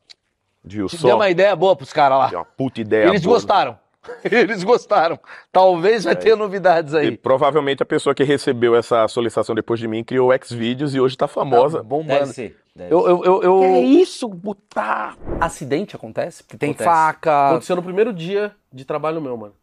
[0.64, 1.08] viu te só?
[1.08, 2.28] deu uma ideia boa pros caras lá.
[2.30, 3.08] Deu uma puta ideia.
[3.08, 3.36] Eles boa.
[3.36, 3.80] gostaram.
[4.30, 5.18] Eles gostaram.
[5.50, 7.18] Talvez vai ter novidades E aí.
[7.18, 11.16] provavelmente a pessoa que recebeu essa solicitação depois de mim criou o Xvideos e hoje
[11.16, 11.78] tá famosa.
[11.78, 12.20] Tá bombando.
[12.20, 12.58] Deve ser.
[12.76, 15.18] deve Eu, eu, eu, eu- Que é isso, botar?
[15.40, 16.44] Acidente acontece?
[16.44, 16.90] Porque tem Acontece.
[16.90, 17.50] faca.
[17.52, 19.54] Aconteceu no primeiro dia de trabalho meu, mano.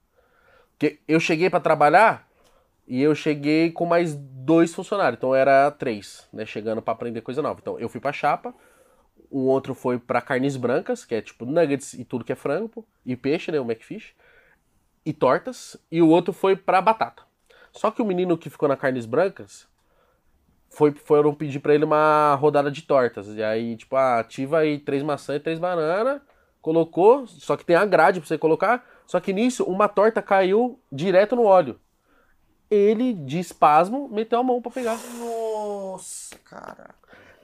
[0.78, 2.26] Porque eu cheguei pra trabalhar
[2.88, 5.18] e eu cheguei com mais dois funcionários.
[5.18, 6.46] Então era três, né?
[6.46, 7.59] Chegando pra aprender coisa nova.
[7.61, 8.55] Então eu fui pra chapa,
[9.31, 12.85] o outro foi pra carnes brancas, que é tipo nuggets e tudo que é frango,
[13.07, 13.61] e peixe, né?
[13.61, 14.14] O McFish.
[15.07, 15.76] E tortas.
[15.91, 17.22] E o outro foi pra batata.
[17.72, 19.68] Só que o menino que ficou na carnes brancas
[20.68, 23.28] foi, foram pedir pra ele uma rodada de tortas.
[23.28, 26.20] E aí, tipo, ah, ativa aí três maçãs e três bananas.
[26.61, 28.87] Colocou, só que tem a grade pra você colocar.
[29.07, 31.81] Só que nisso, uma torta caiu direto no óleo.
[32.70, 34.99] Ele, de espasmo, meteu a mão pra pegar.
[35.18, 36.99] Nossa, cara.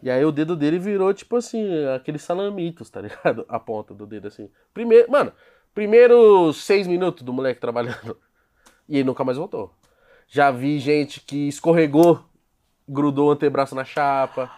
[0.07, 3.45] E aí o dedo dele virou, tipo assim, aqueles salamitos, tá ligado?
[3.51, 4.49] A ponta do dedo, assim.
[4.73, 5.33] Primeiro, mano,
[5.75, 8.17] primeiros seis minutos do moleque trabalhando.
[8.89, 9.75] E ele nunca mais voltou.
[10.29, 12.25] Já vi gente que escorregou,
[12.89, 14.49] grudou o antebraço na chapa.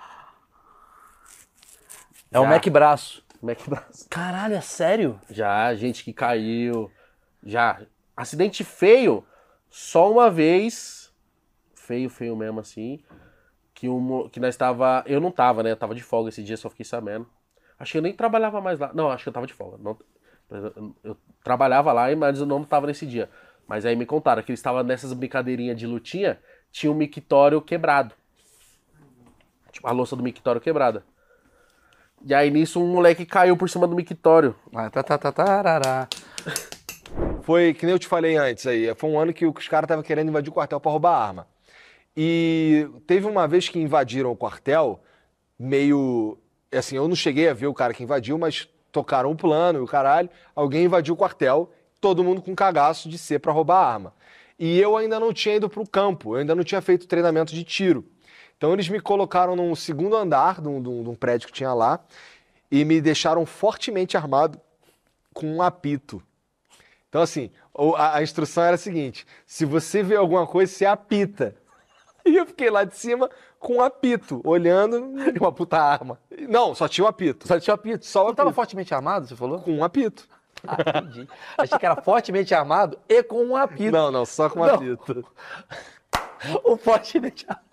[2.30, 2.50] É o Já.
[2.50, 3.24] Mac Braço.
[3.40, 4.06] Mac braço.
[4.10, 5.18] Caralho, é sério?
[5.30, 6.92] Já, gente que caiu.
[7.42, 7.80] Já.
[8.14, 9.24] Acidente feio,
[9.70, 11.10] só uma vez.
[11.74, 13.02] Feio, feio mesmo assim.
[13.78, 15.04] Que, um, mo- que nós tava.
[15.06, 15.70] Eu não tava, né?
[15.70, 17.28] Eu tava de folga esse dia, só fiquei sabendo.
[17.78, 18.90] Acho que eu nem trabalhava mais lá.
[18.92, 19.78] Não, acho que eu tava de folga.
[19.78, 19.96] Não-
[20.50, 23.30] eu, eu trabalhava lá, mas eu não tava nesse dia.
[23.68, 26.40] Mas aí me contaram que eles estavam nessas brincadeirinhas de lutinha,
[26.72, 28.14] tinha um mictório quebrado.
[29.70, 31.04] Tipo, a louça do mictório quebrada.
[32.24, 34.56] E aí nisso um moleque caiu por cima do mictório.
[34.90, 36.08] Tá, tá, tá.
[37.42, 38.92] Foi que nem eu te falei antes aí.
[38.96, 41.46] Foi um ano que os caras estavam querendo invadir o quartel pra roubar arma.
[42.20, 45.00] E teve uma vez que invadiram o quartel,
[45.56, 46.36] meio.
[46.72, 49.82] Assim, eu não cheguei a ver o cara que invadiu, mas tocaram o plano e
[49.82, 50.28] o caralho.
[50.52, 54.12] Alguém invadiu o quartel, todo mundo com cagaço de ser pra roubar arma.
[54.58, 57.62] E eu ainda não tinha ido pro campo, eu ainda não tinha feito treinamento de
[57.62, 58.04] tiro.
[58.56, 61.72] Então eles me colocaram num segundo andar de um, de um- um prédio que tinha
[61.72, 62.00] lá
[62.68, 64.60] e me deixaram fortemente armado
[65.32, 66.20] com um apito.
[67.08, 70.84] Então, assim, o- a, a instrução era a seguinte: se você vê alguma coisa, você
[70.84, 71.54] apita.
[72.24, 75.12] E eu fiquei lá de cima com um apito, olhando.
[75.40, 76.18] Uma puta arma.
[76.48, 77.46] Não, só tinha o apito.
[77.48, 78.04] Só tinha apito.
[78.04, 78.56] Só o Não tava apito.
[78.56, 79.60] fortemente armado, você falou?
[79.60, 80.26] Com um apito.
[80.66, 81.28] Ah, entendi.
[81.56, 83.92] Achei que era fortemente armado e com um apito.
[83.92, 84.74] Não, não, só com um Não.
[84.74, 85.24] apito.
[86.64, 87.66] O fortemente armado.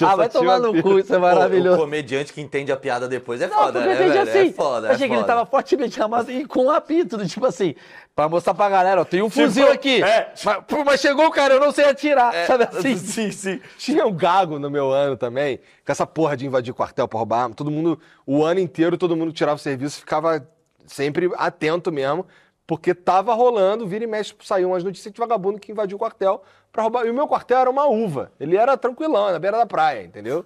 [0.00, 0.82] Ah, vai um tomar no apito.
[0.88, 1.78] cu, isso é Pô, O maravilhoso.
[1.78, 4.22] comediante que entende a piada depois é Não, foda, né, entendi velho?
[4.22, 4.48] assim.
[4.48, 5.32] É foda, é Achei que ele foda.
[5.34, 7.74] tava fortemente armado e com um apito, do tipo assim,
[8.18, 10.02] pra mostrar pra galera, ó, tem um fuzil aqui.
[10.02, 10.32] é.
[10.44, 12.96] Mas, pô, mas chegou o cara, eu não sei atirar, sabe assim?
[12.98, 13.60] Sim, sim.
[13.78, 17.42] Tinha um gago no meu ano também, com essa porra de invadir quartel pra roubar
[17.42, 17.54] arma.
[17.54, 17.96] Todo mundo,
[18.26, 20.44] o ano inteiro, todo mundo tirava o serviço ficava
[20.84, 22.26] sempre atento mesmo,
[22.66, 26.42] porque tava rolando, vira e mexe, saiu umas notícias de vagabundo que invadiu o quartel
[26.72, 27.06] pra roubar.
[27.06, 28.32] E o meu quartel era uma uva.
[28.40, 30.44] Ele era tranquilão, na beira da praia, entendeu?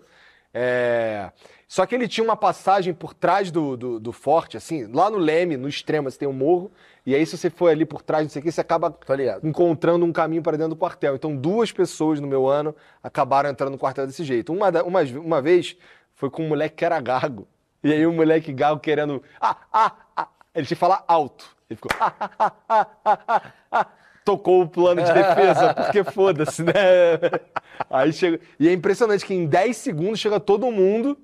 [0.52, 1.30] É...
[1.66, 5.16] Só que ele tinha uma passagem por trás do, do, do forte, assim, lá no
[5.16, 6.70] Leme, no extremo, você tem um morro,
[7.05, 9.46] e aí se você for ali por trás, não sei o que, você acaba ligado.
[9.46, 11.16] encontrando um caminho para dentro do quartel.
[11.16, 14.53] Então, duas pessoas no meu ano acabaram entrando no quartel desse jeito.
[14.53, 15.76] Uma, uma, uma vez
[16.14, 17.48] foi com um moleque que era gago.
[17.82, 19.22] E aí o moleque gago querendo.
[19.40, 20.28] Ah, ah, ah.
[20.55, 21.57] Ele tinha que falar alto.
[21.68, 21.90] Ele ficou.
[21.98, 23.86] Ah, ah, ah, ah, ah, ah, ah.
[24.24, 26.72] Tocou o plano de defesa, porque foda-se, né?
[27.90, 28.39] Aí chega.
[28.60, 31.18] E é impressionante que em 10 segundos chega todo mundo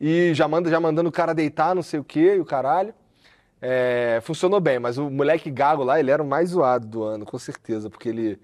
[0.00, 2.94] e já manda já mandando o cara deitar, não sei o quê, e o caralho.
[3.60, 7.24] É, funcionou bem, mas o moleque gago lá, ele era o mais zoado do ano,
[7.24, 8.40] com certeza, porque ele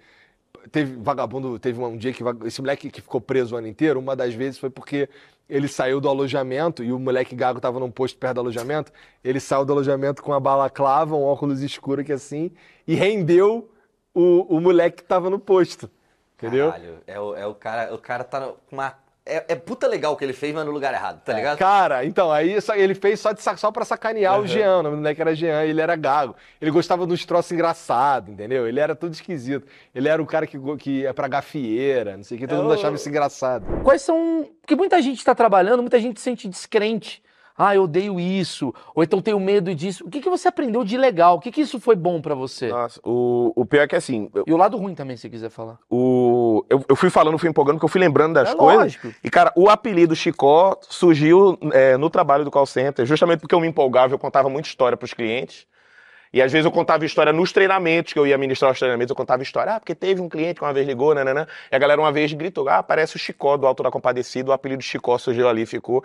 [0.71, 4.17] teve vagabundo, teve um dia que esse moleque que ficou preso o ano inteiro, uma
[4.17, 5.09] das vezes foi porque
[5.49, 8.91] ele saiu do alojamento e o moleque gago tava num posto perto do alojamento,
[9.23, 12.51] ele saiu do alojamento com uma balaclava, um óculos escuro que assim,
[12.87, 13.71] e rendeu
[14.13, 15.91] o, o moleque que tava no posto.
[16.37, 16.73] Entendeu?
[16.73, 19.04] Caralho, é o, é o cara, o cara tá com uma...
[19.27, 21.57] É, é puta legal o que ele fez, mas no lugar errado, tá ligado?
[21.57, 24.97] Cara, então, aí só- ele fez só, de, só pra sacanear o Jean, o nome
[24.97, 26.37] do moleque era Jean, ele era gago.
[26.61, 28.69] Ele gostava dos troços engraçados, entendeu?
[28.69, 29.67] Ele era tudo esquisito.
[29.95, 32.75] Ele era o cara que, que ia pra gafieira, não sei o que, todo mundo
[32.75, 33.65] achava isso engraçado.
[33.83, 34.47] Quais são.
[34.61, 37.24] Porque muita gente tá trabalhando, muita gente se sente descrente.
[37.57, 38.75] Ah, eu odeio isso.
[38.95, 40.05] Ou então tenho medo disso.
[40.07, 41.37] O que, que você aprendeu de legal?
[41.37, 42.69] O que, que isso foi bom pra você?
[42.69, 45.51] Nossa, o, o pior é que assim, eu- E o lado ruim também, se quiser
[45.51, 45.79] falar.
[45.89, 48.83] o, eu, eu fui falando, fui empolgando, porque eu fui lembrando das É coisas.
[48.83, 49.15] lógico.
[49.23, 53.61] E, cara, o apelido Chicó surgiu é, no trabalho do call center, justamente porque eu
[53.61, 55.67] me empolgava, eu contava muita história pros clientes.
[56.35, 59.15] E às vezes eu contava história nos treinamentos, que eu ia ministrar os treinamentos, eu
[59.15, 62.01] contava história, ah, porque teve um cliente que uma vez ligou, nananã, e a galera
[62.01, 65.49] uma vez gritou, ah, parece o Chicó do Alto da Compadecida, o apelido Chicó surgiu
[65.49, 66.03] ali, ficou.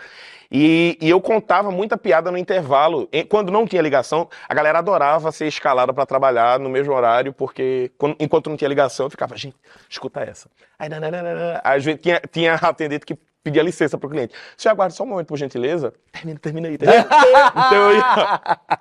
[0.51, 3.09] E, e eu contava muita piada no intervalo.
[3.27, 7.91] Quando não tinha ligação, a galera adorava ser escalada para trabalhar no mesmo horário, porque
[7.97, 9.55] quando- enquanto não tinha ligação, eu ficava, gente,
[9.89, 10.47] escuta essa.
[10.77, 11.59] Aí, nananana.
[11.63, 14.33] Às vezes tinha, tinha atendente que pedia licença pro cliente.
[14.57, 15.93] Senhor, aguarde só um momento, por gentileza.
[16.11, 16.77] Termina, termina aí.
[16.77, 17.07] Termina.
[17.55, 18.03] então, eu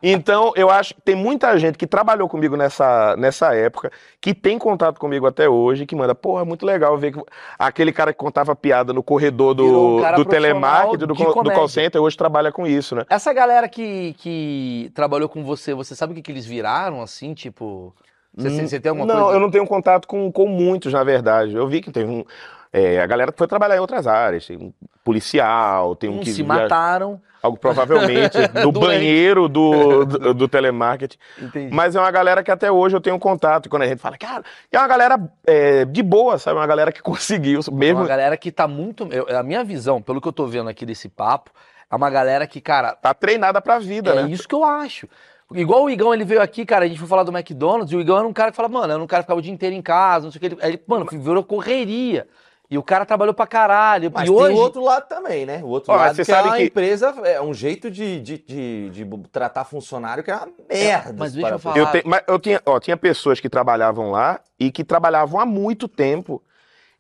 [0.03, 3.91] então, eu acho que tem muita gente que trabalhou comigo nessa, nessa época,
[4.21, 7.23] que tem contato comigo até hoje, que manda, porra, é muito legal ver que
[7.59, 11.55] aquele cara que contava piada no corredor Virou um do, do telemarketing, do, do comédia.
[11.55, 13.05] call center, hoje trabalha com isso, né?
[13.09, 17.35] Essa galera que, que trabalhou com você, você sabe o que, que eles viraram, assim,
[17.35, 17.95] tipo...
[18.37, 19.37] Você, você- você tem alguma não, coisa?
[19.37, 21.57] eu não tenho contato com, com muitos, na verdade.
[21.57, 22.25] Eu vi que teve um.
[22.73, 24.47] É, a galera que foi trabalhar em outras áreas.
[24.47, 24.73] Tem um
[25.05, 26.31] policial, tem um que.
[26.31, 27.20] se via- mataram.
[27.40, 28.81] Algo provavelmente do Doente.
[28.81, 31.16] banheiro do, do, do telemarketing.
[31.40, 31.73] Entendi.
[31.73, 33.66] Mas é uma galera que até hoje eu tenho contato.
[33.66, 34.43] E quando a gente fala, cara,
[34.73, 36.59] é uma galera é, de boa, sabe?
[36.59, 37.61] Uma galera que conseguiu.
[37.66, 38.01] É Mesmo.
[38.01, 39.07] uma galera que tá muito...
[39.12, 41.53] eu- a minha visão, pelo que eu tô vendo aqui desse papo,
[41.89, 44.31] é uma galera que, cara, Tá treinada pra vida, é né?
[44.31, 45.09] isso que eu acho.
[45.55, 48.01] Igual o Igão, ele veio aqui, cara, a gente foi falar do McDonald's, e o
[48.01, 49.74] Igão era um cara que fala, mano, era um cara que ficava o dia inteiro
[49.77, 50.47] em casa, não sei o que.
[50.47, 52.27] Ele, aí ele mano, virou correria.
[52.70, 54.11] E o cara trabalhou pra caralho.
[54.12, 54.53] Mas e tem hoje...
[54.55, 55.61] o outro lado também, né?
[55.65, 58.39] O outro Ó, lado você que sabe a que- empresa é um jeito de, de,
[58.39, 61.15] de, de tratar funcionário que é uma merda.
[61.19, 61.78] mas se deixa eu falar.
[61.78, 65.47] Eu, te- mas eu tinha, ó, tinha pessoas que trabalhavam lá e que trabalhavam há
[65.47, 66.43] muito tempo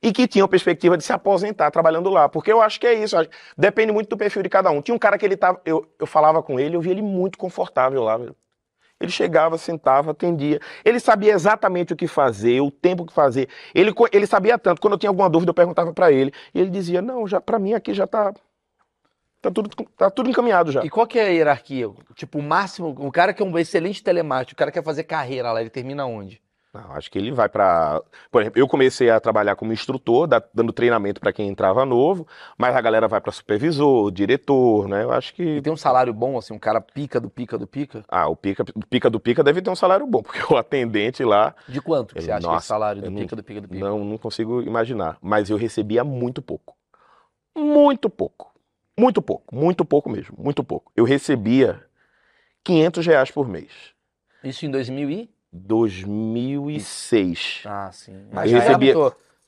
[0.02, 2.28] e que tinham perspectiva de se aposentar trabalhando lá.
[2.30, 3.14] Porque eu acho que é isso.
[3.56, 4.80] Depende muito do perfil de cada um.
[4.80, 5.60] Tinha um cara que ele tava.
[5.66, 8.16] Eu, eu falava com ele, eu via ele muito confortável lá.
[8.16, 8.34] velho.
[9.00, 10.60] Ele chegava, sentava, atendia.
[10.84, 13.48] Ele sabia exatamente o que fazer, o tempo que fazer.
[13.74, 14.80] Ele, ele sabia tanto.
[14.80, 16.32] Quando eu tinha alguma dúvida, eu perguntava pra ele.
[16.52, 18.34] E ele dizia: Não, já para mim aqui já tá.
[19.40, 20.84] Tá tudo, tá tudo encaminhado já.
[20.84, 21.88] E qual que é a hierarquia?
[22.16, 25.04] Tipo, o máximo, o cara que é um excelente telemarketing, o cara que quer fazer
[25.04, 26.42] carreira lá, ele termina onde?
[26.72, 28.00] Não, acho que ele vai pra.
[28.30, 32.26] Por exemplo, eu comecei a trabalhar como instrutor, da- dando treinamento pra quem entrava novo,
[32.58, 35.02] mas a galera vai pra supervisor, diretor, né?
[35.02, 35.62] Eu acho E que.
[35.62, 38.04] tem um salário bom, assim, um cara pica do pica do pica?
[38.06, 41.24] Ah, o pica, o pica do pica deve ter um salário bom, porque o atendente
[41.24, 43.34] lá, De quanto Ele- você acha que é nossa, esse salário do eu não- pica
[43.36, 43.80] do pica do pica?
[43.88, 45.16] não, não consigo imaginar.
[45.22, 46.76] Mas eu recebia muito pouco.
[47.56, 48.52] Muito pouco.
[48.98, 49.54] Muito pouco.
[49.54, 50.36] Muito pouco mesmo.
[50.38, 50.92] Muito pouco.
[50.94, 51.82] Eu recebia
[52.62, 53.70] 500 reais por mês.
[54.44, 55.30] Isso em 2000 e...
[55.58, 57.62] 2006.
[57.66, 58.28] Ah, sim.
[58.32, 58.94] Eu recebia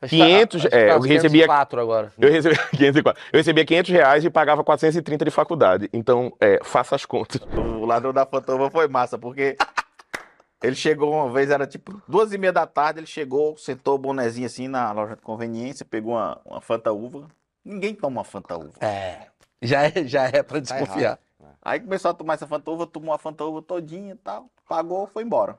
[0.09, 2.13] 500, é, eu recebia- 4 agora.
[2.19, 3.23] Eu recebia 504.
[3.33, 5.91] Eu recebia 500 reais e pagava 430 de faculdade.
[5.93, 7.41] Então, é, faça as contas.
[7.57, 9.57] O ladrão da Fantoma foi massa, porque
[10.63, 13.99] ele chegou uma vez, era tipo duas e meia da tarde, ele chegou, sentou o
[13.99, 17.27] bonezinho assim na loja de conveniência, pegou uma, uma Fanta Uva.
[17.65, 18.73] Ninguém toma Fanta Uva.
[18.81, 19.27] É.
[19.61, 21.19] Já é, já é pra desconfiar.
[21.63, 25.07] Aí começou a tomar essa Fanta Uva, tomou a Fanta Uva todinha e tal, pagou,
[25.07, 25.59] foi embora.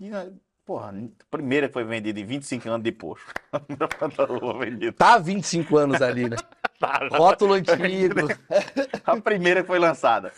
[0.00, 0.32] E, aí,
[0.64, 3.34] porra, a primeira que foi vendida em 25 anos de posto.
[3.52, 4.92] A primeira Fanta Uva vendida.
[4.94, 6.36] Tá há 25 anos ali, né?
[7.12, 8.26] Rótulo antigo.
[9.04, 10.32] A primeira que foi lançada.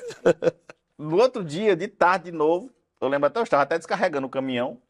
[0.98, 4.30] No outro dia, de tarde de novo, eu lembro até, eu estava até descarregando o
[4.30, 4.82] caminhão.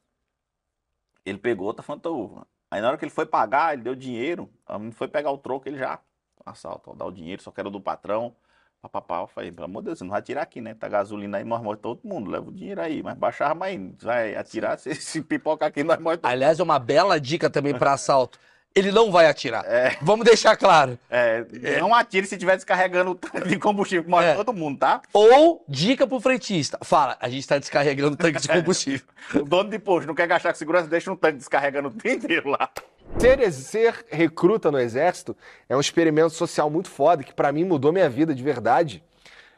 [1.25, 2.47] Ele pegou outra Fanta Uva.
[2.71, 4.49] Aí na hora que ele foi pagar, ele deu dinheiro.
[4.65, 6.01] A menina foi pegar o troco, ele já.
[6.47, 8.35] Assalto, ó, dá o dinheiro, só quero do patrão.
[8.83, 10.75] Papapá, eu falei, pelo amor de Deus, você não vai tirar aqui, né?
[10.75, 13.01] Tá gasolina aí, nós morremos todo mundo, leva o dinheiro aí.
[13.01, 16.81] Mas baixava, mas vai atirar, se, se pipocar aqui, nós morremos todo Aliás, é uma
[16.81, 18.41] bela dica também pra assalto.
[18.75, 19.65] Ele não vai atirar.
[19.67, 19.97] É.
[20.01, 20.99] Vamos deixar claro.
[21.11, 21.45] É,
[21.79, 24.35] não atire se estiver descarregando o tanque de combustível, que morre É.
[24.35, 25.03] todo mundo, tá?
[25.13, 26.79] Ou dica pro frentista.
[26.83, 29.07] Fala, a gente tá descarregando o tanque de combustível.
[29.35, 32.13] O dono de posto não quer gastar com segurança, deixa um tanque descarregando o dia
[32.15, 32.71] inteiro lá.
[33.19, 35.37] Ser, ser recruta no exército
[35.69, 39.03] é um experimento social muito foda que pra mim mudou minha vida de verdade.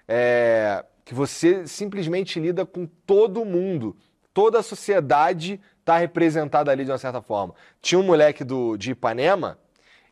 [0.09, 3.97] É, que você simplesmente lida com todo mundo,
[4.35, 7.55] toda a sociedade está representada ali de uma certa forma.
[7.81, 9.59] Tinha um moleque do, de Ipanema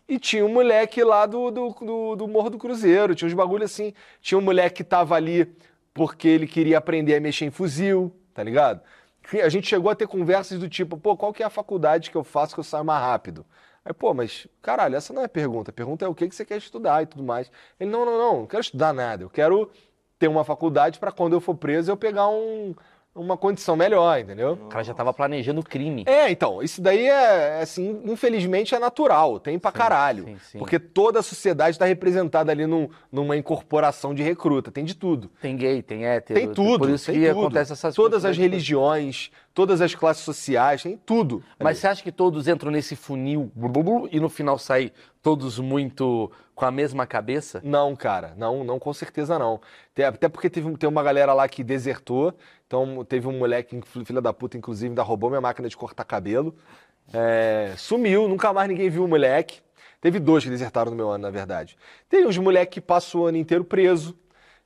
[0.09, 3.65] e tinha um moleque lá do, do, do, do Morro do Cruzeiro, tinha uns bagulho
[3.65, 3.93] assim.
[4.21, 5.53] Tinha um moleque que tava ali
[5.93, 8.81] porque ele queria aprender a mexer em fuzil, tá ligado?
[9.43, 12.17] A gente chegou a ter conversas do tipo, pô, qual que é a faculdade que
[12.17, 13.45] eu faço que eu saio mais rápido?
[13.85, 15.71] Aí, pô, mas, caralho, essa não é a pergunta.
[15.71, 17.51] A pergunta é o que, que você quer estudar e tudo mais.
[17.79, 19.25] Ele, não, não, não, não quero estudar nada.
[19.25, 19.71] Eu quero
[20.19, 22.75] ter uma faculdade para quando eu for preso eu pegar um,
[23.15, 24.53] uma condição melhor, entendeu?
[24.55, 26.03] O cara já tava planejando o crime.
[26.07, 30.25] É, então, isso daí é, assim, infelizmente é natural, tem pra caralho.
[30.25, 30.59] sim, sim.
[30.59, 35.31] Porque toda a sociedade está representada ali num- numa incorporação de recruta, tem de tudo.
[35.43, 36.41] Tem gay, tem hétero.
[36.41, 37.41] Tem tudo, Por isso que tudo.
[37.41, 38.39] acontece essas Todas as coisas.
[38.39, 41.43] religiões, todas as classes sociais, tem tudo.
[41.61, 43.53] Mas você acha que todos entram nesse funil
[44.11, 44.91] e no final saem
[45.21, 47.61] todos muito com a mesma cabeça?
[47.63, 49.61] Não, cara, não, não, com certeza não.
[50.09, 52.35] Até porque teve, tem uma galera lá que desertou,
[52.73, 56.55] então teve um moleque, filha da puta, inclusive, ainda roubou minha máquina de cortar cabelo.
[57.13, 59.61] É, sumiu, nunca mais ninguém viu o moleque.
[60.01, 61.77] Teve dois que desertaram no meu ano, na verdade.
[62.09, 64.17] Tem uns moleques que passam o ano inteiro preso.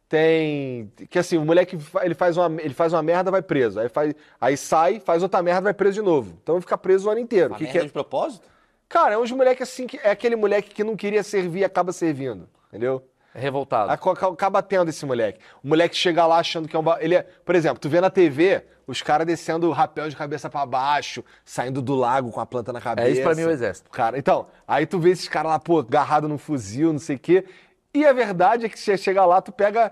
[0.09, 0.89] Tem.
[1.11, 3.81] Que assim, o moleque ele faz uma, ele faz uma merda, vai preso.
[3.81, 6.39] Aí, faz, aí sai, faz outra merda, vai preso de novo.
[6.41, 7.49] Então fica preso o ano inteiro.
[7.49, 8.47] Uma Que merda que é- de propósito?
[8.89, 11.93] Cara, é uns moleque assim que é aquele moleque que não queria servir e acaba
[11.93, 12.49] servindo.
[12.69, 13.03] Entendeu?
[13.37, 13.91] Revoltado.
[13.91, 15.39] Aca- aca- Acaba tendo esse moleque.
[15.63, 16.83] O moleque chega lá achando que é um.
[16.83, 20.15] ba- Ele é, por exemplo, tu vê na TV os caras descendo o rapel de
[20.17, 23.09] cabeça pra baixo, saindo do lago com a planta na cabeça.
[23.09, 23.91] É isso pra mim o exército.
[23.91, 27.19] Cara, então, aí tu vê esses caras lá, pô, agarrado num fuzil, não sei o
[27.19, 27.45] quê.
[27.93, 29.91] E a verdade é que você chega lá, tu pega.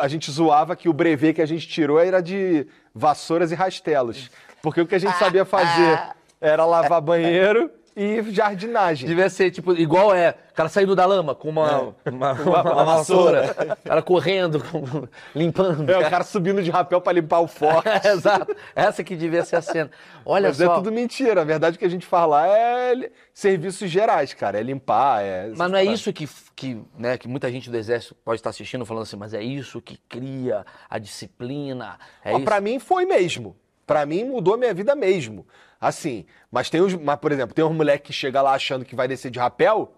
[0.00, 4.30] a gente zoava que o brevet que a gente tirou era de vassouras e rastelos.
[4.62, 6.00] Porque o que a gente sabia fazer
[6.40, 9.06] era lavar banheiro e jardinagem.
[9.08, 12.84] Devia ser, tipo, igual é, o cara saindo da lama com uma, uma, uma- uma
[12.84, 13.54] vassoura,
[13.84, 15.88] o cara correndo, com- limpando.
[15.90, 17.88] É, o cara subindo de rapel pra limpar o forte.
[18.06, 18.54] Exato.
[18.74, 19.90] Essa que devia ser a cena.
[20.26, 20.64] Olha Mas só.
[20.72, 21.42] é tudo mentira.
[21.42, 24.58] A verdade que a gente fala é serviços gerais, cara.
[24.58, 25.50] É limpar, é.
[25.56, 28.84] Mas não é isso que, que, né, que muita gente do exército pode estar assistindo
[28.84, 31.98] falando assim, mas é isso que cria a disciplina.
[32.24, 32.44] É Ó, isso.
[32.44, 33.56] Pra mim foi mesmo.
[33.86, 35.46] Pra mim mudou minha vida mesmo.
[35.80, 36.94] Assim, mas tem os.
[36.94, 39.92] Mas, por exemplo, tem um moleque que chega lá achando que vai descer de rapel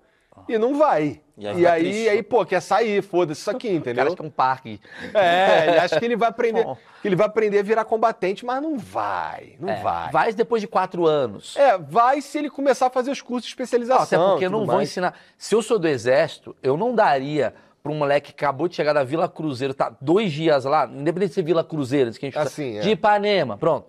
[0.48, 1.20] e não vai.
[1.38, 2.22] E E aí aí, fica aí, triste.
[2.24, 4.06] pô, quer sair, foda-se isso aqui, entendeu?
[4.06, 4.80] acha que é um parque.
[5.14, 6.64] É, ele acha que ele vai aprender.
[6.64, 6.76] Bom.
[7.02, 9.54] que ele vai aprender a virar combatente, mas não vai.
[9.60, 10.10] Não É, vai.
[10.10, 11.56] Vai depois de quatro anos.
[11.56, 14.20] É, vai se ele começar a fazer os cursos de especialização.
[14.22, 14.90] até porque não vão mais.
[14.90, 15.14] ensinar.
[15.38, 18.92] Se eu sou do exército, eu não daria pra um moleque que acabou de chegar
[18.94, 22.38] da Vila Cruzeiro, tá dois dias lá, independente de ser Vila Cruzeiro, que a gente
[22.38, 22.80] Assim, é.
[22.80, 23.86] de Ipanema, pronto.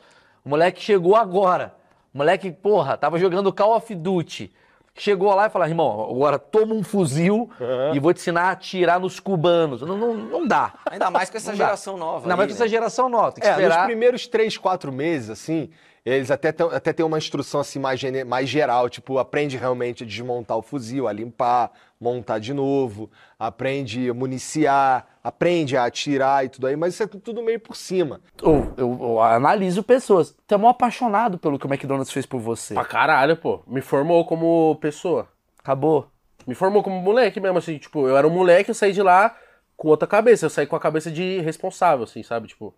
[0.47, 1.75] O moleque chegou agora.
[2.13, 4.49] O moleque, porra, tava jogando Call of Duty.
[4.95, 7.49] Chegou lá e falou, irmão, agora toma um fuzil
[7.93, 9.81] e vou te ensinar a atirar nos cubanos.
[9.81, 10.73] Não, não, não dá.
[10.89, 11.65] Ainda mais com essa Não dá.
[11.65, 12.21] geração nova.
[12.29, 12.69] Mas aí, com essa né?
[12.69, 13.85] geração nova, tem que É, nos esperar.
[13.87, 15.69] primeiros três, quatro meses, assim,
[16.09, 20.07] eles até, tão- até têm uma instrução assim mais, mais geral, tipo, aprende realmente a
[20.07, 23.09] desmontar o fuzil, a limpar, montar de novo,
[23.39, 27.75] aprende a municiar, aprende a atirar e tudo aí, mas isso é tudo meio por
[27.75, 28.21] cima.
[28.41, 30.35] Eu, eu- eu analiso pessoas.
[30.47, 32.73] Tu é mó apaixonado pelo que o McDonald's fez por você.
[32.73, 33.61] Pra caralho, pô.
[33.67, 35.27] Me formou como pessoa.
[35.59, 36.07] Acabou.
[36.45, 39.35] Me formou como moleque mesmo, assim, tipo, eu era um moleque, eu saí de lá
[39.75, 40.45] com outra cabeça.
[40.45, 42.47] Eu saí com a cabeça de responsável, assim, sabe?
[42.47, 42.73] Tipo,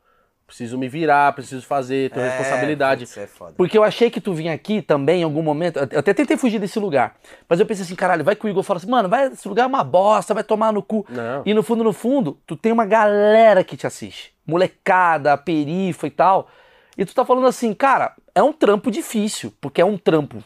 [0.49, 3.03] preciso me virar, preciso fazer, ter responsabilidade.
[3.03, 3.53] Isso é foda.
[3.55, 5.77] Porque eu achei que tu vinha aqui também em algum momento.
[5.77, 7.15] Eu até tentei fugir desse lugar.
[7.47, 9.63] Mas eu pensei assim, caralho, vai que o Igor fala assim, mano, vai, esse lugar
[9.63, 11.05] é uma bosta, vai tomar no cu.
[11.07, 11.43] Não.
[11.45, 14.33] E no fundo, no fundo, tu tem uma galera que te assiste.
[14.45, 16.49] Molecada, perifa e tal.
[16.97, 20.43] E tu tá falando assim, cara, é um trampo difícil, porque é um trampo.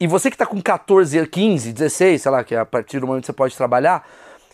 [0.00, 3.06] E você que tá com 14, 15, 16, sei lá, que é a partir do
[3.06, 4.08] momento que você pode trabalhar,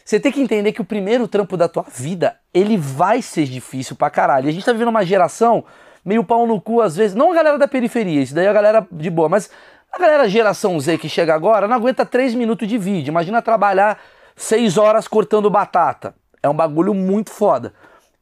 [0.04, 3.96] você tem que entender que o primeiro trampo da tua vida, ele vai ser difícil
[3.96, 4.46] pra caralho.
[4.46, 5.64] E a gente tá vivendo uma geração
[6.04, 8.52] meio pau no cu às vezes, não a galera da periferia, isso daí é a
[8.52, 9.50] galera de boa, mas
[9.90, 13.10] a galera geração Z que chega agora não aguenta 3 minutos de vídeo.
[13.10, 13.98] Imagina trabalhar
[14.36, 16.14] 6 horas cortando batata.
[16.42, 17.72] É um bagulho muito foda.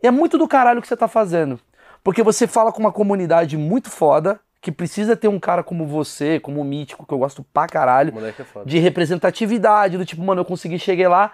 [0.02, 1.58] E é muito do caralho que você tá fazendo.
[2.04, 6.38] Porque você fala com uma comunidade muito foda, que precisa ter um cara como você,
[6.38, 10.44] como o Mítico, que eu gosto pra caralho, é de representatividade, do tipo, mano, eu
[10.44, 11.32] consegui chegar lá.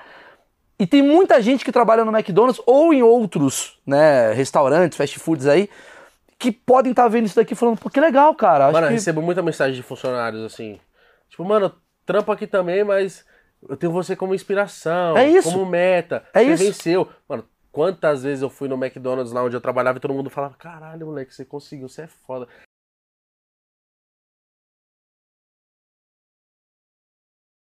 [0.79, 5.47] E tem muita gente que trabalha no McDonald's ou em outros, né, restaurantes, fast foods
[5.47, 5.69] aí,
[6.39, 8.67] que podem estar vendo isso daqui falando, pô, que legal, cara.
[8.67, 8.95] Acho Mano, eu que...
[8.95, 10.79] recebo muita mensagem de funcionários assim.
[11.29, 11.75] Tipo, mano,
[12.07, 13.25] trampo aqui também, mas
[13.69, 15.51] eu tenho você como inspiração, É isso.
[15.51, 16.25] como meta.
[16.33, 16.65] É você isso.
[16.65, 17.09] venceu.
[17.29, 20.55] Mano, quantas vezes eu fui no McDonald's lá onde eu trabalhava e todo mundo falava:
[20.55, 22.47] caralho, moleque, você conseguiu, você é foda.